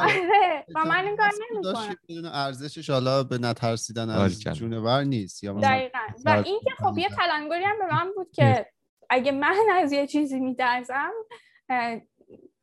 آره 0.00 0.64
و 0.74 0.84
من 0.84 1.04
این 1.04 1.16
کار 1.16 1.30
نمی‌کنم. 1.50 2.32
ارزشش 2.32 2.90
حالا 2.90 3.22
به 3.22 3.38
نترسیدن 3.38 4.10
از 4.10 4.40
جونور 4.40 5.04
نیست 5.04 5.44
دقیقا. 5.44 5.98
و 6.24 6.30
اینکه 6.30 6.70
خب 6.78 6.98
یه 6.98 7.08
تلنگری 7.08 7.64
هم 7.64 7.78
به 7.78 7.94
من 7.94 8.10
بود 8.16 8.30
که 8.30 8.66
اگه 9.10 9.32
من 9.32 9.56
از 9.74 9.92
یه 9.92 10.06
چیزی 10.06 10.40
میترسم 10.40 11.12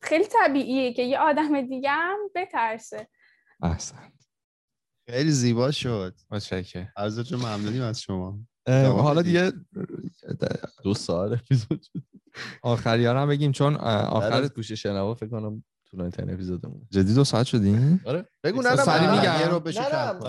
خیلی 0.01 0.25
طبیعیه 0.25 0.93
که 0.93 1.01
یه 1.01 1.19
آدم 1.19 1.61
دیگه 1.61 1.89
هم 1.89 2.19
بترسه. 2.35 3.07
احسن 3.63 4.11
خیلی 5.11 5.31
زیبا 5.31 5.71
شد. 5.71 6.15
متشکرم. 6.31 6.93
ارزش 6.97 7.31
ممنونیم 7.31 7.81
از 7.81 8.01
شما. 8.01 8.39
حالا 8.67 9.21
دیگه 9.21 9.51
دو 10.83 10.93
سال 10.93 11.33
اپیزود 11.33 11.81
شد. 11.81 12.03
آخری 12.63 13.05
هم 13.05 13.27
بگیم 13.27 13.51
چون 13.51 13.75
آخر 13.75 14.47
گوشه 14.47 14.75
شنوا 14.75 15.15
فکر 15.15 15.29
کنم 15.29 15.63
طولانی 15.89 16.11
ترین 16.11 16.33
اپیزودمون. 16.33 16.87
جدی 16.89 17.13
دو 17.13 17.23
ساعت 17.23 17.45
شدین 17.45 17.99
آره. 18.05 18.25
بگو 18.43 18.61
نه 18.61 18.69
نه 18.69 19.11
میگم. 19.11 19.39
یه 19.39 19.47
رو 19.47 19.61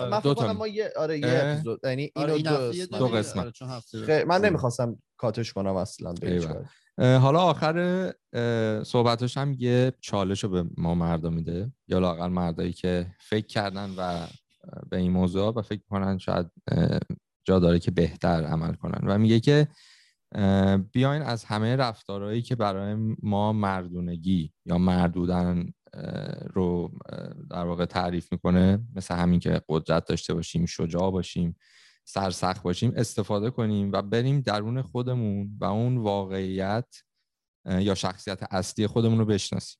نه 0.09 0.21
دو 0.21 0.33
تا. 0.33 0.53
ما 0.53 0.67
یه 0.67 0.93
آره 0.97 1.19
یه 1.19 1.27
اپیزود. 1.27 1.79
یعنی 1.83 2.11
آره، 2.15 2.33
اینو 2.33 2.71
دو 2.99 3.07
قسمت. 3.07 3.61
من 4.27 4.41
نمی‌خواستم 4.41 4.97
کاتش 5.17 5.53
کنم 5.53 5.75
اصلا 5.75 6.13
حالا 6.99 7.39
آخر 7.39 8.13
صحبتش 8.85 9.37
هم 9.37 9.55
یه 9.59 9.93
چالش 10.01 10.43
رو 10.43 10.49
به 10.49 10.65
ما 10.77 10.95
مردا 10.95 11.29
میده. 11.29 11.71
یا 11.87 11.99
لاقل 11.99 12.27
مردایی 12.27 12.73
که 12.73 13.07
فکر 13.19 13.47
کردن 13.47 13.89
و 13.97 14.27
به 14.89 14.97
این 14.97 15.11
موضوع 15.11 15.53
و 15.55 15.61
فکر 15.61 15.81
کنن 15.89 16.17
شاید 16.17 16.51
جا 17.43 17.59
داره 17.59 17.79
که 17.79 17.91
بهتر 17.91 18.45
عمل 18.45 18.73
کنن. 18.73 19.07
و 19.07 19.17
میگه 19.17 19.39
که 19.39 19.67
بیاین 20.91 21.21
از 21.21 21.45
همه 21.45 21.75
رفتارهایی 21.75 22.41
که 22.41 22.55
برای 22.55 23.15
ما 23.23 23.53
مردونگی 23.53 24.53
یا 24.65 24.77
مردودن 24.77 25.73
رو 26.53 26.91
در 27.49 27.65
واقع 27.65 27.85
تعریف 27.85 28.31
می‌کنه 28.31 28.79
مثل 28.95 29.15
همین 29.15 29.39
که 29.39 29.61
قدرت 29.69 30.05
داشته 30.05 30.33
باشیم 30.33 30.65
شجاع 30.65 31.11
باشیم 31.11 31.55
سرسخت 32.05 32.63
باشیم 32.63 32.93
استفاده 32.95 33.49
کنیم 33.49 33.91
و 33.91 34.01
بریم 34.01 34.41
درون 34.41 34.81
خودمون 34.81 35.57
و 35.59 35.65
اون 35.65 35.97
واقعیت 35.97 36.95
یا 37.65 37.95
شخصیت 37.95 38.43
اصلی 38.51 38.87
خودمون 38.87 39.19
رو 39.19 39.25
بشناسیم. 39.25 39.79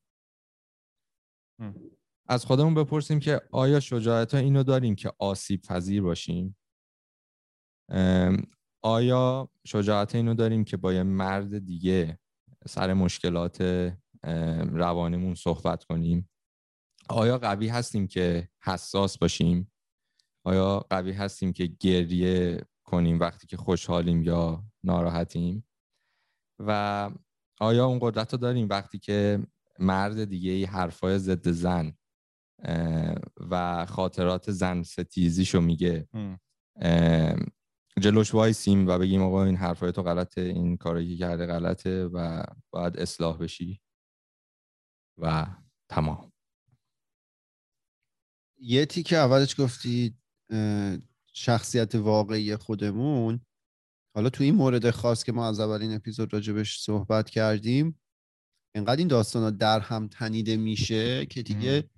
از 2.27 2.45
خودمون 2.45 2.73
بپرسیم 2.73 3.19
که 3.19 3.41
آیا 3.51 3.79
شجاعت 3.79 4.33
ها 4.33 4.39
اینو 4.39 4.63
داریم 4.63 4.95
که 4.95 5.13
آسیب 5.19 5.61
پذیر 5.61 6.01
باشیم؟ 6.01 6.57
آیا 8.81 9.49
شجاعت 9.67 10.15
اینو 10.15 10.33
داریم 10.33 10.63
که 10.63 10.77
با 10.77 10.93
یه 10.93 11.03
مرد 11.03 11.65
دیگه 11.65 12.19
سر 12.67 12.93
مشکلات 12.93 13.61
روانمون 14.71 15.35
صحبت 15.35 15.83
کنیم؟ 15.83 16.29
آیا 17.09 17.37
قوی 17.37 17.67
هستیم 17.67 18.07
که 18.07 18.49
حساس 18.63 19.17
باشیم؟ 19.17 19.71
آیا 20.43 20.79
قوی 20.89 21.11
هستیم 21.11 21.53
که 21.53 21.65
گریه 21.79 22.65
کنیم 22.83 23.19
وقتی 23.19 23.47
که 23.47 23.57
خوشحالیم 23.57 24.23
یا 24.23 24.63
ناراحتیم؟ 24.83 25.67
و 26.59 27.11
آیا 27.59 27.85
اون 27.85 27.99
قدرت 28.01 28.33
رو 28.33 28.39
داریم 28.39 28.67
وقتی 28.69 28.99
که 28.99 29.47
مرد 29.79 30.25
دیگه 30.25 30.51
ای 30.51 30.65
حرفای 30.65 31.19
ضد 31.19 31.49
زن 31.49 31.93
و 33.49 33.85
خاطرات 33.85 34.51
زن 34.51 34.83
ستیزیشو 34.83 35.61
میگه. 35.61 36.07
جلوش 38.01 38.33
وایسیم 38.33 38.87
و 38.87 38.97
بگیم 38.97 39.21
آقا 39.21 39.43
این 39.43 39.55
حرفای 39.55 39.91
تو 39.91 40.03
غلطه 40.03 40.41
این 40.41 40.77
کاری 40.77 41.09
که 41.09 41.17
کرده 41.17 41.45
غلطه 41.45 42.05
و 42.05 42.43
باید 42.69 42.97
اصلاح 42.97 43.37
بشی. 43.37 43.81
و 45.17 45.47
تمام. 45.89 46.31
یه 48.59 48.85
تیکه 48.85 49.17
اولش 49.17 49.61
گفتی 49.61 50.17
شخصیت 51.33 51.95
واقعی 51.95 52.55
خودمون. 52.55 53.45
حالا 54.15 54.29
تو 54.29 54.43
این 54.43 54.55
مورد 54.55 54.91
خاص 54.91 55.23
که 55.23 55.31
ما 55.31 55.47
از 55.47 55.59
اولین 55.59 55.93
اپیزود 55.93 56.33
راجبش 56.33 56.79
صحبت 56.79 57.29
کردیم 57.29 57.99
انقدر 58.75 58.97
این 58.97 59.07
داستان 59.07 59.43
ها 59.43 59.49
در 59.49 59.79
هم 59.79 60.07
تنیده 60.07 60.57
میشه 60.57 61.25
که 61.25 61.43
دیگه 61.43 61.89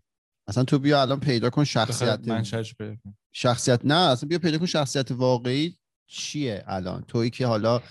اصلا 0.47 0.63
تو 0.63 0.79
بیا 0.79 1.01
الان 1.01 1.19
پیدا 1.19 1.49
کن 1.49 1.63
شخصیت 1.63 2.27
من 2.27 2.43
شخصیت 3.31 3.79
نه 3.83 3.95
اصلا 3.95 4.29
بیا 4.29 4.39
پیدا 4.39 4.57
کن 4.57 4.65
شخصیت 4.65 5.11
واقعی 5.11 5.77
چیه 6.07 6.63
الان؟ 6.67 7.03
تویی 7.07 7.29
که 7.29 7.47
حالا 7.47 7.81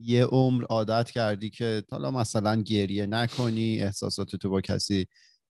یه 0.00 0.24
عمر 0.24 0.64
عادت 0.64 1.10
کردی 1.10 1.50
که 1.50 1.82
حالا 1.90 2.10
مثلا 2.10 2.62
گریه 2.62 3.06
نکنی 3.06 3.82
احساسات 3.82 4.36
تو 4.36 4.50
با 4.50 4.60
کسی 4.60 5.06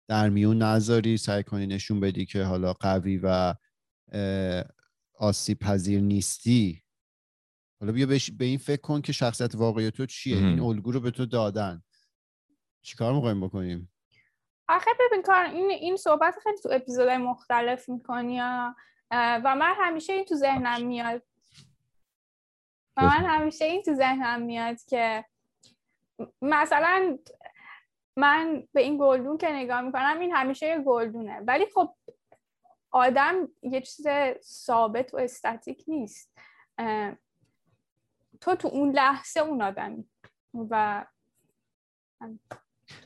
در 0.09 0.29
میون 0.29 0.63
نذاری 0.63 1.17
سعی 1.17 1.43
کنی 1.43 1.67
نشون 1.67 2.01
بدی 2.01 2.27
که 2.27 2.45
حالا 2.45 2.73
قوی 2.73 3.21
و 3.23 3.55
آسیب 5.19 5.59
پذیر 5.59 6.01
نیستی. 6.01 6.83
حالا 7.81 7.93
بیا 7.93 8.07
به 8.07 8.45
این 8.45 8.59
فکر 8.59 8.81
کن 8.81 9.01
که 9.01 9.13
شخصیت 9.13 9.55
واقعی 9.55 9.91
تو 9.91 10.07
چیه؟ 10.07 10.37
این 10.37 10.61
الگو 10.61 10.93
رو 10.93 11.01
به 11.01 11.11
تو 11.11 11.27
دادن. 11.27 11.83
چیکار 12.83 13.15
می‌خوایم 13.15 13.41
بکنیم؟ 13.41 13.92
آخه 14.73 14.91
ببین 15.01 15.23
کار 15.23 15.45
این 15.45 15.71
این 15.71 15.97
صحبت 15.97 16.39
خیلی 16.43 16.59
تو 16.59 16.69
اپیزودهای 16.73 17.19
مختلف 17.19 17.89
می‌کنی 17.89 18.41
و 19.11 19.55
من 19.55 19.75
همیشه 19.77 20.13
این 20.13 20.25
تو 20.25 20.35
ذهنم 20.35 20.87
میاد. 20.87 21.23
و 22.97 23.03
من 23.03 23.25
همیشه 23.27 23.65
این 23.65 23.83
تو 23.83 23.95
ذهنم 23.95 24.43
میاد 24.43 24.85
که 24.85 25.25
مثلا 26.43 27.19
من 28.17 28.69
به 28.73 28.81
این 28.81 28.99
گلدون 28.99 29.39
که 29.39 29.49
نگاه 29.49 29.81
می‌کنم 29.81 30.21
این 30.21 30.33
همیشه 30.33 30.67
یه 30.67 30.79
گلدونه. 30.79 31.41
ولی 31.41 31.67
خب 31.75 31.95
آدم 32.91 33.49
یه 33.63 33.81
چیز 33.81 34.07
ثابت 34.43 35.15
و 35.15 35.17
استاتیک 35.17 35.85
نیست. 35.89 36.39
تو 38.41 38.55
تو 38.55 38.69
اون 38.69 38.91
لحظه 38.91 39.41
اون 39.41 39.63
آدمی. 39.63 40.11
و 40.55 41.05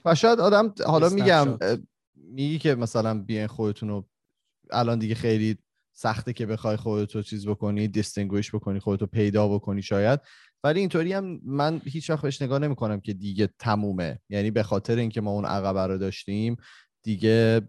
و 0.05 0.15
شاید 0.15 0.41
آدم 0.41 0.75
حالا 0.87 1.09
میگم 1.09 1.59
میگی 2.15 2.59
که 2.59 2.75
مثلا 2.75 3.23
بیاین 3.23 3.47
خودتون 3.47 3.89
رو 3.89 4.09
الان 4.71 4.99
دیگه 4.99 5.15
خیلی 5.15 5.57
سخته 5.93 6.33
که 6.33 6.47
بخوای 6.47 6.77
خودتو 6.77 7.23
چیز 7.23 7.49
بکنی 7.49 7.89
دیستینگویش 7.89 8.55
بکنی 8.55 8.81
خودتو 8.81 9.07
پیدا 9.07 9.49
بکنی 9.49 9.83
شاید. 9.83 10.21
ولی 10.65 10.81
اینطوری 10.81 11.13
هم 11.13 11.41
من 11.45 11.81
هیچ 11.85 12.11
وقت 12.11 12.23
بهش 12.23 12.43
نگاه 12.43 12.59
نمی‌کنم 12.59 13.01
که 13.01 13.15
دیگه 13.15 13.49
تمومه. 13.59 14.21
یعنی 14.29 14.51
به 14.51 14.63
خاطر 14.63 14.97
اینکه 14.97 15.21
ما 15.21 15.31
اون 15.31 15.45
عقبه 15.45 15.87
رو 15.87 15.99
داشتیم 15.99 16.57
دیگه 17.03 17.63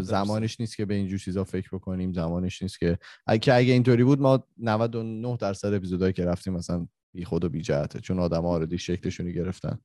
زمانش 0.00 0.60
نیست 0.60 0.76
که 0.76 0.84
به 0.84 0.94
اینجور 0.94 1.18
چیزا 1.18 1.44
فکر 1.44 1.68
بکنیم. 1.72 2.12
زمانش 2.12 2.62
نیست 2.62 2.78
که 2.78 2.98
اگه 3.26 3.54
اگه 3.54 3.72
اینطوری 3.72 4.04
بود 4.04 4.20
ما 4.20 4.46
99 4.58 5.36
درصد 5.36 5.74
اپیزودایی 5.74 6.12
که 6.12 6.24
رفتیم 6.24 6.52
مثلا 6.52 6.86
بی 7.14 7.24
خود 7.24 7.44
و 7.44 7.48
بی 7.48 7.62
جهته 7.62 8.00
چون 8.00 8.18
آدم 8.18 8.46
آردی 8.46 8.78
شکلشونی 8.78 9.32
گرفتن. 9.32 9.78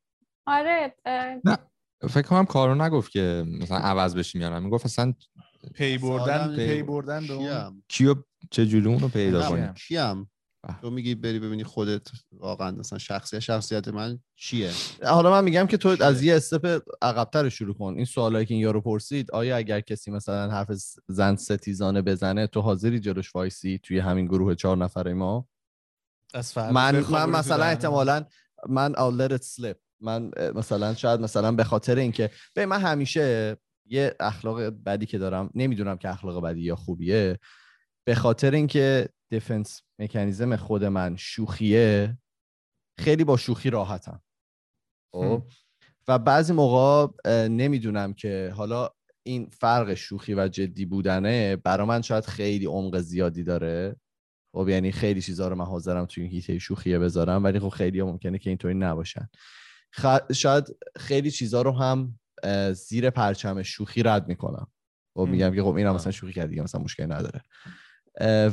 آره 0.46 0.94
نه. 1.44 1.58
فکر 2.08 2.22
کنم 2.22 2.44
کارو 2.44 2.74
نگفت 2.74 3.10
که 3.12 3.44
مثلا 3.60 3.78
عوض 3.78 4.14
بشیم 4.14 4.40
یا 4.40 4.48
نه. 4.48 4.58
می‌گفت 4.58 4.86
اصلا 4.86 5.14
پی 5.74 5.98
بردن 5.98 6.56
پی 6.56 6.82
بردن 6.82 7.26
کیو 7.88 8.14
چه 8.50 8.66
جوری 8.66 8.86
اونو 8.86 9.08
پیدا 9.08 9.48
کنیم؟ 9.48 9.74
کیم؟ 9.74 10.30
تو 10.80 10.90
میگی 10.90 11.14
بری 11.14 11.38
ببینی 11.38 11.64
خودت 11.64 12.08
واقعا 12.32 12.70
مثلا 12.70 12.98
شخصیت 12.98 13.40
شخصیت 13.40 13.88
من 13.88 14.18
چیه؟ 14.36 14.70
حالا 15.04 15.30
من 15.30 15.44
میگم 15.44 15.66
که 15.66 15.76
تو 15.76 15.96
از 16.00 16.22
یه 16.22 16.36
step 16.36 16.82
عقبتر 17.02 17.48
شروع 17.48 17.74
کن. 17.74 17.94
این 17.96 18.04
سوالایی 18.04 18.46
که 18.46 18.54
این 18.54 18.62
یارو 18.62 18.80
پرسید 18.80 19.30
آیا 19.30 19.56
اگر 19.56 19.80
کسی 19.80 20.10
مثلا 20.10 20.50
حرف 20.50 20.70
زن 21.08 21.36
ستیزانه 21.36 22.02
بزنه 22.02 22.46
تو 22.46 22.60
حاضری 22.60 23.00
جلوش 23.00 23.34
وایسی 23.34 23.80
توی 23.82 23.98
همین 23.98 24.26
گروه 24.26 24.54
چهار 24.54 24.76
نفره 24.76 25.14
ما؟ 25.14 25.48
من 26.56 27.04
من 27.10 27.30
مثلا 27.30 27.64
احتمالا 27.64 28.24
من 28.68 28.94
I'll 28.94 29.20
let 29.20 29.32
it 29.32 29.44
slip. 29.44 29.89
من 30.00 30.30
مثلا 30.54 30.94
شاید 30.94 31.20
مثلا 31.20 31.52
به 31.52 31.64
خاطر 31.64 31.96
اینکه 31.96 32.30
به 32.54 32.66
من 32.66 32.80
همیشه 32.80 33.56
یه 33.86 34.14
اخلاق 34.20 34.60
بدی 34.60 35.06
که 35.06 35.18
دارم 35.18 35.50
نمی‌دونم 35.54 35.96
که 35.96 36.08
اخلاق 36.08 36.44
بدی 36.44 36.60
یا 36.60 36.76
خوبیه 36.76 37.38
به 38.04 38.14
خاطر 38.14 38.50
اینکه 38.50 39.08
دفنس 39.30 39.82
مکانیزم 39.98 40.56
خود 40.56 40.84
من 40.84 41.16
شوخیه 41.16 42.18
خیلی 42.98 43.24
با 43.24 43.36
شوخی 43.36 43.70
راحتم. 43.70 44.22
خب؟ 45.12 45.42
و 46.08 46.18
بعضی 46.18 46.52
موقع 46.52 47.06
نمی‌دونم 47.48 48.12
که 48.12 48.52
حالا 48.56 48.90
این 49.22 49.50
فرق 49.52 49.94
شوخی 49.94 50.34
و 50.34 50.48
جدی 50.48 50.84
بودنه 50.84 51.56
برا 51.56 51.86
من 51.86 52.02
شاید 52.02 52.24
خیلی 52.24 52.66
عمق 52.66 52.98
زیادی 52.98 53.44
داره. 53.44 53.96
خب؟ 54.54 54.68
یعنی 54.68 54.92
خیلی 54.92 55.22
چیزها 55.22 55.48
رو 55.48 55.54
من 55.56 55.64
حاضرم 55.64 56.06
توی 56.06 56.22
این 56.22 56.32
هیته 56.32 56.58
شوخیه 56.58 56.98
بذارم 56.98 57.44
ولی 57.44 57.58
خب 57.58 57.68
خیلی 57.68 58.02
ممکنه 58.02 58.38
که 58.38 58.50
اینطوری 58.50 58.74
نباشن. 58.74 59.28
شاید 60.32 60.64
خیلی 60.96 61.30
چیزها 61.30 61.62
رو 61.62 61.72
هم 61.72 62.18
زیر 62.72 63.10
پرچم 63.10 63.62
شوخی 63.62 64.02
رد 64.02 64.28
می‌کنم. 64.28 64.66
خب 65.14 65.20
میگم 65.20 65.54
که 65.54 65.62
خب 65.62 65.74
اینم 65.74 65.94
مثلا 65.94 66.12
شوخی 66.12 66.32
کرد 66.32 66.48
دیگه 66.48 66.62
مثلا 66.62 66.80
مشکلی 66.80 67.06
نداره. 67.06 67.42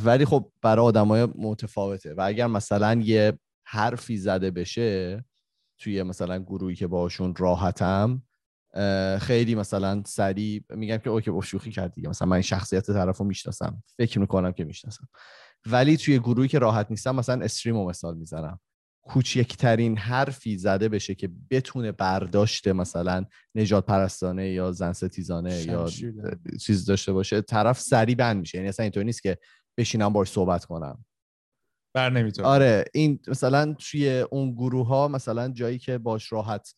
ولی 0.06 0.26
خب 0.26 0.52
برای 0.62 0.86
آدمای 0.86 1.28
متفاوته. 1.36 2.14
و 2.14 2.22
اگر 2.22 2.48
مثلا 2.48 3.02
یه 3.04 3.40
حرفی 3.64 4.18
زده 4.18 4.52
بشه 4.52 5.26
توی 5.80 6.04
مثلا 6.04 6.40
گروهی 6.40 6.76
که 6.76 6.88
باشون 6.88 7.36
راحتم 7.36 8.24
خیلی 9.20 9.56
مثلا 9.56 10.04
سریع 10.06 10.64
میگم 10.70 10.98
که 10.98 11.10
اوکی 11.10 11.32
با 11.32 11.42
شوخی 11.42 11.72
کرد 11.72 11.94
دیگه. 11.94 12.10
مثلا 12.10 12.28
من 12.28 12.42
شخصیت 12.42 12.92
طرفو 12.92 13.24
می‌شناسم 13.24 13.84
فکر 13.98 14.20
می‌کنم 14.20 14.52
که 14.52 14.64
می‌شناسم. 14.64 15.08
ولی 15.66 15.98
توی 15.98 16.20
گروهی 16.20 16.48
که 16.48 16.60
راحت 16.60 16.88
نیستم 16.90 17.16
مثلا 17.16 17.44
استریم 17.46 17.78
و 17.78 17.90
مثال 17.90 18.18
می‌زنم. 18.18 18.60
کوچکترین 19.08 19.98
حرفی 19.98 20.58
زده 20.58 20.90
بشه 20.90 21.16
که 21.16 21.30
بتونه 21.52 21.92
برداشت 21.92 22.68
مثلا 22.68 23.26
نجات 23.56 23.86
پرستانه 23.86 24.50
یا 24.50 24.72
زن 24.72 24.94
ستیزانه 24.94 25.62
یا 25.62 25.90
چیز 26.60 26.86
داشته 26.86 27.14
باشه 27.14 27.42
طرف 27.42 27.80
سری 27.80 28.16
بند 28.16 28.38
میشه. 28.38 28.58
یعنی 28.58 28.70
اصلا 28.70 28.84
اینطور 28.84 29.04
نیست 29.04 29.24
که 29.24 29.38
بشینم 29.78 30.14
باش 30.14 30.30
صحبت 30.30 30.66
کنم. 30.66 31.06
بر 31.96 32.10
نمی‌تونه. 32.10 32.48
آره 32.48 32.86
این 32.94 33.20
مثلا 33.28 33.76
توی 33.80 34.20
اون 34.20 34.52
گروه 34.52 34.88
ها 34.88 35.08
مثلا 35.08 35.50
جایی 35.50 35.78
که 35.78 35.98
باش 35.98 36.32
راحت 36.32 36.76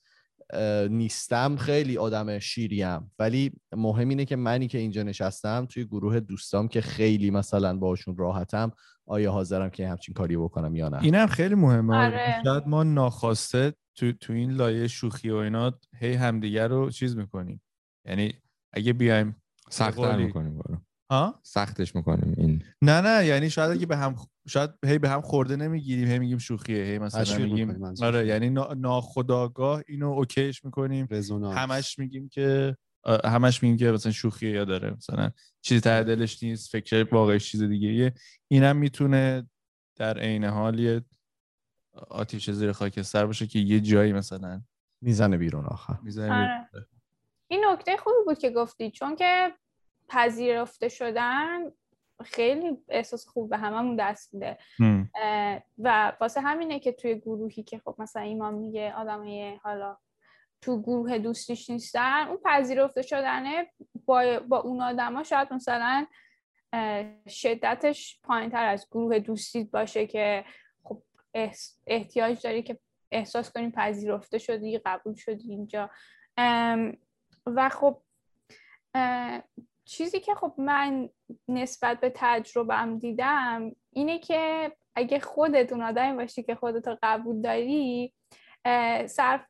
نیستم 0.90 1.56
خیلی 1.56 1.98
آدم 1.98 2.40
شیریم. 2.40 3.12
ولی 3.20 3.52
مهم 3.72 4.10
اینه 4.10 4.26
که 4.26 4.36
منی 4.36 4.68
که 4.68 4.78
اینجا 4.78 5.04
نشستم 5.04 5.66
توی 5.66 5.86
گروه 5.86 6.20
دوستام 6.20 6.68
که 6.68 6.82
خیلی 6.82 7.32
مثلا 7.32 7.78
باشون 7.78 8.18
راحتم 8.18 8.72
آیا 9.06 9.32
حاضرم 9.32 9.70
که 9.70 9.90
همچین 9.90 10.14
کاری 10.14 10.38
بکنم 10.38 10.76
یا 10.76 10.90
نه؟ 10.90 11.04
اینم 11.04 11.28
خیلی 11.28 11.56
مهمه. 11.56 11.96
آره. 11.96 12.42
شاید 12.44 12.68
ما 12.68 12.84
ناخواسته 12.84 13.74
تو, 13.96 14.12
تو 14.12 14.34
این 14.34 14.52
لایه 14.52 14.88
شوخی 14.88 15.30
و 15.30 15.36
اینا 15.36 15.80
هی 16.00 16.14
همدیگه 16.14 16.68
رو 16.68 16.90
چیز 16.90 17.18
می‌کنیم. 17.18 17.62
یعنی 18.06 18.34
اگه 18.74 18.94
بیایم 18.94 19.36
سختتر 19.70 20.18
می‌کنیم 20.18 20.58
برو. 20.58 20.78
ها؟ 21.10 21.40
سختش 21.44 21.96
می‌کنیم 21.96 22.34
این. 22.38 22.64
نه 22.82 23.02
نه 23.02 23.26
یعنی 23.26 23.50
شاید 23.50 23.72
اگه 23.72 23.86
به 23.86 23.98
هم 23.98 24.16
شاید 24.48 24.70
هی 24.86 24.98
به 24.98 25.10
هم 25.10 25.22
خورده 25.22 25.56
نمی‌گیریم 25.56 26.08
هی 26.08 26.20
میگیم 26.20 26.38
شوخیه 26.38 26.84
هی 26.84 27.00
مثلا 27.00 27.38
میگیم 27.38 27.84
آره 28.02 28.28
یعنی 28.28 28.50
ناخداگاه 28.78 29.84
اینو 29.88 30.12
اوکیش 30.12 30.66
می‌کنیم. 30.66 31.08
همش 31.44 32.00
میگیم 32.00 32.30
که 32.30 32.78
همش 33.26 33.64
میگیم 33.64 33.78
که 33.78 33.92
مثلا 33.92 34.12
شوخیه 34.12 34.52
یا 34.52 34.66
داره 34.66 34.92
مثلا 34.92 35.32
چیزی 35.62 35.82
ته 35.82 36.04
دلش 36.04 36.44
نیست 36.44 36.72
فکر 36.72 37.08
واقعش 37.12 37.52
چیز 37.52 37.64
دیگه 37.64 37.88
ایه 37.88 38.14
اینم 38.48 38.78
می‌تونه 38.78 39.50
در 39.96 40.20
عین 40.20 40.44
حال 40.44 40.80
یه 40.80 41.02
آتیش 42.10 42.50
زیر 42.50 42.72
خاکستر 42.72 43.26
باشه 43.26 43.48
که 43.48 43.60
یه 43.60 43.80
جایی 43.80 44.14
مثلا 44.14 44.62
می‌زنه 45.02 45.38
بیرون 45.38 45.66
آخر 45.66 45.98
می‌زنه 46.04 46.70
آره. 46.74 46.88
این 47.48 47.66
نکته 47.68 47.98
خوبی 47.98 48.18
بود 48.26 48.38
که 48.38 48.50
گفتی 48.50 48.92
چون 48.92 49.16
که 49.16 49.54
پذیرفته 50.10 50.90
شدن 50.90 51.72
خیلی 52.24 52.78
احساس 52.90 53.28
خوب 53.28 53.50
به 53.50 53.58
هممون 53.58 53.96
دست 53.96 54.34
میده. 54.34 54.58
و 55.78 56.14
واسه 56.22 56.42
همینه 56.42 56.80
که 56.80 56.92
توی 56.92 57.16
گروهی 57.16 57.64
که 57.64 57.80
خب 57.80 57.96
مثلا 58.00 58.22
ایمان 58.22 58.54
میگه 58.54 58.94
آدمای 58.94 59.56
حالا 59.56 59.98
تو 60.62 60.82
گروه 60.82 61.18
دوستیش 61.18 61.70
نیستن 61.70 62.28
اون 62.28 62.38
پذیرفته 62.46 63.02
شدنه 63.02 63.72
با, 64.06 64.40
با 64.48 64.60
اون 64.60 64.82
آدما 64.82 65.24
شاید 65.24 65.54
مثلا 65.54 66.08
شدتش 67.28 68.20
پایین 68.24 68.50
تر 68.50 68.66
از 68.66 68.88
گروه 68.92 69.20
دوستیت 69.20 69.72
باشه 69.72 70.08
که 70.08 70.46
خب 70.84 71.02
احتیاج 71.88 72.42
داری 72.44 72.64
که 72.64 72.80
احساس 73.12 73.52
کنی 73.52 73.72
پذیرفته 73.72 74.38
شدی 74.38 74.78
قبول 74.78 75.16
شدی 75.16 75.52
اینجا. 75.52 75.90
و 77.46 77.70
خب 77.70 78.02
چیزی 79.90 80.20
که 80.20 80.36
خب 80.36 80.54
من 80.58 81.10
نسبت 81.48 82.00
به 82.00 82.12
تجربم 82.16 83.00
دیدم 83.00 83.72
اینه 83.90 84.20
که 84.20 84.72
اگه 84.96 85.20
خودتون 85.20 85.82
آدمی 85.82 86.18
باشی 86.18 86.44
که 86.44 86.56
خودتو 86.56 86.98
قبول 87.04 87.42
داری 87.42 88.14
صرف 89.08 89.46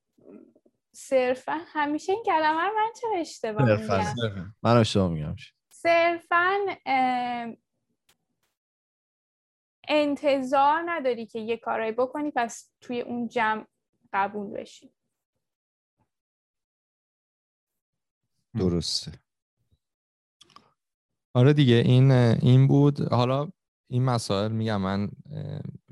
صرفا 0.92 1.62
همیشه 1.68 2.14
این 2.14 2.24
کلمه 2.24 2.62
رو 2.62 2.76
من 2.76 2.92
چه 3.02 3.08
اشتباه 3.16 3.82
میگم؟ 3.82 4.54
من 4.64 4.78
اشتباه 4.78 5.10
میگم. 5.10 5.36
صرفا 5.70 6.56
انتظار 9.88 10.84
نداری 10.86 11.26
که 11.26 11.40
یه 11.40 11.58
کارایی 11.58 11.92
بکنی 11.92 12.32
پس 12.36 12.72
توی 12.82 13.02
اون 13.02 13.28
جمع 13.28 13.66
قبول 14.14 14.48
بشی. 14.48 14.94
درسته. 18.60 19.12
آره 21.34 21.53
دیگه 21.53 21.75
این 21.75 22.11
این 22.11 22.67
بود. 22.67 23.13
حالا 23.13 23.49
این 23.91 24.03
مسائل 24.03 24.51
میگم 24.51 24.82
من 24.82 25.09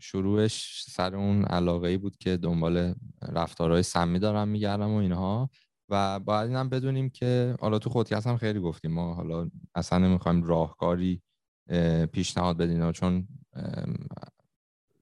شروعش 0.01 0.85
سر 0.89 1.15
اون 1.15 1.45
علاقه 1.45 1.87
ای 1.87 1.97
بود 1.97 2.17
که 2.17 2.37
دنبال 2.37 2.95
رفتارهای 3.21 3.83
سمی 3.83 4.19
دارم 4.19 4.47
میگردم 4.47 4.89
و 4.89 4.95
اینها. 4.95 5.49
و 5.89 6.19
باید 6.19 6.47
اینم 6.47 6.69
بدونیم 6.69 7.09
که 7.09 7.55
حالا 7.59 7.79
تو 7.79 7.89
خودکست 7.89 8.27
هم 8.27 8.37
خیلی 8.37 8.59
گفتیم 8.59 8.91
ما 8.91 9.13
حالا 9.13 9.49
اصلا 9.75 9.97
نمی‌خوایم 9.99 10.43
راهکاری 10.43 11.21
پیشنهاد 12.11 12.57
بدین 12.57 12.91
چون 12.91 13.27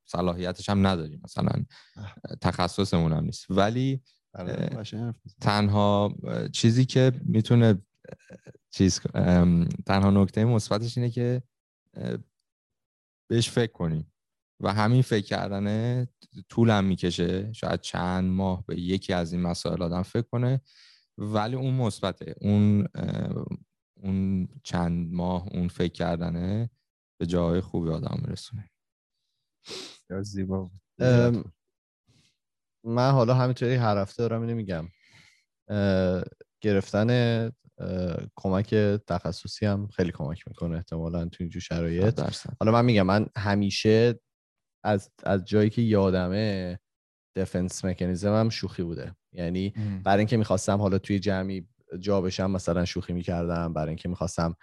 صلاحیتش 0.05 0.69
هم 0.69 0.87
نداریم. 0.87 1.21
مثلا 1.23 1.51
تخصصمون 2.41 3.13
هم 3.13 3.23
نیست. 3.23 3.45
ولی 3.49 4.01
آره، 4.33 4.69
تنها 5.41 6.15
چیزی 6.51 6.85
که 6.85 7.11
می‌تونه 7.25 7.81
چیز 8.69 8.99
تنها 9.85 10.11
نکته 10.11 10.45
مثبتش 10.45 10.97
اینه 10.97 11.09
که 11.09 11.41
بهش 13.29 13.49
فکر 13.49 13.71
کنیم 13.71 14.13
و 14.59 14.73
همین 14.73 15.01
فکر 15.01 15.25
کردنه 15.25 16.07
طولم 16.49 16.83
می‌کشه. 16.83 17.53
شاید 17.53 17.81
چند 17.81 18.31
ماه 18.31 18.65
به 18.65 18.79
یکی 18.79 19.13
از 19.13 19.33
این 19.33 19.41
مسائل 19.41 19.83
آدم 19.83 20.01
فکر 20.01 20.21
کنه. 20.31 20.61
ولی 21.17 21.55
اون 21.55 21.73
مثبته. 21.73 22.35
اون 22.41 22.87
اون 23.95 24.47
چند 24.63 25.13
ماه 25.13 25.47
اون 25.51 25.67
فکر 25.67 25.93
کردنه 25.93 26.69
به 27.19 27.25
جای 27.25 27.61
خوبی 27.61 27.89
آدم 27.89 28.21
میرسونه. 28.25 28.71
یا 30.09 30.23
زیبا 30.23 30.69
من 32.83 33.11
حالا 33.11 33.33
همینطوری 33.33 33.75
هر 33.75 33.97
هفته 33.97 34.23
دارم 34.23 34.41
اینو 34.41 34.55
میگم. 34.55 34.87
گرفتن 36.61 37.51
کمک 38.35 38.75
تخصصی 39.07 39.65
هم 39.65 39.87
خیلی 39.87 40.11
کمک 40.11 40.47
می‌کنه 40.47 40.75
احتمالا 40.75 41.25
تو 41.25 41.37
اینجور 41.39 41.61
شرایط. 41.61 42.19
حالا 42.59 42.71
من 42.71 42.85
میگم 42.85 43.01
من 43.01 43.27
همیشه 43.37 44.19
از, 44.83 45.11
از 45.23 45.45
جایی 45.45 45.69
که 45.69 45.81
یادمه 45.81 46.79
دفنس 47.35 47.85
مکانیزم 47.85 48.33
هم 48.33 48.49
شوخی 48.49 48.83
بوده. 48.83 49.15
یعنی 49.33 49.73
برای 50.03 50.19
اینکه 50.19 50.37
می‌خواستم 50.37 50.77
حالا 50.77 50.97
توی 50.97 51.19
جمعی 51.19 51.67
جا 51.99 52.21
بشم 52.21 52.51
مثلا 52.51 52.85
شوخی 52.85 53.13
می‌کردم. 53.13 53.73
برای 53.73 53.89
اینکه 53.89 54.09
می‌خواستم 54.09 54.55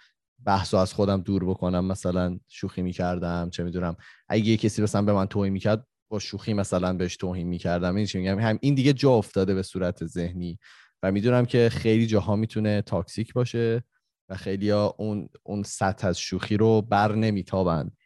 بحث 0.45 0.73
از 0.73 0.93
خودم 0.93 1.21
دور 1.21 1.45
بکنم 1.45 1.85
مثلا 1.85 2.39
شوخی 2.47 2.81
می‌کردم. 2.81 3.49
چه 3.49 3.63
می‌دونم 3.63 3.95
اگه 4.29 4.45
یه 4.45 4.57
کسی 4.57 4.81
مثلا 4.81 5.01
به 5.01 5.13
من 5.13 5.25
توهین 5.25 5.53
می‌کرد 5.53 5.87
با 6.11 6.19
شوخی 6.19 6.53
مثلا 6.53 6.93
بهش 6.93 7.17
توهین 7.17 7.47
می‌کردم. 7.47 7.95
این 7.95 8.07
میگم؟ 8.13 8.39
هم 8.39 8.59
این 8.61 8.75
دیگه 8.75 8.93
جا 8.93 9.11
افتاده 9.11 9.53
به 9.53 9.63
صورت 9.63 10.05
ذهنی. 10.05 10.59
و 11.03 11.11
می‌دونم 11.11 11.45
که 11.45 11.69
خیلی 11.69 12.07
جاها 12.07 12.35
می‌تونه 12.35 12.81
toxic 12.81 13.33
باشه 13.33 13.83
و 14.29 14.35
خیلی 14.35 14.69
ها 14.69 14.95
اون 14.97 15.29
اون 15.43 15.63
سطح 15.63 16.07
از 16.07 16.19
شوخی 16.19 16.57
رو 16.57 16.81
بر 16.81 17.15
نمیتابند 17.15 17.97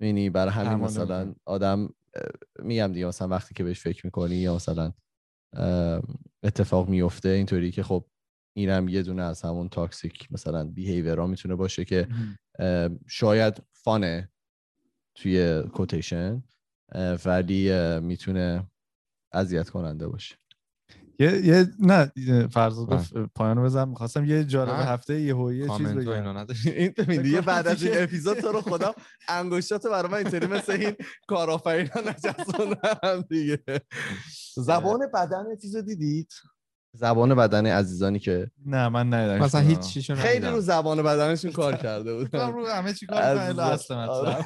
یعنی 0.00 0.30
برای 0.30 0.52
همین 0.52 0.84
مثلا 0.84 1.34
آدم 1.44 1.88
میگم 2.58 2.92
دیگه 2.92 3.06
مثلا 3.06 3.28
وقتی 3.28 3.54
که 3.54 3.64
بهش 3.64 3.80
فکر 3.80 4.06
می‌کنی 4.06 4.36
یا 4.36 4.54
مثلا 4.54 4.92
اتفاق 6.42 6.88
میفته 6.88 7.28
اینطوری 7.28 7.70
که 7.70 7.82
خب 7.82 8.06
اینم 8.56 8.88
یه 8.88 9.02
دونه 9.02 9.22
از 9.22 9.42
همون 9.42 9.68
toxic 9.68 10.32
مثلا 10.32 10.64
behavior 10.64 11.19
ا 11.19 11.26
می‌تونه 11.26 11.54
باشه 11.54 11.84
که 11.84 12.08
شاید 13.08 13.62
fun 13.72 14.17
ه 14.17 14.32
توی 15.14 15.62
quotation 15.62 16.42
ولی 17.24 17.70
می‌تونه 18.00 18.70
اذیت 19.32 19.70
کننده 19.70 20.08
باشه. 20.08 20.36
یه 21.18 21.46
یه 21.46 21.66
نه 21.78 22.12
فرض 22.52 22.86
بله. 22.86 23.26
پایانو 23.34 23.62
بزنم 23.62 23.88
می‌خواستم 23.88 24.24
یه 24.24 24.44
جالب 24.44 24.70
هفته 24.70 25.20
یه 25.20 25.34
هویه 25.34 25.68
چیز 25.78 25.86
بگم. 25.86 26.46
این 26.66 27.22
دیگه 27.22 27.40
بعد 27.40 27.66
از 27.66 27.82
این 27.82 27.92
اپیزود 28.02 28.40
تو 28.40 28.52
رو 28.52 28.60
خدا 28.60 28.94
انگشتات 29.28 29.86
برای 29.86 30.10
من 30.10 30.18
اینطوری 30.18 30.46
مثل 30.46 30.72
این 30.72 30.92
کارآفرینا 31.28 32.00
نچسبوندم 32.06 33.24
دیگه. 33.28 33.58
زبان 34.56 35.00
بدن 35.14 35.44
چیزو 35.62 35.82
دیدید؟ 35.82 36.32
زبان 36.96 37.34
بدن 37.34 37.66
عزیزانی 37.66 38.18
که 38.18 38.50
نه 38.66 38.88
من 38.88 39.14
ندیدم 39.14 39.44
مثلا 39.44 39.60
هیچ 39.60 39.80
چیشون 39.80 40.16
خیلی 40.16 40.46
رو 40.46 40.60
زبان 40.60 41.02
بدنشون 41.02 41.52
کار 41.62 41.76
کرده 41.76 42.14
بود 42.14 42.36
رو 42.36 42.66
همه 42.66 42.92
چی 42.92 43.06
کار 43.06 43.20
کرده 43.20 43.62
اصلا 43.62 44.38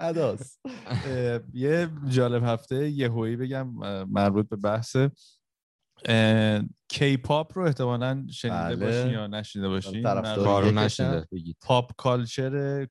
اداس 0.00 0.58
یه 1.54 1.88
جالب 2.08 2.44
هفته 2.44 2.90
یه 2.90 3.08
هویی 3.08 3.36
بگم 3.36 3.68
مربوط 4.08 4.48
به 4.48 4.56
بحث 4.56 4.96
کی 6.88 7.16
پاپ 7.16 7.58
رو 7.58 7.64
احتمالا 7.64 8.26
شنیده 8.30 8.76
بله. 8.76 8.76
باشین 8.76 9.10
یا 9.10 9.26
نشنیده 9.26 9.68
باشین. 9.68 10.02
کارو 10.22 10.70
نشنیده 10.70 11.26
پاپ 11.60 11.92
کالچر 11.96 12.86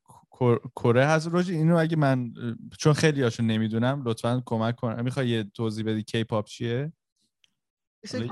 کره 0.76 1.06
هست. 1.06 1.28
روژی 1.28 1.56
اینو 1.56 1.78
اگه 1.78 1.98
من 1.98 2.34
چون 2.78 2.94
خیلی 2.94 3.24
هاشون 3.24 3.48
نمی‌دونم 3.48 4.04
لطفا 4.06 4.44
کمک 4.46 4.76
کن. 4.76 5.02
می‌خوای 5.02 5.30
یه 5.30 5.44
توضیح 5.44 5.86
بدی 5.86 6.04
کی 6.04 6.24
پاپ 6.24 6.46
چیه؟ 6.46 6.94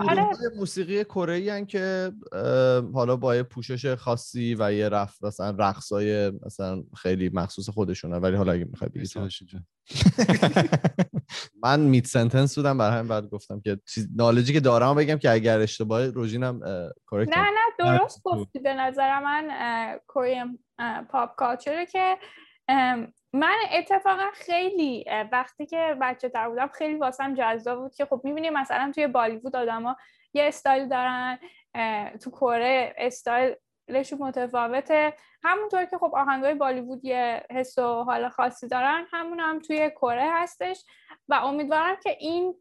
آره. 0.10 0.26
موسیقی 0.56 1.04
کره 1.04 1.66
که 1.66 2.12
حالا 2.94 3.16
با 3.16 3.36
یه 3.36 3.44
پوشش 3.44 3.94
خاصی 3.96 4.56
و 4.60 4.74
یه 4.74 4.90
رفت 4.90 5.24
مثلا 5.24 5.56
رقصای 5.60 6.32
مثلا 6.46 6.84
خیلی 6.98 7.30
مخصوص 7.30 7.70
خودشونه 7.70 8.18
ولی 8.18 8.36
حالا 8.36 8.52
اگه 8.52 8.66
می‌خوای 8.66 8.90
بگی 8.90 9.08
من 11.64 11.80
میت 11.80 12.08
سنتنس 12.08 12.56
بودم 12.56 12.78
برای 12.78 12.98
همین 12.98 13.08
بعد 13.08 13.30
گفتم 13.30 13.60
که 13.60 13.80
نالجی 14.16 14.54
که 14.54 14.60
دارم 14.60 14.96
بگم 14.96 15.18
که 15.18 15.32
اگر 15.32 15.60
اشتباه 15.60 16.06
روژینم 16.06 16.60
کورکت 17.06 17.38
نه 17.38 17.44
نه 17.44 17.98
درست 18.00 18.24
گفتی. 18.24 18.60
به 18.60 18.74
نظر 18.74 19.20
من 19.20 19.50
کوریم 20.08 20.60
پاپ 21.10 21.36
کالچره 21.36 21.86
که 21.86 22.18
من 23.34 23.58
اتفاقا 23.72 24.28
خیلی 24.34 25.06
وقتی 25.32 25.66
که 25.66 25.98
بچه 26.02 26.30
تر 26.30 26.50
بودم 26.50 26.68
خیلی 26.68 26.96
واسم 26.96 27.34
جذاب 27.34 27.80
بود 27.80 27.96
که 27.96 28.06
خب 28.06 28.22
می‌بینیم 28.24 28.54
مثلا 28.54 28.92
توی 28.96 29.08
بالیوود 29.08 29.56
آدما 29.56 29.96
یه 30.34 30.44
استایل 30.48 30.88
دارن 30.88 31.40
تو 32.24 32.32
کره 32.32 32.96
استایلشون 32.98 34.20
متفاوته. 34.20 35.14
همونطور 35.44 35.86
که 35.86 35.98
خب 35.98 36.12
آهنگای 36.16 36.54
بالیوود 36.54 37.06
یه 37.06 37.46
حس 37.52 37.78
و 37.78 38.04
حال 38.04 38.30
خاصی 38.30 38.68
دارن 38.68 39.06
همون 39.12 39.40
هم 39.40 39.60
توی 39.60 39.90
کره 39.90 40.30
هستش 40.32 40.84
و 41.28 41.34
امیدوارم 41.34 41.96
که 42.04 42.18
این 42.20 42.56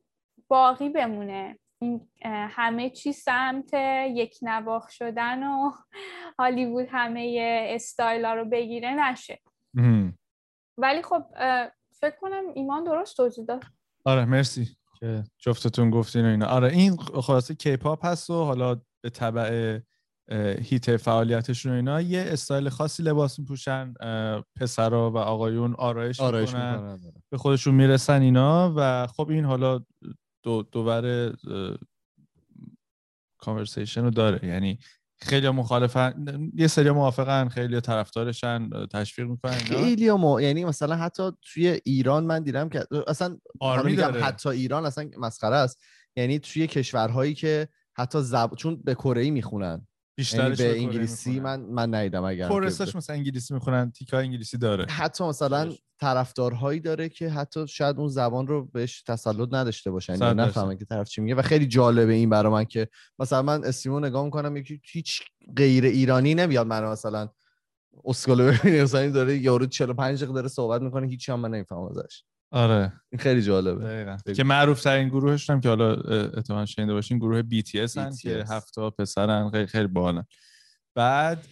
باقی 0.49 0.89
بمونه. 0.89 1.59
این 1.83 2.09
همه 2.25 2.91
چی 2.91 3.13
سمت 3.13 3.75
یک 4.09 4.39
نواخ 4.43 4.89
شدن 4.89 5.43
و 5.43 5.71
هالیوود 6.39 6.87
همه 6.91 7.39
استایل 7.75 8.25
ها 8.25 8.35
رو 8.35 8.45
بگیره 8.45 8.91
نشه. 8.91 9.41
ولی 10.79 11.03
خب 11.03 11.25
فکر 12.01 12.17
کنم 12.21 12.43
ایمان 12.55 12.85
درست 12.85 13.17
توضیح 13.17 13.45
داد. 13.45 13.65
آره 14.05 14.25
مرسی 14.25 14.77
که 15.01 15.25
جفتتون 15.39 15.91
گفتین 15.91 16.27
و 16.27 16.29
اینا. 16.29 16.47
آره 16.47 16.73
این 16.73 16.97
خلاصه 16.97 17.55
کیپاپ 17.55 18.07
هست 18.07 18.31
و 18.31 18.45
حالا 18.45 18.81
به 19.01 19.11
طبع 19.11 19.81
حیطه 20.61 20.97
فعالیتشون 20.97 21.73
و 21.73 21.75
اینا 21.75 22.01
یه 22.01 22.25
استایل 22.29 22.69
خاصی 22.69 23.03
لباس 23.03 23.39
میپوشن 23.39 23.95
پسرا 24.57 25.11
و 25.11 25.17
آقایون 25.19 25.75
آرایش, 25.75 26.21
آرایش 26.21 26.55
می‌کنن 26.55 26.75
آره. 26.75 27.13
به 27.31 27.39
خودشون 27.39 27.75
می‌رسن 27.75 28.23
اینا 28.23 28.73
و 28.77 29.07
خب 29.07 29.31
این 29.31 29.45
حالا 29.45 29.81
دو 30.43 30.63
دوور 30.63 31.35
conversation 33.39 34.03
رو 34.03 34.11
داره. 34.11 34.49
یعنی 34.49 34.79
خیلی 35.19 35.51
مخالفن 35.51 36.27
یه 36.55 36.67
سری 36.67 36.91
موافقن 36.91 37.49
خیلی 37.49 37.81
طرفدارشن 37.81 38.69
تشویق 38.93 39.29
می‌کنن 39.29 39.53
خیلی 39.53 40.11
ما 40.11 40.41
یعنی 40.41 40.65
مثلا 40.65 40.97
حتی 40.97 41.31
توی 41.43 41.81
ایران 41.85 42.25
من 42.25 42.43
دیدم 42.43 42.69
که 42.69 42.87
اصلا 43.07 43.39
میگم 43.85 44.13
حتی 44.23 44.49
ایران 44.49 44.87
اصلا 44.87 45.11
مسخره 45.19 45.57
است. 45.57 45.83
یعنی 46.17 46.39
توی 46.39 46.67
کشورهایی 46.67 47.35
که 47.35 47.69
حتی 47.97 48.23
زب... 48.23 48.55
چون 48.55 48.83
به 48.85 48.95
کره 48.95 49.23
ای 49.23 49.31
می‌خونن. 49.31 49.87
بیشترش 50.17 50.61
یعنی 50.61 50.73
به 50.73 50.81
انگلیسی 50.81 51.41
من 51.41 51.61
من 51.61 51.95
ندیدم 51.95 52.25
اگر 52.25 52.49
کورسش 52.49 52.97
مثلا 52.97 53.17
انگلیسی 53.17 53.55
می‌خونن 53.55 53.91
تیکا 53.91 54.19
انگلیسی 54.19 54.59
داره. 54.59 54.87
حتی 54.91 55.25
مثلا 55.25 55.73
طرفدارهایی 56.01 56.81
داره 56.81 57.09
که 57.09 57.29
حتی 57.29 57.69
شاید 57.69 57.99
اون 57.99 58.09
زبان 58.09 58.47
رو 58.47 58.65
بهش 58.65 59.03
تسلط 59.03 59.49
نداشته 59.53 59.91
باشن 59.91 60.19
یا 60.19 60.33
نفهمن 60.33 60.77
که 60.77 60.85
طرف 60.85 61.09
چی 61.09 61.21
میگه. 61.21 61.35
و 61.35 61.43
خیلی 61.43 61.67
جالبه 61.67 62.13
این 62.13 62.31
برای 62.31 62.53
من 62.53 62.65
که 62.65 62.89
مثلا 63.19 63.43
من 63.43 63.65
استریمو 63.65 64.01
نگاه 64.01 64.25
می‌کنم 64.25 64.57
یکی 64.57 64.81
هیچ 64.85 65.23
غیر 65.57 65.85
ایرانی 65.85 66.35
نمیاد 66.35 66.67
من 66.67 66.85
مثلا 66.85 67.29
اسکالو 68.05 68.53
ببینی 68.53 68.83
مثلا 68.83 69.11
داره 69.11 69.39
یارو 69.39 69.67
45 69.67 70.19
دقیقه 70.19 70.35
داره 70.35 70.49
صحبت 70.49 70.83
می‌کنه 70.83 71.07
هیچی 71.07 71.33
هم 71.33 71.41
من 71.41 71.51
نمی‌فهمم 71.51 71.89
ازش. 71.89 72.23
آره. 72.51 72.93
این 73.13 73.19
خیلی 73.19 73.43
جالبه. 73.43 73.85
دقیقا. 73.85 74.17
که 74.37 74.45
معروف 74.45 74.83
ترین 74.83 75.09
گروهش 75.09 75.51
هم 75.51 75.61
که 75.61 75.69
حالا 75.69 75.95
احتمال 76.37 76.65
شنیده 76.65 76.93
باشین 76.93 77.19
گروه 77.19 77.43
BTS 77.43 77.97
هن 77.97 78.17
که 78.17 78.45
BTS. 78.45 78.51
هفت 78.51 78.81
تا 78.81 78.91
پسرن 78.91 79.51
خیلی 79.51 79.67
خیلی 79.67 79.87
باحالن. 79.87 80.25
بعد 80.95 81.47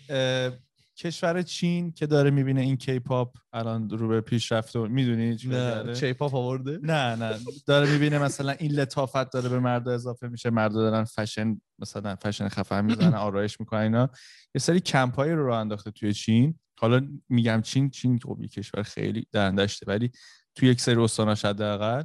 کشور 0.97 1.43
چین 1.43 1.93
که 1.93 2.07
داره 2.07 2.31
می‌بینه 2.31 2.61
این 2.61 2.77
کی 2.77 2.99
پاپ 2.99 3.37
الان 3.53 3.91
رو 3.91 4.09
به 4.09 4.21
پیشرفت 4.21 4.77
و 4.77 4.87
می‌دونی 4.89 5.37
چی 5.37 5.49
نه 5.49 5.55
کرده؟ 5.55 5.95
چیپاپ 5.95 6.35
آورده؟ 6.35 6.79
نه 6.83 7.17
نه. 7.17 7.39
داره 7.67 7.93
می‌بینه 7.93 8.19
مثلا 8.19 8.53
این 8.53 8.73
لطافت 8.73 9.31
داره 9.33 9.49
به 9.49 9.59
مرد 9.59 9.89
اضافه 9.89 10.29
میشه. 10.29 10.51
مرد 10.51 10.73
دارن 10.73 11.05
فشن 11.05 11.61
مثلا 11.79 12.17
فشن 12.17 12.49
خفن 12.49 12.85
می‌زنن 12.85 13.15
آرایش 13.29 13.61
می‌کنن 13.61 13.81
اینا. 13.81 14.11
یه 14.55 14.61
سری 14.61 14.81
کمپایی 14.81 15.33
رو 15.33 15.47
راه 15.47 15.61
انداخته 15.61 15.91
توی 15.91 16.13
چین. 16.13 16.59
حالا 16.79 17.09
میگم 17.29 17.61
چین 17.63 17.91
چین 17.91 18.19
خب 18.19 18.39
یه 18.41 18.49
کشور 18.49 18.83
خیلی 18.83 19.27
درندشته 19.33 19.87
ولی 19.89 20.11
توی 20.55 20.69
یک 20.69 20.81
سری 20.81 20.97
استاناش 20.97 21.45
حداقل 21.45 22.03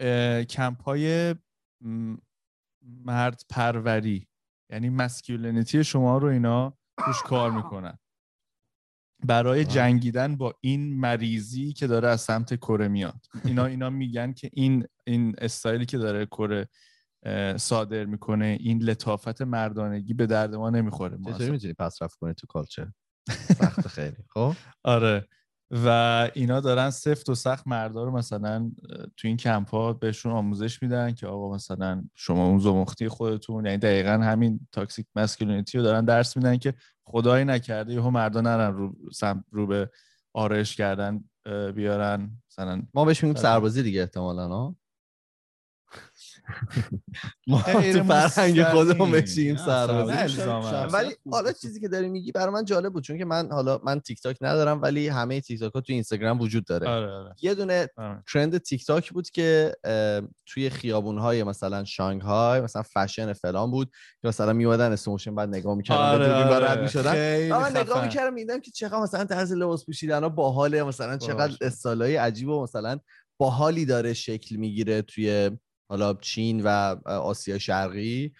اه، 0.00 0.44
کمپای 0.44 1.34
م، 1.80 2.16
مرد 2.82 3.42
پروری 3.48 4.28
یعنی 4.70 4.88
مسکیولنیتی 4.90 5.84
شما 5.84 6.18
رو 6.18 6.28
اینا 6.28 6.78
توش 7.04 7.22
کار 7.22 7.50
می‌کنن. 7.50 7.98
برای 9.26 9.64
جنگیدن 9.64 10.36
با 10.36 10.54
این 10.60 11.00
مریضی 11.00 11.72
که 11.72 11.86
داره 11.86 12.08
از 12.08 12.20
سمت 12.20 12.54
کره 12.54 12.88
میاد. 12.88 13.26
اینا 13.44 13.66
اینا 13.66 13.90
میگن 13.90 14.32
که 14.32 14.50
این 14.52 14.86
این 15.06 15.34
استایلی 15.38 15.86
که 15.86 15.98
داره 15.98 16.26
کره 16.26 16.68
صادر 17.56 18.04
می‌کنه 18.04 18.56
این 18.60 18.82
لطافت 18.82 19.42
مردانگی 19.42 20.14
به 20.14 20.26
درد 20.26 20.54
ما 20.54 20.70
نمی‌خوره. 20.70 21.18
چطوری. 21.26 21.50
می‌تونی 21.50 21.74
پس 21.74 22.02
رفت 22.02 22.18
کنی 22.18 22.34
تو 22.34 22.46
culture؟ 22.46 22.92
سخت 23.60 23.88
خیلی. 23.88 24.16
خب؟ 24.30 24.54
آره. 24.84 25.28
و 25.70 25.88
اینا 26.34 26.60
دارن 26.60 26.90
سفت 26.90 27.28
و 27.28 27.34
سخت 27.34 27.66
مردا 27.66 28.04
رو 28.04 28.10
مثلا 28.10 28.70
تو 29.16 29.28
این 29.28 29.36
کمپ 29.36 29.70
ها 29.70 29.92
بهشون 29.92 30.32
آموزش 30.32 30.82
میدن 30.82 31.12
که 31.12 31.26
آقا 31.26 31.54
مثلا 31.54 32.04
شما 32.14 32.46
اون 32.46 32.58
زمختی 32.58 33.08
خودتون 33.08 33.66
یعنی 33.66 33.78
دقیقا 33.78 34.10
همین 34.10 34.60
toxic 34.72 35.06
masculinity 35.16 35.78
رو 35.78 35.84
دارن 35.84 36.04
درس 36.04 36.36
میدن 36.36 36.56
که 36.56 36.74
خدایی 37.04 37.44
نکرده 37.44 37.92
یهو 37.92 38.10
مردا 38.10 38.40
نرن 38.40 38.72
رو 38.72 38.96
رو 39.50 39.66
به 39.66 39.90
آرایش 40.32 40.76
کردن 40.76 41.24
بیارن 41.74 42.30
مثلا 42.50 42.82
ما 42.94 43.04
بهش 43.04 43.24
میگیم. 43.24 43.42
سربازی 43.42 43.82
دیگه 43.82 44.00
احتمالاً 44.00 44.48
ها 44.48 44.76
ما 47.46 47.62
تو 47.92 48.04
فرهنگ. 48.04 48.62
خودمون 48.62 49.14
الزاماً. 49.14 50.28
شخصیت 50.28 50.94
ولی 50.94 51.14
حالا. 51.30 51.52
چیزی 51.52 51.80
که 51.80 51.88
داری 51.88 52.08
میگی 52.08 52.32
برای 52.32 52.54
من 52.54 52.64
جالب 52.64 52.92
بود 52.92 53.04
چون 53.04 53.18
که 53.18 53.24
من 53.24 53.52
حالا 53.52 53.80
من 53.84 54.00
تیک 54.00 54.22
تاک 54.22 54.36
ندارم 54.40 54.82
ولی 54.82 55.08
همه 55.08 55.40
تیک 55.40 55.60
تاک 55.60 55.72
ها 55.72 55.80
تو 55.80 55.92
اینستاگرام 55.92 56.40
وجود 56.40 56.64
داره 56.64 56.88
آره 56.88 57.10
آره 57.12 57.34
یه 57.42 57.54
دونه 57.54 57.88
آره. 57.96 58.22
trend 58.32 58.58
تیک 58.58 58.86
تاک 58.86 59.12
بود 59.12 59.30
که 59.30 59.72
توی 60.46 60.70
خیابون 60.70 61.18
های 61.18 61.42
مثلا 61.44 61.84
شانگهای 61.84 62.60
مثلا 62.60 62.82
فشن 62.82 63.32
فلان 63.32 63.70
بود 63.70 63.90
که 64.22 64.28
مثلا 64.28 64.52
میومدن 64.52 64.92
slow 64.92 65.09
motion 65.09 65.34
بعد 65.34 65.48
نگاه 65.48 65.74
می‌کردن 65.74 66.00
آره،. 66.00 66.66
رد 66.66 66.80
می‌شدن 66.82 67.48
من 67.48 67.76
نگاه. 67.76 68.04
می‌کردم 68.04 68.34
می‌دیدم 68.34 68.60
که 68.60 68.70
چقدر 68.70 69.00
مثلا 69.00 69.24
طرز 69.24 69.52
لباس 69.52 69.86
پوشیدن 69.86 70.22
ها 70.22 70.28
باحاله 70.28 70.82
مثلا 70.82 71.16
چقدر. 71.16 71.56
استایلای 71.60 72.16
عجیب 72.16 72.48
و 72.48 72.62
مثلا 72.62 72.98
باحالی 73.38 73.84
داره 73.84 74.12
شکل 74.12 74.56
می‌گیره 74.56 75.02
توی 75.02 75.50
حالا 75.90 76.14
چین 76.14 76.62
و 76.62 76.68
آسیا 77.06 77.58
شرقی 77.58 78.32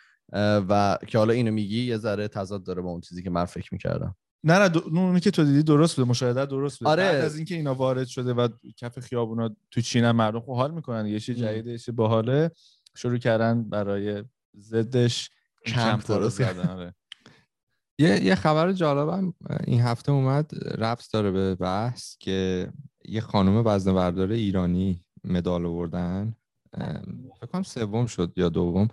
و 0.69 0.99
که 1.07 1.19
حالا 1.19 1.33
اینو 1.33 1.51
میگی 1.53 1.83
یه 1.85 1.97
ذره 1.97 2.29
تضاد 2.29 2.65
داره 2.65 2.83
با 2.83 2.91
اون 2.91 3.01
چیزی 3.01 3.23
که 3.23 3.31
من 3.31 3.45
فکر 3.45 3.69
می‌کردم 3.73 4.17
نه 4.45 4.59
نه 4.59 4.69
دو- 4.69 4.83
اونی 4.99 5.21
که 5.21 5.31
تو 5.31 5.45
دیدی 5.45 5.63
درست 5.63 5.97
بوده 5.97 6.09
مشاهده 6.09 6.47
درست 6.47 6.79
بوده 6.79 6.91
آره. 6.91 7.03
بعد 7.03 7.15
از 7.25 7.37
اینکه 7.37 7.55
اینا 7.55 7.75
وارد 7.75 8.07
شده 8.07 8.33
و 8.35 8.49
کف 8.77 8.99
خیابونا 8.99 9.57
تو 9.71 9.81
چین 9.81 10.05
هم 10.05 10.17
مردم 10.17 10.41
خب 10.41 10.55
حال 10.55 10.71
می‌کنن 10.75 11.07
یه 11.07 11.21
چیز. 11.21 11.37
جدید 11.37 11.67
یه 11.67 11.79
چیز 11.79 11.95
باحاله 11.97 12.51
شروع 12.97 13.19
کردن 13.19 13.69
برای 13.69 14.25
ضدش 14.59 15.31
این 15.67 15.75
کمپ 15.75 16.07
درست 16.09 16.39
زدن 16.39 16.69
آره. 16.69 16.95
یه 17.99 18.25
یه 18.25 18.35
خبر 18.35 18.73
جالبم 18.73 19.35
این 19.67 19.81
هفته 19.81 20.13
اومد 20.13 20.51
ربط 20.79 21.13
داره 21.13 21.31
به 21.31 21.55
بحث 21.55 22.17
که 22.19 22.69
یه 23.05 23.21
خانم 23.21 23.63
وزنه 23.67 24.31
ایرانی 24.35 25.05
مدال 25.25 25.67
آوردن 25.67 26.35
فکر 27.41 27.47
کنم 27.53 27.63
سوم 27.63 28.07
شد 28.07 28.33
یا 28.37 28.49
دوم. 28.49 28.89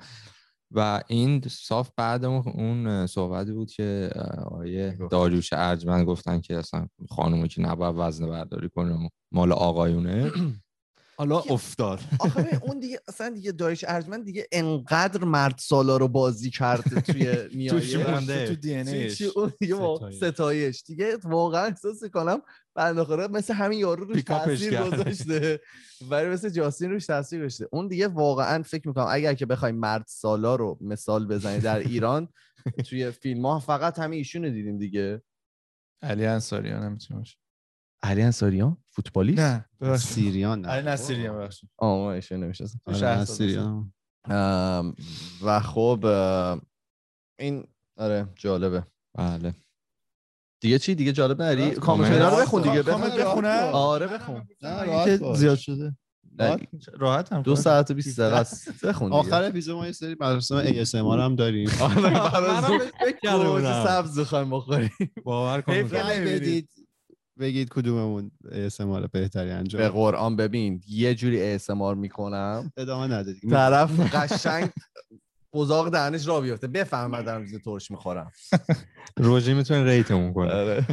و 0.72 1.04
این 1.08 1.42
صاف 1.50 1.92
بعد 1.98 2.26
اون- 2.26 3.08
صحبتی 3.08 3.52
بود 3.52 3.72
که 3.72 4.10
آیه 4.52 4.98
داریوش 5.12 5.54
ارجمند 5.54 6.06
گفتن 6.06 6.42
که 6.42 6.58
اصلا 6.58 6.88
خانومی 7.10 7.48
که 7.48 7.62
نباید 7.62 7.96
وزنه 7.98 8.28
برداری 8.28 8.70
کنه 8.70 9.10
مال 9.32 9.52
آقایونه. 9.52 10.32
حالا 11.20 11.40
افتاد. 11.40 12.00
آخه 12.20 12.60
اون 12.64 12.80
دیگه 12.80 13.00
اصلا 13.08 13.30
دیگه 13.30 13.52
دایش 13.52 13.86
ارجمند 13.88 14.26
دیگه 14.26 14.48
انقدر 14.52 15.24
مرد 15.24 15.58
سالا 15.58 15.98
رو 15.98 16.08
بازی 16.08 16.50
کرده 16.50 17.02
توی 17.02 17.24
نیایه. 17.54 18.48
تو 18.48 18.56
دی 18.56 18.74
ان 18.74 18.86
توی 18.86 19.12
چی- 19.12 19.32
اون 19.36 19.54
دیگه 19.60 19.76
واقعا 19.76 20.12
ستایش. 20.12 20.84
دیگه 20.84 21.18
واقعا 21.24 21.66
احساس 21.66 22.04
کنم 22.04 22.42
بنده 22.76 23.28
مثل 23.28 23.54
همین 23.54 23.80
یارو 23.80 24.04
روش 24.06 24.16
پیکاپش 24.16 24.60
تاثیر. 24.60 24.82
گذاشته. 24.82 25.60
ولی 26.10 26.30
مثل 26.30 26.50
جاستین 26.50 26.92
روش 26.92 27.06
تاثیر 27.06 27.40
گذاشته. 27.40 27.68
اون 27.72 27.88
دیگه 27.88 28.08
واقعا 28.08 28.64
فکر 28.64 28.88
می‌کنم 28.88 29.08
اگر 29.10 29.34
که 29.34 29.46
بخوایم 29.46 29.76
مرد 29.76 30.06
سالا 30.08 30.56
رو 30.56 30.78
مثال 30.82 31.28
بزنی 31.28 31.60
در 31.60 31.80
ایران 31.80 32.28
توی 32.90 33.12
فیلم 33.12 33.46
ها 33.46 33.60
فقط 33.60 34.00
همین 34.00 34.18
ایشون 34.18 34.44
رو 34.44 34.50
دیدیم 34.50 34.78
دیگه. 34.78 35.22
علی 36.02 36.26
انصاریان 36.26 36.84
هم 36.84 36.92
می‌تونه 36.92 37.20
باشه. 37.20 37.38
علی 38.04 38.22
انصاریان 38.22 38.78
فوتبالیست؟ 38.86 39.40
نه 39.82 39.98
سیریان 39.98 40.62
نه. 40.62 40.68
علی 40.68 40.88
نصیریان 40.88 41.38
ببخشید. 41.38 41.70
آه 41.78 42.08
ایشون 42.08 42.44
نمی‌شناسم. 42.44 42.80
آره، 42.86 43.20
نصیریان. 43.20 43.94
ام، 44.30 44.96
و 45.44 45.60
خب 45.60 46.06
ام، 46.06 46.62
این 47.40 47.68
آره 47.98 48.28
جالبه. 48.36 48.84
بله. 49.18 49.54
دیگه 50.62 50.80
چی؟ 50.80 50.96
دیگه 50.96 51.12
جالب 51.12 51.42
نداری 51.42 51.72
کامنت. 51.72 52.22
رو 52.22 52.38
بخون 52.38 52.62
دیگه 52.62 52.82
بخونم؟ 52.84 53.70
آره 53.74 54.08
بخون. 54.08 54.48
نه،. 54.62 55.18
زیاد 55.36 55.58
شده. 55.58 55.98
راحت 56.94 57.34
هم 57.34 57.42
دو. 57.42 57.56
ساعت 57.56 57.92
و 57.92 57.94
20 57.94 58.20
دقیقه 58.20 58.36
است. 58.36 58.86
بخون 58.86 59.12
آخر 59.12 59.44
اپیزود 59.44 59.76
ما 59.76 59.86
یه 59.86 59.92
سری 59.92 60.16
مراسم 60.20 60.64
ASMR 60.64 60.96
هم 60.96 61.36
داریم. 61.36 61.70
گوجه 63.22 63.48
بودم. 63.48 63.86
سبز 63.86 64.20
بخوایم 64.20 64.50
بخوریم. 64.50 64.90
باور 65.24 65.62
کن. 65.62 65.74
حیف 65.74 65.94
که 65.94 66.00
رأی 66.04 66.20
نمی‌بینید. 66.20 66.42
بدید. 66.42 66.70
بگید 67.40 67.70
کدوممون 67.70 68.32
ASMR 68.46 69.08
بهتری 69.12 69.50
به 69.50 69.54
انجام 69.54 69.88
قرآن 69.88 70.36
ببین 70.36 70.82
یه 70.88 71.16
جوری 71.16 71.60
ASMR 71.60 71.98
می‌کنم. 71.98 72.72
ادامه 72.78 73.08
ندادید 73.08 73.50
طرف 73.50 74.00
قشنگ 74.16 74.70
بزاق 75.54 75.90
دهنش 75.90 76.28
را 76.28 76.42
بیفته. 76.42 76.68
بفهم 76.68 77.12
من 77.12 77.22
دارم 77.22 77.46
چیز 77.46 77.62
ترش 77.62 77.92
می‌خورم. 77.92 78.32
روژه 79.18 79.54
می‌تونه 79.54 79.84
ریتمون 79.84 80.34
کنه 80.34 80.88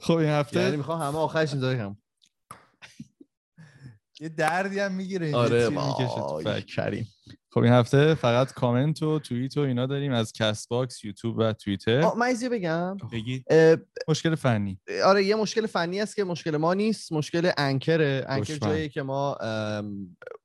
خب 0.00 0.12
این 0.12 0.20
یعنی 0.20 0.40
هفته 0.40 0.76
می‌خوام 0.76 1.00
همه 1.02 1.18
آخرش 1.18 1.52
اینطوری 1.52 1.78
هم 1.78 1.96
یه 4.20 4.28
دردی 4.28 4.78
هم 4.78 4.92
می‌گیره 4.94 5.34
آره. 5.34 6.62
کریم. 6.62 7.08
خب 7.56 7.62
این 7.62 7.72
هفته 7.72 8.14
فقط 8.14 8.52
کامنت 8.52 9.02
و 9.02 9.18
توییت 9.18 9.56
و 9.56 9.60
اینا 9.60 9.86
داریم 9.86 10.12
از 10.12 10.32
کست 10.32 10.68
باکس 10.68 11.04
یوتیوب 11.04 11.38
و 11.38 11.52
توییتر. 11.52 12.00
آه، 12.00 12.18
من 12.18 12.26
یه 12.26 12.32
چیزی 12.32 12.48
بگم. 12.48 12.96
بگید 13.12 13.44
مشکل 14.08 14.34
فنی. 14.34 14.80
آره 15.04 15.24
یه 15.24 15.36
مشکل 15.36 15.66
فنی 15.66 16.00
است 16.00 16.16
که 16.16 16.24
مشکل 16.24 16.56
ما 16.56 16.74
نیست 16.74 17.12
مشکل 17.12 17.50
انکره. 17.58 18.24
انکر. 18.28 18.56
جایی 18.56 18.88
که 18.88 19.02
ما 19.02 19.36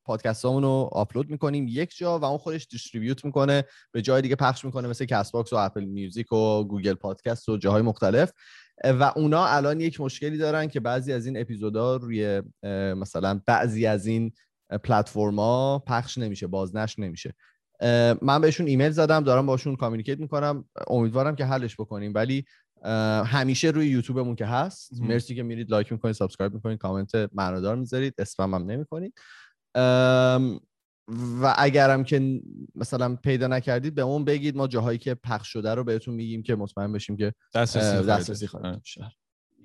پادکست 0.06 0.46
رو 0.46 0.90
آپلود 0.92 1.30
می‌کنیم 1.30 1.66
یک 1.70 1.98
جا 1.98 2.20
و 2.20 2.26
اون 2.26 2.38
خودش 2.38 2.68
distribute 2.72 3.26
می‌کنه 3.26 3.64
به 3.92 4.02
جای 4.02 4.22
دیگه 4.22 4.36
پخش 4.36 4.66
می‌کنه 4.66 4.88
مثل 4.88 5.06
کست 5.06 5.32
باکس 5.32 5.54
و 5.54 5.56
اپل 5.56 5.84
میوزیک 5.84 6.32
و 6.32 6.64
گوگل 6.64 6.94
پادکست 6.94 7.50
و 7.50 7.58
جاهای 7.58 7.82
مختلف. 7.82 8.32
و 8.84 9.14
اونا 9.16 9.46
الان 9.46 9.80
یک 9.80 10.02
مشکلی 10.02 10.38
دارن 10.38 10.68
که 10.68 10.80
بعضی 10.80 11.14
از 11.14 11.26
این 11.26 11.42
اپیزودا 11.42 11.96
روی 11.96 12.42
مثلا 12.96 13.42
بعضی 13.46 13.86
از 13.86 14.06
این 14.06 14.32
پلتفرما 14.78 15.80
پخش 15.80 16.18
نمیشه 16.18 16.48
بازنشر 16.48 17.02
نمیشه. 17.02 17.34
من 18.22 18.42
بهشون 18.42 18.68
ایمیل 18.68 18.92
زدم 18.92 19.24
دارم 19.24 19.46
باشون 19.46 19.76
communicate 19.76 20.20
می‌کنم. 20.20 20.66
امیدوارم 20.88 21.36
که 21.36 21.46
حلش 21.46 21.76
بکنیم. 21.76 22.12
ولی 22.16 22.46
همیشه 23.26 23.68
روی 23.68 23.88
یوتیوبمون 23.88 24.36
که 24.36 24.46
هست. 24.46 24.94
مهم. 24.94 25.08
مرسی 25.08 25.36
که 25.36 25.44
میرید 25.44 25.72
لایک 25.72 25.92
می‌کنید 25.92 26.16
subscribe 26.16 26.54
می‌کنید 26.54 26.78
کامنت 26.78 27.12
معنادار 27.34 27.76
می‌ذارید. 27.76 28.14
اسپم 28.18 28.54
هم 28.54 28.72
نمی‌کنید 28.72 29.14
و 31.42 31.56
اگرم 31.58 32.04
که 32.04 32.42
مثلا 32.76 33.16
پیدا 33.16 33.48
نکردید 33.48 33.96
به 33.96 34.02
اون 34.02 34.26
بگید. 34.26 34.56
ما 34.56 34.68
جاهایی 34.68 34.98
که 34.98 35.16
پخش 35.16 35.48
شده 35.48 35.76
رو 35.76 35.84
بهتون 35.84 36.14
میگیم 36.14 36.44
که 36.44 36.56
مطمئن 36.56 36.94
بشیم 36.94 37.18
که 37.18 37.34
دسترسی 37.56 38.48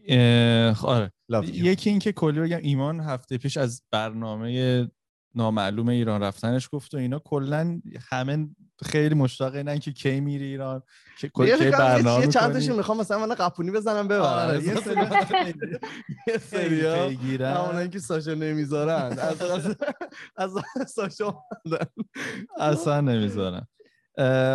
اه، 0.08 0.74
خواهید 0.74 0.74
خب، 0.74 0.86
آره. 0.86 1.48
یکی 1.52 1.90
این 1.90 1.98
که 1.98 2.12
کلی 2.12 2.40
بگم 2.40 2.60
ایمان 2.62 3.00
هفته 3.00 3.38
پیش 3.38 3.56
از 3.56 3.82
برنامه 3.90 4.90
نامعلوم 5.36 5.88
ایران 5.88 6.22
رفتنش 6.22 6.68
گفت 6.72 6.94
و 6.94 6.96
اینا 6.96 7.18
کلا 7.18 7.80
همه 8.10 8.48
خیلی 8.84 9.14
مشتاق 9.14 9.54
اینن 9.54 9.78
که 9.78 9.92
کی 9.92 10.20
میری 10.20 10.44
ایران 10.44 10.82
که 11.18 11.28
کی 11.28 11.70
برنامه 11.70 12.24
یه 12.24 12.30
چند. 12.30 12.52
تاشون 12.52 12.76
می‌خوام 12.76 12.98
مثلا 12.98 13.26
من 13.26 13.34
قپونی 13.34 13.70
بزنم 13.70 14.08
ببرم 14.08 14.22
آره، 14.22 14.64
یه 14.64 14.74
سری 14.74 14.96
یه 16.82 17.08
پیگیرن. 17.08 17.56
همونایی 17.56 17.88
که 17.88 17.98
ساشا 17.98 18.34
نمی‌ذارن 18.34 19.18
از 20.36 20.52
ساشا. 20.88 21.34
اصلا 22.58 23.00
نمی‌ذارن 23.00 23.66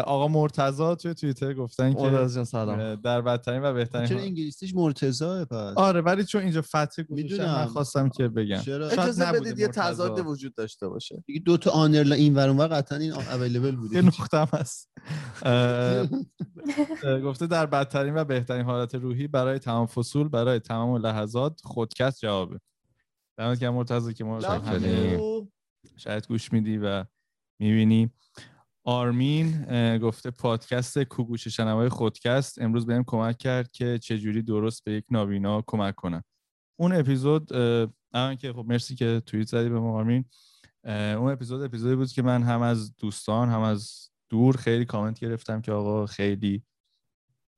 آقا 0.06 0.28
مرتضی 0.28 0.96
توی 0.96 1.14
توییتر 1.14 1.54
گفتن 1.54 1.94
که 1.94 2.28
سلام. 2.44 2.96
در 2.96 3.22
بدترین 3.22 3.64
و 3.64 3.74
بهترین 3.74 4.08
چرا 4.08 4.20
انگلیسیش 4.20 4.76
مرتضی 4.76 5.46
پس؟ 5.46 5.74
آره 5.78 6.02
ولی 6.02 6.24
چون 6.24 6.42
اینجا 6.42 6.62
فتح 6.62 7.04
می‌دونم. 7.10 7.46
من 7.46 7.66
خواستم 7.66 8.10
که 8.10 8.28
بگم. 8.28 8.62
چرا؟ 8.62 8.90
شاید 8.90 9.00
اجازه 9.00 9.32
بدید 9.32 9.60
یه. 9.60 9.68
تضاد 9.68 10.20
وجود 10.26 10.56
داشته 10.56 10.88
باشه. 10.88 11.24
دیگه 11.26 11.40
دو 11.40 11.58
تا 11.58 11.72
آنرلا 11.72 12.16
این 12.16 12.36
ور 12.36 12.50
اونور 12.50 12.68
قطعا 12.68 12.98
این 12.98 13.14
اویلیبل 13.14 13.76
بوده. 13.76 13.96
یه 13.96 14.02
نقطه 14.02 14.38
هم 14.38 14.48
هست. 14.54 14.90
گفته 17.24 17.48
در 17.48 17.66
بدترین 17.66 18.18
و 18.18 18.24
بهترین 18.24 18.66
حالت 18.66 18.96
روحی 18.96 19.28
برای 19.28 19.60
تمام 19.60 19.86
فصول 19.86 20.28
برای 20.30 20.60
تمام 20.60 20.98
لحظات 20.98 21.62
خودکست 21.64 22.22
جوابه. 22.22 22.60
دمت 23.38 23.60
گرم 23.60 23.74
مرتضی 23.74 24.14
که 24.14 24.24
ما 24.24 24.38
رو. 24.38 25.48
شاید 25.98 26.28
گوش 26.28 26.54
میدی 26.54 26.78
و 26.78 27.06
می‌بینی. 27.60 28.12
آرمین 28.84 29.66
گفته 29.98 30.32
پادکست 30.32 31.04
کوگوش 31.04 31.48
شنوای 31.48 31.90
خودکست. 31.90 32.62
امروز 32.62 32.86
بهم 32.86 33.04
کمک 33.04 33.38
کرد 33.38 33.72
که 33.72 33.98
چجوری 33.98 34.42
درست 34.42 34.84
به 34.84 34.92
یک 34.92 35.06
نابینا 35.12 35.64
کمک 35.68 35.96
کنم. 35.96 36.24
اون 36.80 36.94
اپیزود 36.94 37.54
اولا 37.54 38.36
که 38.36 38.54
خب 38.54 38.66
مرسی 38.68 38.96
که 38.96 39.22
توییت 39.26 39.48
زدی 39.48 39.70
به 39.70 39.80
ما 39.80 39.98
آرمین. 39.98 40.26
اون 40.86 41.32
اپیزود 41.32 41.62
اپیزودی 41.62 41.96
بود 41.96 42.12
که 42.12 42.22
من 42.22 42.44
هم 42.44 42.62
از 42.62 42.96
دوستان 42.96 43.50
هم 43.50 43.62
از 43.62 44.10
دور 44.30 44.58
خیلی 44.58 44.86
کامنت 44.86 45.20
گرفتم 45.20 45.62
که 45.62 45.72
آقا 45.72 46.06
خیلی 46.06 46.64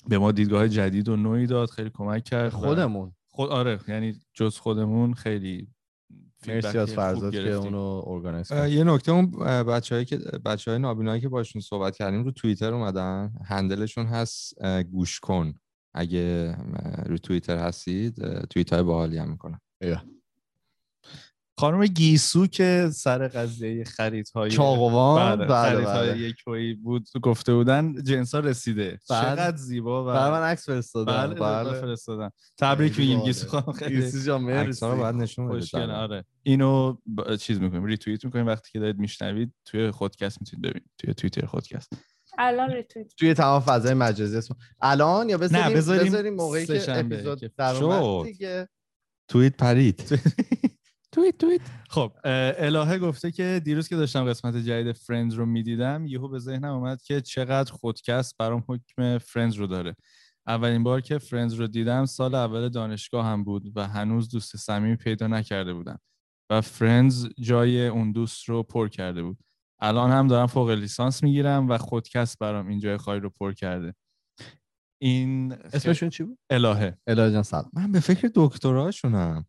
به 0.07 0.17
ما 0.17 0.31
دیدگاه 0.31 0.67
جدید 0.67 1.09
و 1.09 1.15
نوعی 1.15 1.47
داد 1.47 1.69
خیلی 1.69 1.89
کمک 1.89 2.23
کرد 2.23 2.49
خودمون. 2.49 3.15
خود 3.27 3.49
آره 3.49 3.79
یعنی 3.87 4.19
جز 4.33 4.57
خودمون 4.57 5.13
خیلی 5.13 5.67
مرسی 6.47 6.77
از 6.77 6.93
فرزاد 6.93 7.31
که. 7.31 7.51
اونو 7.51 8.03
ارگانایز 8.07 8.49
کرد. 8.49 8.71
یه 8.71 8.83
نکته 8.83 9.11
اون 9.11 9.31
بچه‌ای 9.63 10.05
که 10.05 10.17
بچه 10.17 10.71
های 10.71 10.79
نابینایی 10.79 11.21
که 11.21 11.29
باشون 11.29 11.61
صحبت 11.61 11.97
کردیم 11.97 12.23
رو 12.23 12.31
توییتر 12.31 12.73
اومدن. 12.73 13.33
هندلشون 13.45 14.05
هست 14.05 14.63
گوش 14.91 15.19
کن. 15.19 15.53
اگه 15.93 16.55
رو 17.05 17.17
توییتر 17.17 17.57
هستید 17.57 18.43
توییت 18.45 18.73
های 18.73 18.83
باحالی 18.83 19.17
هم 19.17 19.29
می‌کنن. 19.29 19.59
خانم 21.59 21.85
گیسو 21.85 22.47
که 22.47 22.89
سر 22.93 23.27
قضیه 23.27 23.83
خریدهای 23.83 24.51
چاقوان؟ 24.51 25.35
بله, 25.35 25.47
بله 25.47 25.75
خریدهای 25.75 26.09
بله 26.09 26.19
یکویی 26.19 26.73
بود 26.73 27.07
گفته 27.21 27.53
بودن 27.53 28.03
جنسا 28.03 28.39
رسیده. 28.39 28.99
بله. 29.09 29.21
چقدر 29.21 29.57
زیبا 29.57 30.03
و 30.03 30.05
برای 30.05 30.31
من 30.31 30.41
عکس 30.41 30.65
فرستادن 30.65 31.27
بله, 31.27 31.35
بله 31.35 31.81
فرستادن 31.81 32.29
تبریک 32.57 32.93
خیلی 32.93 33.07
میگیم. 33.07 33.25
گیسو 33.25 33.47
خانم 33.47 33.71
خیلی 33.71 33.95
گیسی 33.95 34.23
جان 34.23 34.41
مرسی. 34.41 34.85
رو 34.85 34.97
باید 34.97 35.15
نشون 35.15 35.49
بده. 35.49 35.93
آره. 35.93 36.25
اینو 36.43 36.93
ب... 36.93 37.35
چیز 37.35 37.61
می‌کنیم 37.61 37.85
ریتوییت 37.85 38.25
می‌کنیم. 38.25 38.47
وقتی 38.47 38.71
که 38.71 38.79
دارید 38.79 38.99
میشنوید 38.99 39.53
توی 39.65 39.91
خودکست 39.91 40.41
می‌تونید 40.41 40.65
ببینید. 40.65 40.89
توی 40.97 41.13
توییتر 41.13 41.45
خودکست. 41.45 41.93
الان 42.37 42.69
ریتوییت. 42.69 43.13
توی 43.17 43.33
تمام 43.33 43.61
فضای 43.61 43.93
مجازی 43.93 44.37
اسم 44.37 44.55
الان 44.81 45.29
یا 45.29 45.37
بذاریم 45.37 45.65
نه، 45.67 45.75
بذاریم 45.75 46.33
موقعی 46.33 46.65
که 46.65 46.99
اپیزود 46.99 47.39
در. 47.57 47.75
اومد 47.83 48.25
دیگه. 48.25 48.69
توییت 49.27 49.57
پرید. 49.57 50.03
توییت 51.13 51.37
توییت. 51.37 51.61
خب 51.89 52.11
الهه 52.57 52.99
گفته 52.99 53.31
که 53.31 53.61
دیروز 53.65 53.87
که 53.87 53.95
داشتم 53.95 54.25
قسمت 54.25 54.55
جدید 54.55 54.91
فرندز 54.91 55.33
رو 55.33 55.45
می‌دیدم 55.45 56.05
یهو 56.05 56.27
به 56.27 56.39
ذهنم 56.39 56.73
اومد 56.73 57.01
که 57.01 57.21
چقدر 57.21 57.71
خودکست 57.71 58.37
برام 58.37 58.63
حکم 58.67 59.17
فرندز 59.17 59.55
رو 59.55 59.67
داره. 59.67 59.95
اولین 60.47 60.83
بار 60.83 61.01
که 61.01 61.17
فرندز 61.17 61.53
رو 61.53 61.67
دیدم 61.67 62.05
سال 62.05 62.35
اول 62.35 62.69
دانشگاهم 62.69 63.43
بود 63.43 63.71
و 63.75 63.87
هنوز 63.87 64.29
دوست 64.29 64.57
صمیمی 64.57 64.95
پیدا 64.95 65.27
نکرده 65.27 65.73
بودم 65.73 65.99
و 66.49 66.61
فرندز 66.61 67.27
جای 67.39 67.87
اون 67.87 68.11
دوست 68.11 68.49
رو 68.49 68.63
پر 68.63 68.87
کرده 68.87 69.23
بود. 69.23 69.37
الان 69.81 70.11
هم 70.11 70.27
دارم 70.27 70.47
فوق 70.47 70.69
لیسانس 70.69 71.23
می‌گیرم 71.23 71.69
و 71.69 71.77
خودکست 71.77 72.39
برام 72.39 72.67
این 72.67 72.79
جای 72.79 72.97
خالی 72.97 73.19
رو 73.19 73.29
پر 73.29 73.53
کرده. 73.53 73.93
این 75.01 75.51
اسمشون 75.51 76.09
چی 76.09 76.23
بود؟ 76.23 76.37
الهه. 76.49 76.97
الهه 77.07 77.31
جان 77.31 77.43
سلام. 77.43 77.69
من 77.73 77.91
به 77.91 77.99
فکر 77.99 78.31
دکتراشونم 78.35 79.45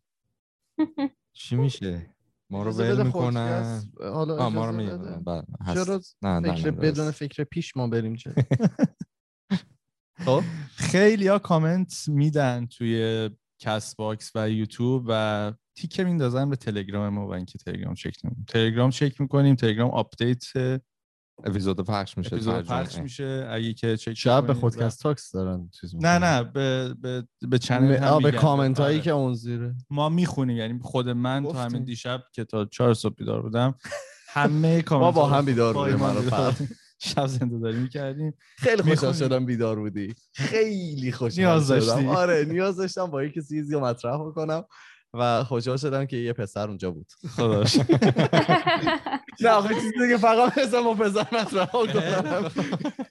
چی 1.35 1.55
میشه 1.55 2.15
ما 2.49 2.63
رو 2.63 2.73
بده 2.73 3.03
می‌کنن. 3.03 3.83
حالا 3.99 4.37
آه 4.37 4.49
ما 4.53 4.65
رو 4.65 4.71
میگن. 4.71 5.23
بله 5.23 5.43
چرا 5.73 6.01
نه 6.21 6.39
نه 6.39 6.55
فکر 6.55 6.71
بدون. 6.71 7.11
فکر 7.11 7.43
پیش 7.43 7.77
ما 7.77 7.87
بریم 7.87 8.15
چه 8.15 8.33
خب 10.25 10.43
خیلی 10.75 11.27
ها 11.27 11.39
کامنت 11.39 12.07
میدن 12.07 12.65
توی 12.65 13.29
کست 13.59 13.97
باکس 13.97 14.31
و 14.35 14.49
یوتیوب 14.49 15.05
و 15.07 15.53
تیکه 15.75 16.03
میندازن 16.03 16.49
به 16.49 16.55
تلگرام 16.55 17.09
ما 17.09 17.27
و 17.27 17.33
اینکه 17.33 17.57
تلگرام 17.57 17.93
چک 17.93 18.17
تلگرام 18.47 18.89
چک 18.89 19.21
می‌کنیم 19.21 19.55
تلگرام 19.55 19.89
آپدیت 19.89 20.43
اپیزود 21.43 21.79
پخش 21.81 22.17
میشه 22.17 22.33
اپیزود. 22.33 22.65
پخش 22.67 22.97
میشه 22.97 23.47
اگه 23.49 23.73
که 23.73 23.97
چک 23.97 24.13
شب 24.13 24.47
به 24.47 24.53
خودکست 24.53 25.01
تاکس 25.03 25.31
دارن 25.31 25.69
چیز 25.81 25.95
نه. 25.95 26.19
نه 26.19 26.43
به 26.43 26.93
به 27.01 27.27
به 27.49 27.57
چنل 27.59 27.95
هم 27.95 28.19
به 28.19 28.25
میگن. 28.25 28.37
کامنت 28.37 28.79
هایی 28.79 28.95
آره. 28.97 29.03
که 29.03 29.11
اون 29.11 29.33
زیره 29.33 29.75
ما 29.89 30.09
می‌خونیم 30.09 30.57
یعنی 30.57 30.79
خود 30.83 31.09
من 31.09 31.43
تا 31.43 31.49
گفتیم. 31.49 31.61
همین 31.63 31.83
دیشب 31.83 32.23
که 32.33 32.43
تا 32.43 32.65
چهار 32.65 32.93
صبح 32.93 33.15
بیدار 33.15 33.41
بودم 33.41 33.75
همه 34.27 34.81
کامنت 34.81 35.05
ما 35.05 35.11
با 35.11 35.27
هم 35.27 35.45
بیدار 35.45 35.73
بودیم. 35.73 35.97
بودیم. 35.97 36.69
شب 36.99 37.27
زنده 37.27 37.59
داری 37.59 37.77
می‌کردیم 37.79 38.33
خیلی 38.57 38.81
خوشحال. 38.83 39.13
شدم 39.13 39.45
بیدار 39.45 39.79
بودی 39.79 40.15
خیلی 40.33 41.11
خوشحال 41.11 41.45
نیاز 41.45 41.71
شدم. 41.71 42.07
آره 42.07 42.45
نیاز 42.49 42.77
داشتم 42.77 43.05
با 43.05 43.23
یکی 43.23 43.41
چیزی 43.41 43.73
رو 43.73 43.79
مطرح 43.79 44.17
بکنم 44.17 44.63
و 45.19 45.43
خوشحال 45.43 45.77
شدم 45.77 46.05
که 46.05 46.17
یه 46.17 46.33
پسر 46.33 46.67
اونجا 46.67 46.91
بود. 46.91 47.07
خداش. 47.35 47.79
نه 49.41 49.49
آخه 49.49 49.73
چیزی 49.73 50.09
که 50.09 50.17
فقط 50.17 50.57
مثلا 50.57 50.83
با 50.83 50.93
پسر 50.93 51.27
مطرح 51.31 51.65
کنم. 51.65 52.51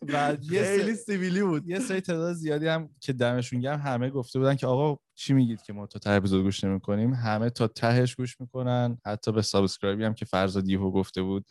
و 0.02 0.36
یه 0.42 0.62
خیلی 0.62 0.82
سری 0.82 0.94
سیویلی 0.94 1.42
بود. 1.42 1.68
یه 1.68 1.78
سری 1.78 2.00
تعداد 2.00 2.32
زیادی 2.32 2.66
هم 2.66 2.88
که 3.00 3.12
دمشون 3.12 3.60
گرم 3.60 3.80
همه 3.80 4.10
گفته 4.10 4.38
بودن 4.38 4.54
که 4.54 4.66
آقا 4.66 5.00
چی 5.14 5.32
میگید 5.32 5.62
که 5.62 5.72
ما 5.72 5.86
تا 5.86 5.98
ته 5.98 6.10
اپیزود 6.10 6.42
گوش 6.42 6.64
نمی‌کنیم؟ 6.64 7.14
همه 7.14 7.50
تا 7.50 7.66
تهش 7.66 8.14
گوش 8.14 8.40
می‌کنن. 8.40 8.98
حتی 9.06 9.32
به 9.32 9.42
subscribe 9.42 9.98
ی 9.98 10.04
هم 10.04 10.14
که 10.14 10.24
فرزاد 10.24 10.68
یهو 10.68 10.90
گفته 10.90 11.22
بود. 11.22 11.44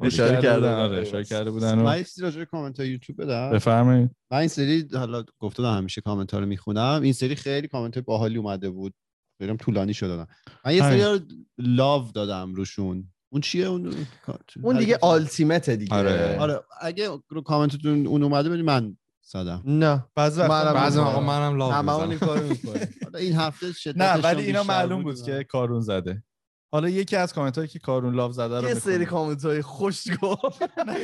اشاره 0.00 0.42
کرده. 0.42 0.56
بودن. 0.56 0.74
آره 0.74 1.00
اشاره 1.00 1.24
کرده 1.24 1.50
بودن 1.50 1.74
من 1.74 1.94
و 1.94 1.98
یه 1.98 2.04
چیزی 2.04 2.22
راجع 2.22 2.38
به 2.38 2.44
کامنت 2.44 2.80
های 2.80 2.88
یوتیوب 2.88 3.22
بدم. 3.22 3.50
بفرمایید. 3.50 4.10
من 4.30 4.38
این 4.38 4.48
سری 4.48 4.88
حالا 4.94 5.24
گفته 5.38 5.62
بودم 5.62 5.76
همیشه 5.76 6.00
کامنت 6.00 6.34
ها 6.34 6.40
رو 6.40 6.46
می‌خونم. 6.46 7.00
این 7.02 7.12
سری 7.12 7.34
خیلی 7.34 7.68
کامنت 7.68 7.94
های 7.94 8.02
باحالی 8.02 8.36
اومده 8.36 8.70
بود. 8.70 8.94
خیلی 9.38 9.56
طولانی 9.56 9.94
شد 9.94 10.06
دادم 10.06 10.26
من 10.64 10.74
یه. 10.74 10.80
سری 10.80 11.00
ها 11.00 11.12
رو 11.12 11.18
لاو 11.58 12.10
دادم 12.14 12.54
روشون. 12.54 13.10
اون 13.32 13.40
چیه؟ 13.40 13.66
اون 13.66 13.94
اون 14.62 14.78
دیگه 14.78 14.98
آلتیمت 15.02 15.70
دیگه. 15.70 15.94
آره. 15.94 16.38
آره. 16.38 16.60
اگه 16.80 17.08
رو 17.28 17.42
کامنتتون 17.42 18.06
اون 18.06 18.22
اومده 18.22 18.48
بدید 18.48 18.64
من 18.64 18.96
زدم. 19.22 19.62
نه. 19.64 20.04
بعضی 20.14 20.40
وقتا 20.40 20.64
منم 20.64 20.72
بعضی. 20.74 21.00
موقع 21.00 21.20
منم 21.20 21.56
لاو 21.56 21.82
می‌زنم. 21.82 22.10
این 22.10 22.18
کارو 22.18 22.48
می‌کنه 22.48 22.88
حالا 23.04 23.18
این 23.18 23.36
هفته 23.36 23.72
شدتش 23.72 23.96
نه 24.00 24.14
ولی 24.14 24.40
هم 24.40 24.46
اینا 24.46 24.62
معلوم 24.62 25.02
بود 25.02 25.22
که 25.22 25.44
کارون 25.44 25.80
زده. 25.80 26.22
حالا 26.74 26.88
یکی 26.88 27.16
از 27.16 27.32
کامنت 27.32 27.56
هایی 27.56 27.68
که 27.68 27.78
کارون 27.78 28.14
لاو 28.14 28.32
زده 28.32 28.60
رو 28.60 28.68
یه 28.68 28.74
سری. 28.74 29.06
کامنت 29.06 29.44
های 29.44 29.62
خوشگو 29.62 30.36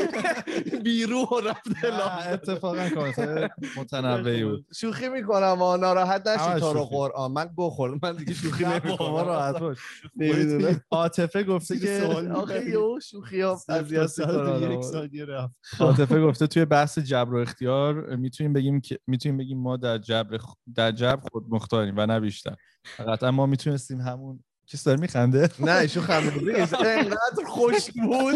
بیروح 0.85 1.29
و 1.29 1.41
رفته 1.41 1.91
نه، 1.91 1.99
لاف. 1.99 2.33
اتفاقا 2.33 2.89
کامنت 2.89 3.19
های 3.19 3.49
متنوعی 3.77 4.45
بود. 4.45 4.67
شوخی 4.75 5.09
می‌کنم 5.09 5.63
آ 5.63 5.77
ناراحت 5.77 6.27
نشی 6.27 6.61
تا 6.61 6.73
رو. 6.73 6.85
قرآن. 6.85 7.33
من 7.33 7.51
گو 7.57 7.71
خوردم 7.71 7.99
من 8.03 8.17
دیگه 8.17 8.35
شوخی 8.35 8.65
نمی‌کنم. 8.65 9.15
راحت 9.15 9.59
باش. 9.59 9.79
عاطفه 10.91 11.43
گفته 11.43 11.79
که 11.79 12.01
سوال 12.01 12.33
آخه 12.43 12.65
یه 12.67 12.79
شوخی 13.11 13.41
ها 13.41 13.61
و. 13.69 13.83
یک 13.93 14.83
ثانیه 14.83 15.25
رفت. 15.25 15.55
عاطفه 15.81 16.21
گفته 16.21 16.47
توی 16.47 16.65
بحث 16.65 16.99
جبر 16.99 17.35
و 17.35 17.39
اختیار 17.39 18.17
می‌تونیم 18.17 18.53
بگیم 18.53 18.81
که 18.81 18.99
می‌تونیم 19.07 19.39
بگیم 19.39 19.59
ما 19.59 19.77
در 19.77 19.99
جبر 19.99 20.39
در 20.75 20.93
جبر 20.93 21.29
خود 21.33 21.45
مختاریم 21.49 21.95
و 21.97 22.07
نه 22.07 22.21
بیشتر. 22.21 22.57
قطعا 22.99 23.31
ما 23.31 23.47
می‌تونستیم 23.47 24.01
همون 24.01 24.45
کسی 24.73 24.85
داره 24.85 25.01
میخنده؟ 25.01 25.49
نه 25.59 25.73
ایشون 25.73 26.03
خمیده 26.03 26.61
نیست. 26.61 26.75
انقدر 26.99 27.45
خوش 27.47 27.91
بود. 27.91 28.35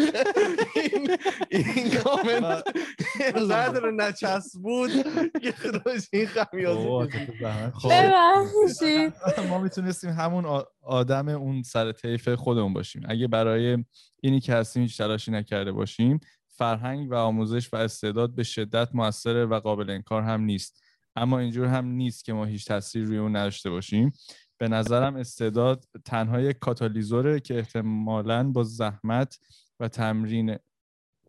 این 0.76 1.16
این 1.50 1.90
کامنت 1.90 2.64
انقدر 3.20 3.90
نچسب 3.90 4.60
بود 4.60 4.90
که 5.42 5.52
خداش 5.52 6.08
این 6.12 6.26
خمیازه. 6.26 7.08
خب. 7.74 7.88
ببخشید. 7.88 9.12
ما 9.50 9.58
می‌تونستیم 9.58 10.10
همون 10.10 10.62
آدم 10.82 11.28
اون 11.28 11.62
سر 11.62 11.92
طیف 11.92 12.28
خودمون 12.28 12.72
باشیم. 12.72 13.02
اگه 13.08 13.28
برای 13.28 13.84
اینی 14.22 14.40
که 14.40 14.54
هستیم 14.54 14.82
هیچ 14.82 14.98
تلاشی 14.98 15.30
نکرده 15.30 15.72
باشیم 15.72 16.20
فرهنگ 16.48 17.10
و 17.10 17.14
آموزش 17.14 17.72
و 17.72 17.76
استعداد 17.76 18.34
به 18.34 18.42
شدت 18.42 18.88
موثره 18.94 19.46
و 19.46 19.60
قابل 19.60 19.90
انکار 19.90 20.22
هم 20.22 20.40
نیست. 20.40 20.84
اما 21.16 21.38
اینجور 21.38 21.66
هم 21.66 21.86
نیست 21.86 22.24
که 22.24 22.32
ما 22.32 22.44
هیچ 22.44 22.66
تاثیر 22.66 23.04
روی 23.04 23.18
اون 23.18 23.36
نداشته 23.36 23.70
باشیم. 23.70 24.12
به 24.64 24.68
نظرم 24.68 25.16
استعداد 25.16 25.84
تنها 26.04 26.40
یک 26.40 26.58
کاتالیزوره 26.58 27.40
که 27.40 27.58
احتمالاً 27.58 28.50
با 28.50 28.64
زحمت 28.64 29.38
و 29.80 29.88
تمرین 29.88 30.56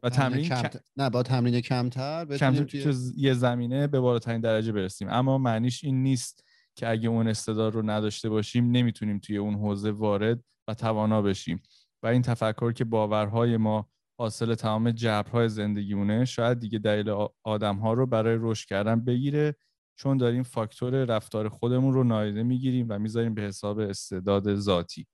و 0.03 0.09
تمرین. 0.09 0.53
نه 0.97 1.09
با 1.09 1.23
تمرین 1.23 1.61
کمتر 1.61 2.25
کمتر 2.25 2.63
توی... 2.63 2.95
یه 3.17 3.33
زمینه 3.33 3.88
به 3.88 3.99
بالاترین 3.99 4.41
درجه 4.41 4.71
برسیم 4.71 5.07
اما 5.09 5.38
معنیش 5.38 5.83
این 5.83 6.03
نیست 6.03 6.43
که 6.75 6.89
اگه 6.89 7.09
اون 7.09 7.27
استعداد 7.27 7.73
رو 7.73 7.89
نداشته 7.89 8.29
باشیم 8.29 8.71
نمی‌تونیم 8.71 9.19
توی 9.19 9.38
اون 9.38 9.55
حوزه 9.55 9.91
وارد 9.91 10.43
و 10.67 10.73
توانا 10.73 11.21
بشیم 11.21 11.61
و 12.03 12.07
این 12.07 12.21
تفکر 12.21 12.71
که 12.71 12.86
باورهای 12.86 13.57
ما 13.57 13.89
حاصل 14.19 14.55
تمام 14.55 14.91
جبرهای 14.91 15.49
زندگیمونه 15.49 16.25
شاید 16.25 16.59
دیگه 16.59 16.79
دلیل 16.79 17.27
آدم 17.43 17.75
ها 17.75 17.93
رو 17.93 18.05
برای 18.05 18.38
رشد 18.41 18.67
کردن 18.67 19.05
بگیره 19.05 19.55
چون 19.96 20.18
داریم 20.18 20.43
فاکتور 20.43 21.06
رفتار 21.06 21.50
خودمون 21.50 21.93
رو 21.93 22.04
نایده 22.04 22.43
می‌گیریم 22.43 22.86
و 22.89 23.00
می‌ذاریم 23.00 23.34
به 23.34 23.41
حساب 23.41 23.80
استعداد 23.80 24.56
ذاتی. 24.56 25.08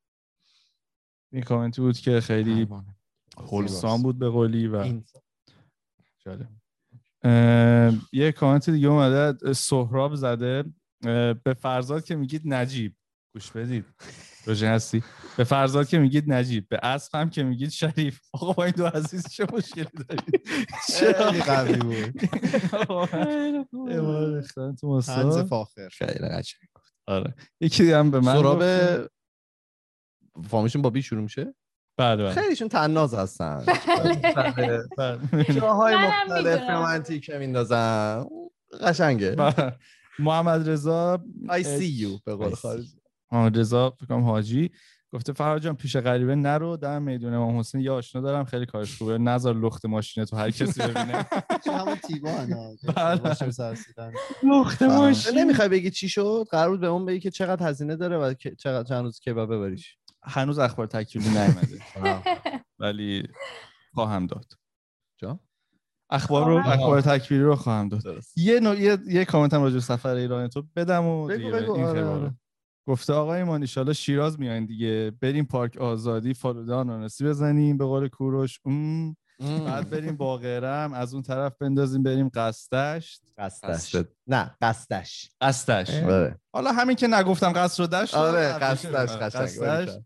این 1.34 1.44
کامنتی 1.44 1.82
بود 1.82 1.98
که 1.98 2.20
خیلی 2.22 2.68
خلصان 3.38 4.02
بود 4.02 4.20
به 4.20 4.30
قولی 4.30 4.68
و 4.68 5.02
یه 8.14 8.32
کامنت 8.32 8.70
دیگه 8.70 8.88
اومده 8.88 9.54
سهراب 9.54 10.16
زده 10.16 10.64
به 11.44 11.56
فرزاد 11.60 12.04
که 12.04 12.16
میگید 12.16 12.42
نجیب. 12.46 12.96
گوش 13.34 13.52
بدید. 13.52 13.86
روژه 14.46 14.70
هستی. 14.70 15.04
به 15.38 15.44
فرزاد 15.44 15.88
که 15.88 16.00
میگید 16.00 16.34
نجیب 16.34 16.70
به 16.70 16.80
اسب 16.84 17.16
هم 17.16 17.30
که 17.30 17.44
میگید 17.44 17.70
شریف. 17.70 18.20
آقا 18.34 18.54
با 18.54 18.64
این 18.64 18.74
دو 18.78 18.86
عزیز 18.86 19.30
چه 19.30 19.48
مشکلی 19.54 19.88
دارید 20.08 20.50
خیلی 20.88 21.42
قوی 21.42 21.76
بود. 21.76 22.22
تو 24.82 25.02
فاخر. 25.44 25.90
خیلی 25.90 26.30
قشنگ. 26.30 26.70
آره. 27.08 27.36
یکی 27.62 27.92
هم 27.92 28.12
به 28.12 28.20
من 28.20 28.34
سراب 28.34 28.64
فامیشون 30.50 30.82
با 30.82 30.90
بی 30.90 31.02
شروع 31.02 31.22
میشه؟ 31.24 31.54
بله 31.98 32.24
بله. 32.24 32.34
خیلیشون 32.34 32.68
تناز 32.68 33.14
هستن. 33.14 33.66
جاهای 35.56 35.96
مختلف 35.96 36.70
رومانتیک 36.70 37.30
میندازن. 37.30 38.26
قشنگه. 38.82 39.54
محمد 40.20 40.70
رضا 40.70 41.24
I 41.48 41.64
see 41.64 42.02
you 42.02 42.22
به 42.26 42.36
قول 42.36 42.56
خارجی. 42.56 43.01
محمد 43.32 43.60
رضا 43.60 43.90
فکر 43.90 44.20
حاجی. 44.20 44.72
گفته 45.14 45.34
فرهاد 45.34 45.62
جان 45.62 45.76
پیش 45.76 45.98
غریبه 45.98 46.36
نرو 46.36 46.78
در 46.78 47.00
میدون 47.00 47.34
امام 47.34 47.60
حسین 47.60 47.82
یه 47.82 47.92
آشنا 47.92 48.22
دارم. 48.22 48.46
خیلی 48.46 48.66
کارش 48.66 48.98
خوبه. 48.98 49.18
نظر 49.18 49.54
لخت 49.54 49.86
ماشینه 49.86 50.26
تو 50.26 50.38
هر 50.38 50.52
کسی 50.52 50.82
ببینه. 50.82 51.26
همون 51.78 51.96
تیبان 51.96 52.50
لخت 54.44 54.82
ماشین. 54.82 55.38
نمی‌خوای 55.38 55.70
بگی 55.70 55.92
چی 55.92 56.10
شد؟ 56.10 56.46
قرار 56.52 56.70
بود 56.70 56.80
به 56.80 56.88
اون 56.88 57.06
بگی 57.06 57.20
که 57.20 57.32
چقدر 57.32 57.70
هزینه 57.70 57.96
داره 57.96 58.18
و 58.18 58.34
چقدر 58.34 58.84
چند 58.84 59.04
روز 59.04 59.20
کباب 59.20 59.54
ببریش. 59.54 59.98
هنوز 60.24 60.60
اخبار 60.60 60.88
تکیلی 60.88 61.30
نیومده. 61.30 61.80
ولی 62.80 63.24
خواهم 63.94 64.28
داد. 64.28 64.46
جا؟ 65.18 65.40
اخبار 66.10 66.46
رو 66.48 66.58
اخبار 66.58 67.02
تکبیری 67.02 67.44
رو 67.44 67.56
خواهم 67.56 67.90
داد. 67.90 68.04
یه 68.36 68.60
نوع 68.60 68.80
یه, 68.80 68.98
یه 69.08 69.26
کامنت 69.26 69.54
هم 69.54 69.62
راجع 69.62 69.80
سفر 69.80 70.16
ایران 70.16 70.48
تو 70.48 70.64
بدم 70.76 71.06
و 71.06 71.28
بگو 71.28 71.52
بگو. 71.52 71.86
آره 71.86 72.06
آره. 72.06 72.36
گفته 72.92 73.14
آقای 73.14 73.44
ما 73.44 73.56
ان 73.56 73.94
شیراز 73.94 74.40
میاین 74.40 74.66
دیگه. 74.66 75.12
بریم 75.22 75.46
پارک 75.46 75.78
آزادی 75.78 76.34
فالوده 76.34 76.74
آناناسی 76.74 77.26
بزنیم 77.26 77.78
به 77.78 77.86
قول 77.86 78.08
کوروش. 78.08 78.60
ام. 78.66 79.16
بعد 79.40 79.90
بریم 79.90 80.18
باقرم 80.18 80.94
از 80.94 81.14
اون 81.14 81.24
طرف 81.24 81.58
بندازیم 81.58 82.04
بریم 82.04 82.30
قصدش 82.34 83.22
قصدش 83.38 83.96
نه 84.28 84.56
قصدش. 84.62 85.30
قصدش. 85.42 86.04
آره. 86.04 86.40
حالا 86.54 86.72
همین 86.72 86.96
که 86.96 87.08
نگفتم 87.08 87.52
قصد 87.52 87.82
رو 87.82 87.88
داشت 87.88 88.16
آره 88.16 88.54
قصدش 88.54 89.10
قصدش. 89.10 89.98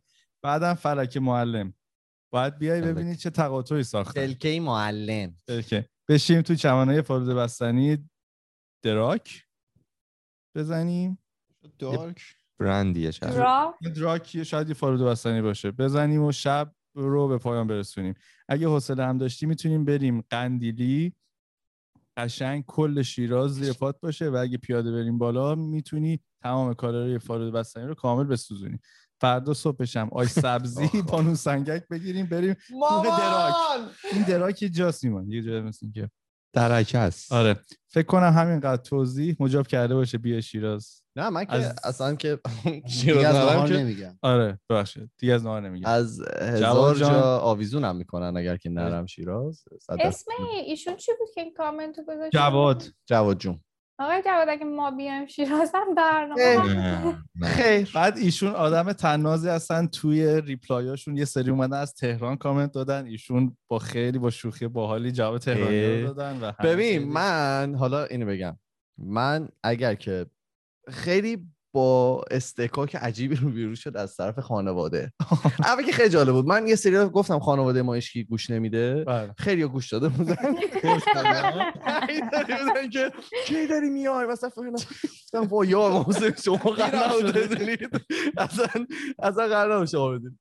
بعدم 0.42 0.74
فلک 0.74 1.18
معلم. 1.18 1.74
باید 2.34 2.58
بیای 2.58 2.82
ببینید 2.82 3.18
چه 3.18 3.30
تقاطعی 3.30 3.84
ساخته 3.84 4.28
فلکه 4.28 4.60
معلم. 4.60 5.36
فلکه 5.48 5.90
بشیم 6.10 6.42
تو 6.42 6.56
چمنای 6.56 7.02
فالوده 7.02 7.34
بستنی 7.34 8.10
دراک 8.84 9.44
بزنیم. 10.56 11.20
دارک 11.80 12.36
برندیه 12.60 13.12
شاید. 13.12 13.34
دراک 13.96 14.44
شاید 14.44 14.68
یه 14.68 14.74
فالوده 14.74 15.06
بستنی 15.06 15.42
باشه. 15.42 15.72
بزنیم 15.72 16.24
و 16.24 16.32
شب 16.32 16.72
رو 16.96 17.28
به 17.28 17.38
پایان 17.38 17.68
برسونیم. 17.68 18.14
اگه 18.50 18.68
حوصله 18.68 19.06
هم 19.06 19.18
داشتی 19.18 19.46
می‌تونیم 19.46 19.86
بریم 19.86 20.22
قندیلی. 20.30 21.14
قشنگ 22.18 22.64
کل 22.68 23.02
شیراز 23.02 23.56
زیر 23.56 23.74
پات 23.74 24.00
باشه 24.00 24.30
و 24.30 24.36
اگه 24.36 24.58
پیاده 24.58 24.92
بریم 24.92 25.18
بالا 25.18 25.56
می‌تونی 25.56 26.20
تمام 26.44 26.74
کالری 26.74 27.20
فالوده 27.20 27.52
بستنی 27.52 27.86
رو 27.86 27.96
کامل 27.96 28.24
بسوزونی. 28.24 28.80
فردا 29.22 29.54
صبحش 29.54 29.98
هم 29.98 30.10
آی 30.12 30.28
سبزی 30.28 30.90
بانو 31.12 31.36
سنگک 31.36 31.88
بگیریم 31.88 32.26
بریم 32.26 32.56
دراک. 33.04 33.54
این 34.14 34.24
دراک 34.24 34.70
جاست 34.74 35.04
یه 35.04 35.42
جای 35.42 35.62
مثل 35.62 35.92
که 35.92 36.10
درک 36.56 36.96
هست. 36.96 37.32
آره. 37.32 37.60
فکر 37.88 38.06
کنم 38.06 38.34
همینقدر 38.34 38.82
توضیح 38.84 39.36
مجاب 39.40 39.68
کرده 39.68 39.96
باشه 39.96 40.18
بیا 40.18 40.42
شیراز. 40.42 41.02
نه 41.16 41.30
من 41.30 41.46
که 41.46 41.54
از... 41.54 41.76
اصلا 41.84 42.16
که 42.16 42.40
شیراز 42.90 43.72
نمیگم. 43.72 44.20
آره 44.22 44.60
ببخشید. 44.70 45.12
دیگه 45.18 45.34
از 45.34 45.44
نهار 45.44 45.62
نمیگم. 45.62 45.90
از 45.90 46.22
هزار 46.42 46.96
جا 46.96 47.40
آویزونم 47.40 47.96
می‌کنن 47.96 48.38
اگر 48.38 48.58
که 48.58 48.70
نرم 48.70 49.06
شیراز. 49.06 49.64
اسم 50.00 50.32
ایشون 50.66 50.96
چی 50.96 51.12
بود 51.20 51.30
که 51.36 51.42
این 51.42 51.54
کامنتو 51.54 52.02
گذاشت؟ 52.04 52.34
جواد. 52.34 52.84
جواد 53.06 53.38
جون. 53.38 53.60
آقای 54.00 54.22
جواد 54.26 54.50
اگه 54.50 54.66
ما 54.66 54.92
بیایم 54.92 55.26
شیراز 55.26 55.72
هم 55.74 55.96
برنامه 55.96 57.18
خیر. 57.44 57.92
بعد 57.96 58.18
ایشون 58.18 58.52
آدم 58.52 58.94
تنازی 58.94 59.50
هستن 59.50 59.88
توی 59.88 60.42
ریپلایاشون. 60.42 61.18
یه 61.18 61.26
سری 61.26 61.52
اومدن 61.52 61.78
از 61.78 61.94
تهران 61.94 62.38
کامنت 62.38 62.72
دادن. 62.72 63.06
ایشون 63.06 63.58
با 63.68 63.80
خیلی 63.80 64.20
با 64.20 64.30
شوخی 64.30 64.68
باحالی 64.68 65.12
جواب 65.12 65.38
تهرانی 65.38 66.02
رو 66.02 66.14
دادن 66.14 66.40
و 66.42 66.52
ببین 66.64 67.04
من 67.04 67.76
حالا 67.80 68.06
اینو 68.06 68.26
بگم. 68.26 68.58
من 68.98 69.50
اگر 69.64 69.96
که 69.96 70.26
خیلی 70.88 71.48
با 71.76 72.24
استکاک 72.32 72.96
عجیبی 72.96 73.36
رو 73.36 73.50
بیرون 73.50 73.76
شد 73.76 73.98
از 73.98 74.16
طرف 74.16 74.40
خانواده. 74.40 75.12
اول 75.70 75.84
که 75.86 75.92
خیلی 75.92 76.10
جالب 76.10 76.34
بود. 76.34 76.46
من 76.46 76.68
یه 76.68 76.76
سری 76.76 77.06
گفتم 77.06 77.40
خانواده 77.40 77.82
ما 77.82 78.00
کی 78.00 78.24
گوش 78.24 78.50
نمیده. 78.50 79.04
بله. 79.04 79.34
خیلی 79.38 79.66
گوش 79.66 79.90
داده 79.94 80.10
بودن. 80.10 80.36
که 82.92 83.12
کی 83.46 83.68
داری 83.68 83.90
میای؟ 83.90 84.26
مثلا 84.26 84.50
گفتم 84.50 85.48
با 85.48 85.66
یا 85.66 85.90
موزه 85.90 86.36
شما 86.44 86.58
قرار 86.58 87.32
بدونید 87.32 87.90
اصلا 88.38 88.86
اصلا 89.20 89.48
قرار 89.48 89.86
شما 89.86 90.10
بدونید 90.10 90.40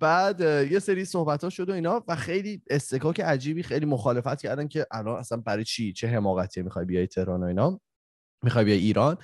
بعد 0.00 0.40
یه 0.70 0.78
سری 0.78 1.04
صحبت 1.04 1.44
ها 1.44 1.50
شد 1.50 1.70
و 1.70 1.72
اینا 1.72 2.04
و 2.08 2.16
خیلی 2.16 2.62
استکاک 2.70 3.20
عجیبی 3.20 3.62
خیلی 3.62 3.86
مخالفت 3.86 4.42
کردن 4.42 4.68
که 4.68 4.86
الان 4.90 5.18
اصلا 5.18 5.38
برای 5.38 5.64
چی؟ 5.64 5.92
چه 5.92 6.08
حماقتی 6.08 6.62
می‌خوای 6.62 6.84
بیای 6.84 7.06
تهران 7.06 7.42
و 7.42 7.46
اینا؟ 7.46 7.80
می‌خوای 8.42 8.64
بیای 8.64 8.78
ایران؟ 8.78 9.16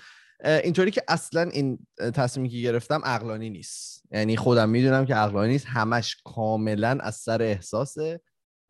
اینطوری 0.44 0.90
که 0.90 1.02
اصلا 1.08 1.42
این 1.42 1.86
تصمیمی 2.14 2.48
که 2.48 2.58
گرفتم 2.58 3.00
عقلانی 3.04 3.50
نیست. 3.50 4.02
یعنی 4.10 4.36
خودم 4.36 4.68
می‌دونم 4.68 5.06
که 5.06 5.14
عقلانی 5.14 5.52
نیست 5.52 5.66
همش 5.66 6.16
کاملا 6.24 6.98
از 7.00 7.14
سر 7.14 7.42
احساسه. 7.42 8.20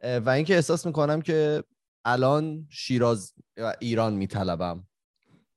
و 0.02 0.30
اینکه 0.30 0.54
احساس 0.54 0.86
می‌کنم 0.86 1.22
که 1.22 1.64
الان 2.04 2.66
شیراز 2.70 3.34
و 3.56 3.74
ایران 3.80 4.14
میطلبم. 4.14 4.86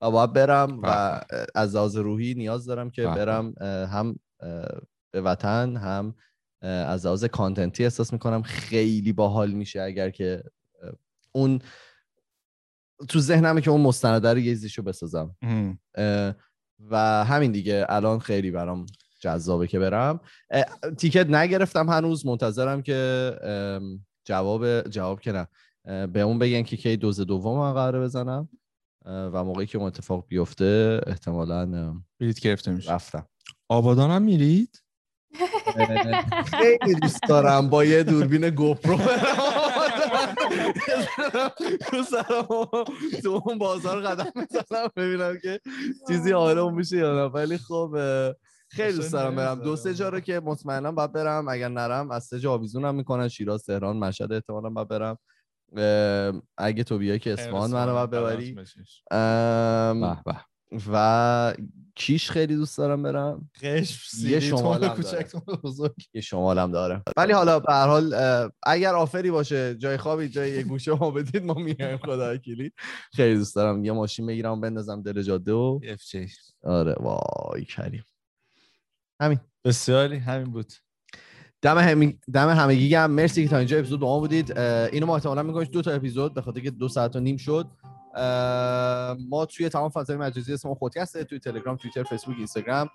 و 0.01 0.11
باید 0.11 0.33
برم 0.33 0.79
و 0.83 1.21
از 1.55 1.75
لحاظ 1.75 1.95
روحی 1.95 2.33
نیاز 2.33 2.65
دارم 2.65 2.89
که 2.89 3.03
برم 3.03 3.53
هم 3.91 4.19
به 5.11 5.21
وطن 5.21 5.77
هم 5.77 6.15
از 6.61 7.05
لحاظ 7.05 7.25
کانتنتی 7.25 7.83
احساس 7.83 8.13
می‌کنم 8.13 8.41
خیلی 8.41 9.13
باحال 9.13 9.51
میشه 9.51 9.81
اگر 9.81 10.09
که 10.09 10.43
اون 11.31 11.59
تو 13.07 13.19
ذهنمه 13.19 13.61
که 13.61 13.71
اون 13.71 13.81
مستنده 13.81 14.33
رو 14.33 14.39
یه 14.39 14.53
زیشو 14.53 14.81
بسازم. 14.81 15.35
و 16.91 17.25
همین 17.25 17.51
دیگه. 17.51 17.85
الان 17.89 18.19
خیلی 18.19 18.51
برام 18.51 18.85
جذابه 19.19 19.67
که 19.67 19.79
برم. 19.79 20.19
تیکت 20.97 21.29
نگرفتم 21.29 21.89
هنوز. 21.89 22.25
منتظرم 22.25 22.81
که 22.81 23.31
جواب 24.25 24.81
جواب 24.81 25.19
که 25.19 25.31
نه. 25.31 25.47
به 26.07 26.21
اون 26.21 26.39
بگن 26.39 26.63
که 26.63 26.77
کی 26.77 26.97
دوز 26.97 27.19
دوم 27.19 27.73
قراره 27.73 27.99
بزنم. 27.99 28.49
و 29.05 29.43
موقعی 29.43 29.65
که 29.65 29.77
اون 29.77 29.87
اتفاق 29.87 30.25
بیفته 30.27 31.01
احتمالا 31.07 31.95
بلیت 32.19 32.39
گرفته 32.39 32.71
میشه. 32.71 32.93
رفتم. 32.93 33.27
آبادان 33.69 34.11
هم 34.11 34.21
میرید 34.21 34.83
خیلی 36.45 36.95
دوست 37.01 37.19
دارم. 37.29 37.69
با 37.69 37.85
یه 37.85 38.03
دوربین 38.03 38.49
گوپرو 38.49 38.97
تو 43.23 43.41
اون 43.45 43.57
بازار 43.57 44.01
قدم 44.01 44.31
می‌زنم. 44.35 44.89
ببینم 44.95 45.37
که 45.41 45.59
چیزی 46.07 46.33
آرام 46.33 46.75
میشه 46.75 46.97
یا 46.97 47.15
نه 47.15 47.23
ولی 47.23 47.57
خب 47.57 47.95
خیلی 48.69 48.93
دوست 48.93 49.13
دارم 49.13 49.35
برم. 49.35 49.59
دو 49.63 49.75
سه 49.75 49.93
جا 49.93 50.09
رو 50.09 50.19
که 50.19 50.39
مطمئنا 50.39 50.91
باید 50.91 51.11
برم. 51.11 51.47
اگر 51.47 51.69
نرم 51.69 52.11
از 52.11 52.23
سه 52.23 52.39
جا 52.39 52.53
آویزونم 52.53 52.95
می‌کنن 52.95 53.27
شیراز 53.27 53.63
تهران 53.63 53.97
مشهد 53.97 54.33
احتمالا 54.33 54.69
باید 54.69 54.87
برم 54.87 55.17
اگه 56.57 56.83
تو 56.83 56.97
بیای 56.97 57.19
که 57.19 57.33
اصفهان 57.33 57.71
منو 57.71 57.93
باید 57.93 58.09
ببری. 58.09 58.57
و 60.93 61.53
کیش 61.99 62.31
خیلی 62.31 62.55
دوست 62.55 62.77
دارم 62.77 63.03
برم. 63.03 63.49
قشم 63.61 63.75
یه 63.75 63.83
سیری 63.83 64.41
شمال 64.41 64.79
تون 64.79 64.89
هم 64.89 64.95
کوچک 64.95 65.35
بزرگ. 65.63 65.95
یه 66.13 66.21
شمالم 66.21 66.71
داره. 66.71 67.03
ولی 67.17 67.33
حالا 67.33 67.59
به 67.59 67.73
هر 67.73 67.87
حال 67.87 68.13
اگر 68.63 68.95
آفری 68.95 69.31
باشه 69.31 69.75
جای 69.75 69.97
خوابی 69.97 70.29
جای 70.29 70.51
یه 70.51 70.63
گوشه 70.63 70.91
ما 70.91 71.11
بدید 71.11 71.43
ما 71.43 71.53
میایم. 71.53 71.97
خدا 71.97 72.33
وکیلی. 72.33 72.71
خیلی 73.13 73.35
دوست 73.35 73.55
دارم. 73.55 73.85
یه 73.85 73.91
ماشین 73.91 74.25
بگیرم 74.25 74.61
بندازم 74.61 75.01
دل 75.01 75.21
جاده 75.21 75.53
و 75.53 75.79
اف 75.83 76.01
آره 76.63 76.95
وای 76.99 77.65
کریم. 77.65 78.03
همین. 79.21 79.39
بسیاری 79.63 80.17
همین 80.17 80.51
بود. 80.51 80.73
دم 81.61 81.77
همی... 81.77 82.19
دم 82.33 82.49
همگی 82.49 82.95
هم 82.95 83.11
مرسی 83.11 83.43
که 83.43 83.49
تا 83.49 83.57
اینجا 83.57 83.77
اپیزود 83.77 83.99
با 83.99 84.07
ما 84.07 84.19
بودید. 84.19 84.59
اینو 84.59 85.05
ما 85.05 85.15
احتمالاً 85.15 85.43
می‌کنیم 85.43 85.71
دو 85.71 85.81
تا 85.81 85.91
اپیزود 85.91 86.33
به 86.33 86.41
خاطر 86.41 86.59
که 86.59 86.71
دو 86.71 86.87
ساعت 86.87 87.15
و 87.15 87.19
نیم 87.19 87.37
شد. 87.37 87.67
ما 89.29 89.45
توی 89.45 89.69
تمام 89.69 89.89
فضای 89.89 90.17
مجازی 90.17 90.53
اسم 90.53 90.69
ما 90.69 90.75
خودکسته 90.75 91.23
توی 91.23 91.39
تلگرام 91.39 91.77
توییتر 91.77 92.03
فیسبوک 92.03 92.35
اینستاگرام. 92.37 92.89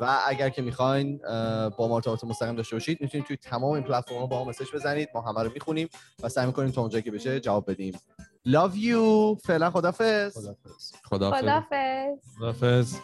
و 0.00 0.18
اگر 0.26 0.48
که 0.48 0.62
می‌خواین 0.62 1.20
با 1.76 1.88
ما 1.88 1.94
ارتباط 1.94 2.24
مستقیم 2.24 2.54
داشته 2.54 2.76
باشید 2.76 3.00
می‌تونید 3.00 3.26
توی 3.26 3.36
تمام 3.36 3.72
این 3.72 3.82
پلتفرم‌ها 3.82 4.26
با 4.26 4.44
ما 4.44 4.50
مسج 4.50 4.66
بزنید 4.74 5.08
ما 5.14 5.20
همه 5.20 5.42
رو 5.42 5.50
می‌خونیم 5.54 5.88
و 6.22 6.28
سعی 6.28 6.46
می‌کنیم 6.46 6.70
تا 6.70 6.80
اونجایی 6.80 7.02
که 7.02 7.10
بشه 7.10 7.40
جواب 7.40 7.70
بدیم. 7.70 7.98
Love 8.48 8.74
you. 8.74 9.38
فعلا 9.44 9.70
خدافظ 9.70 10.36
خدافظ 10.36 10.92
خدافظ 11.04 12.18
خدافظ 12.38 12.96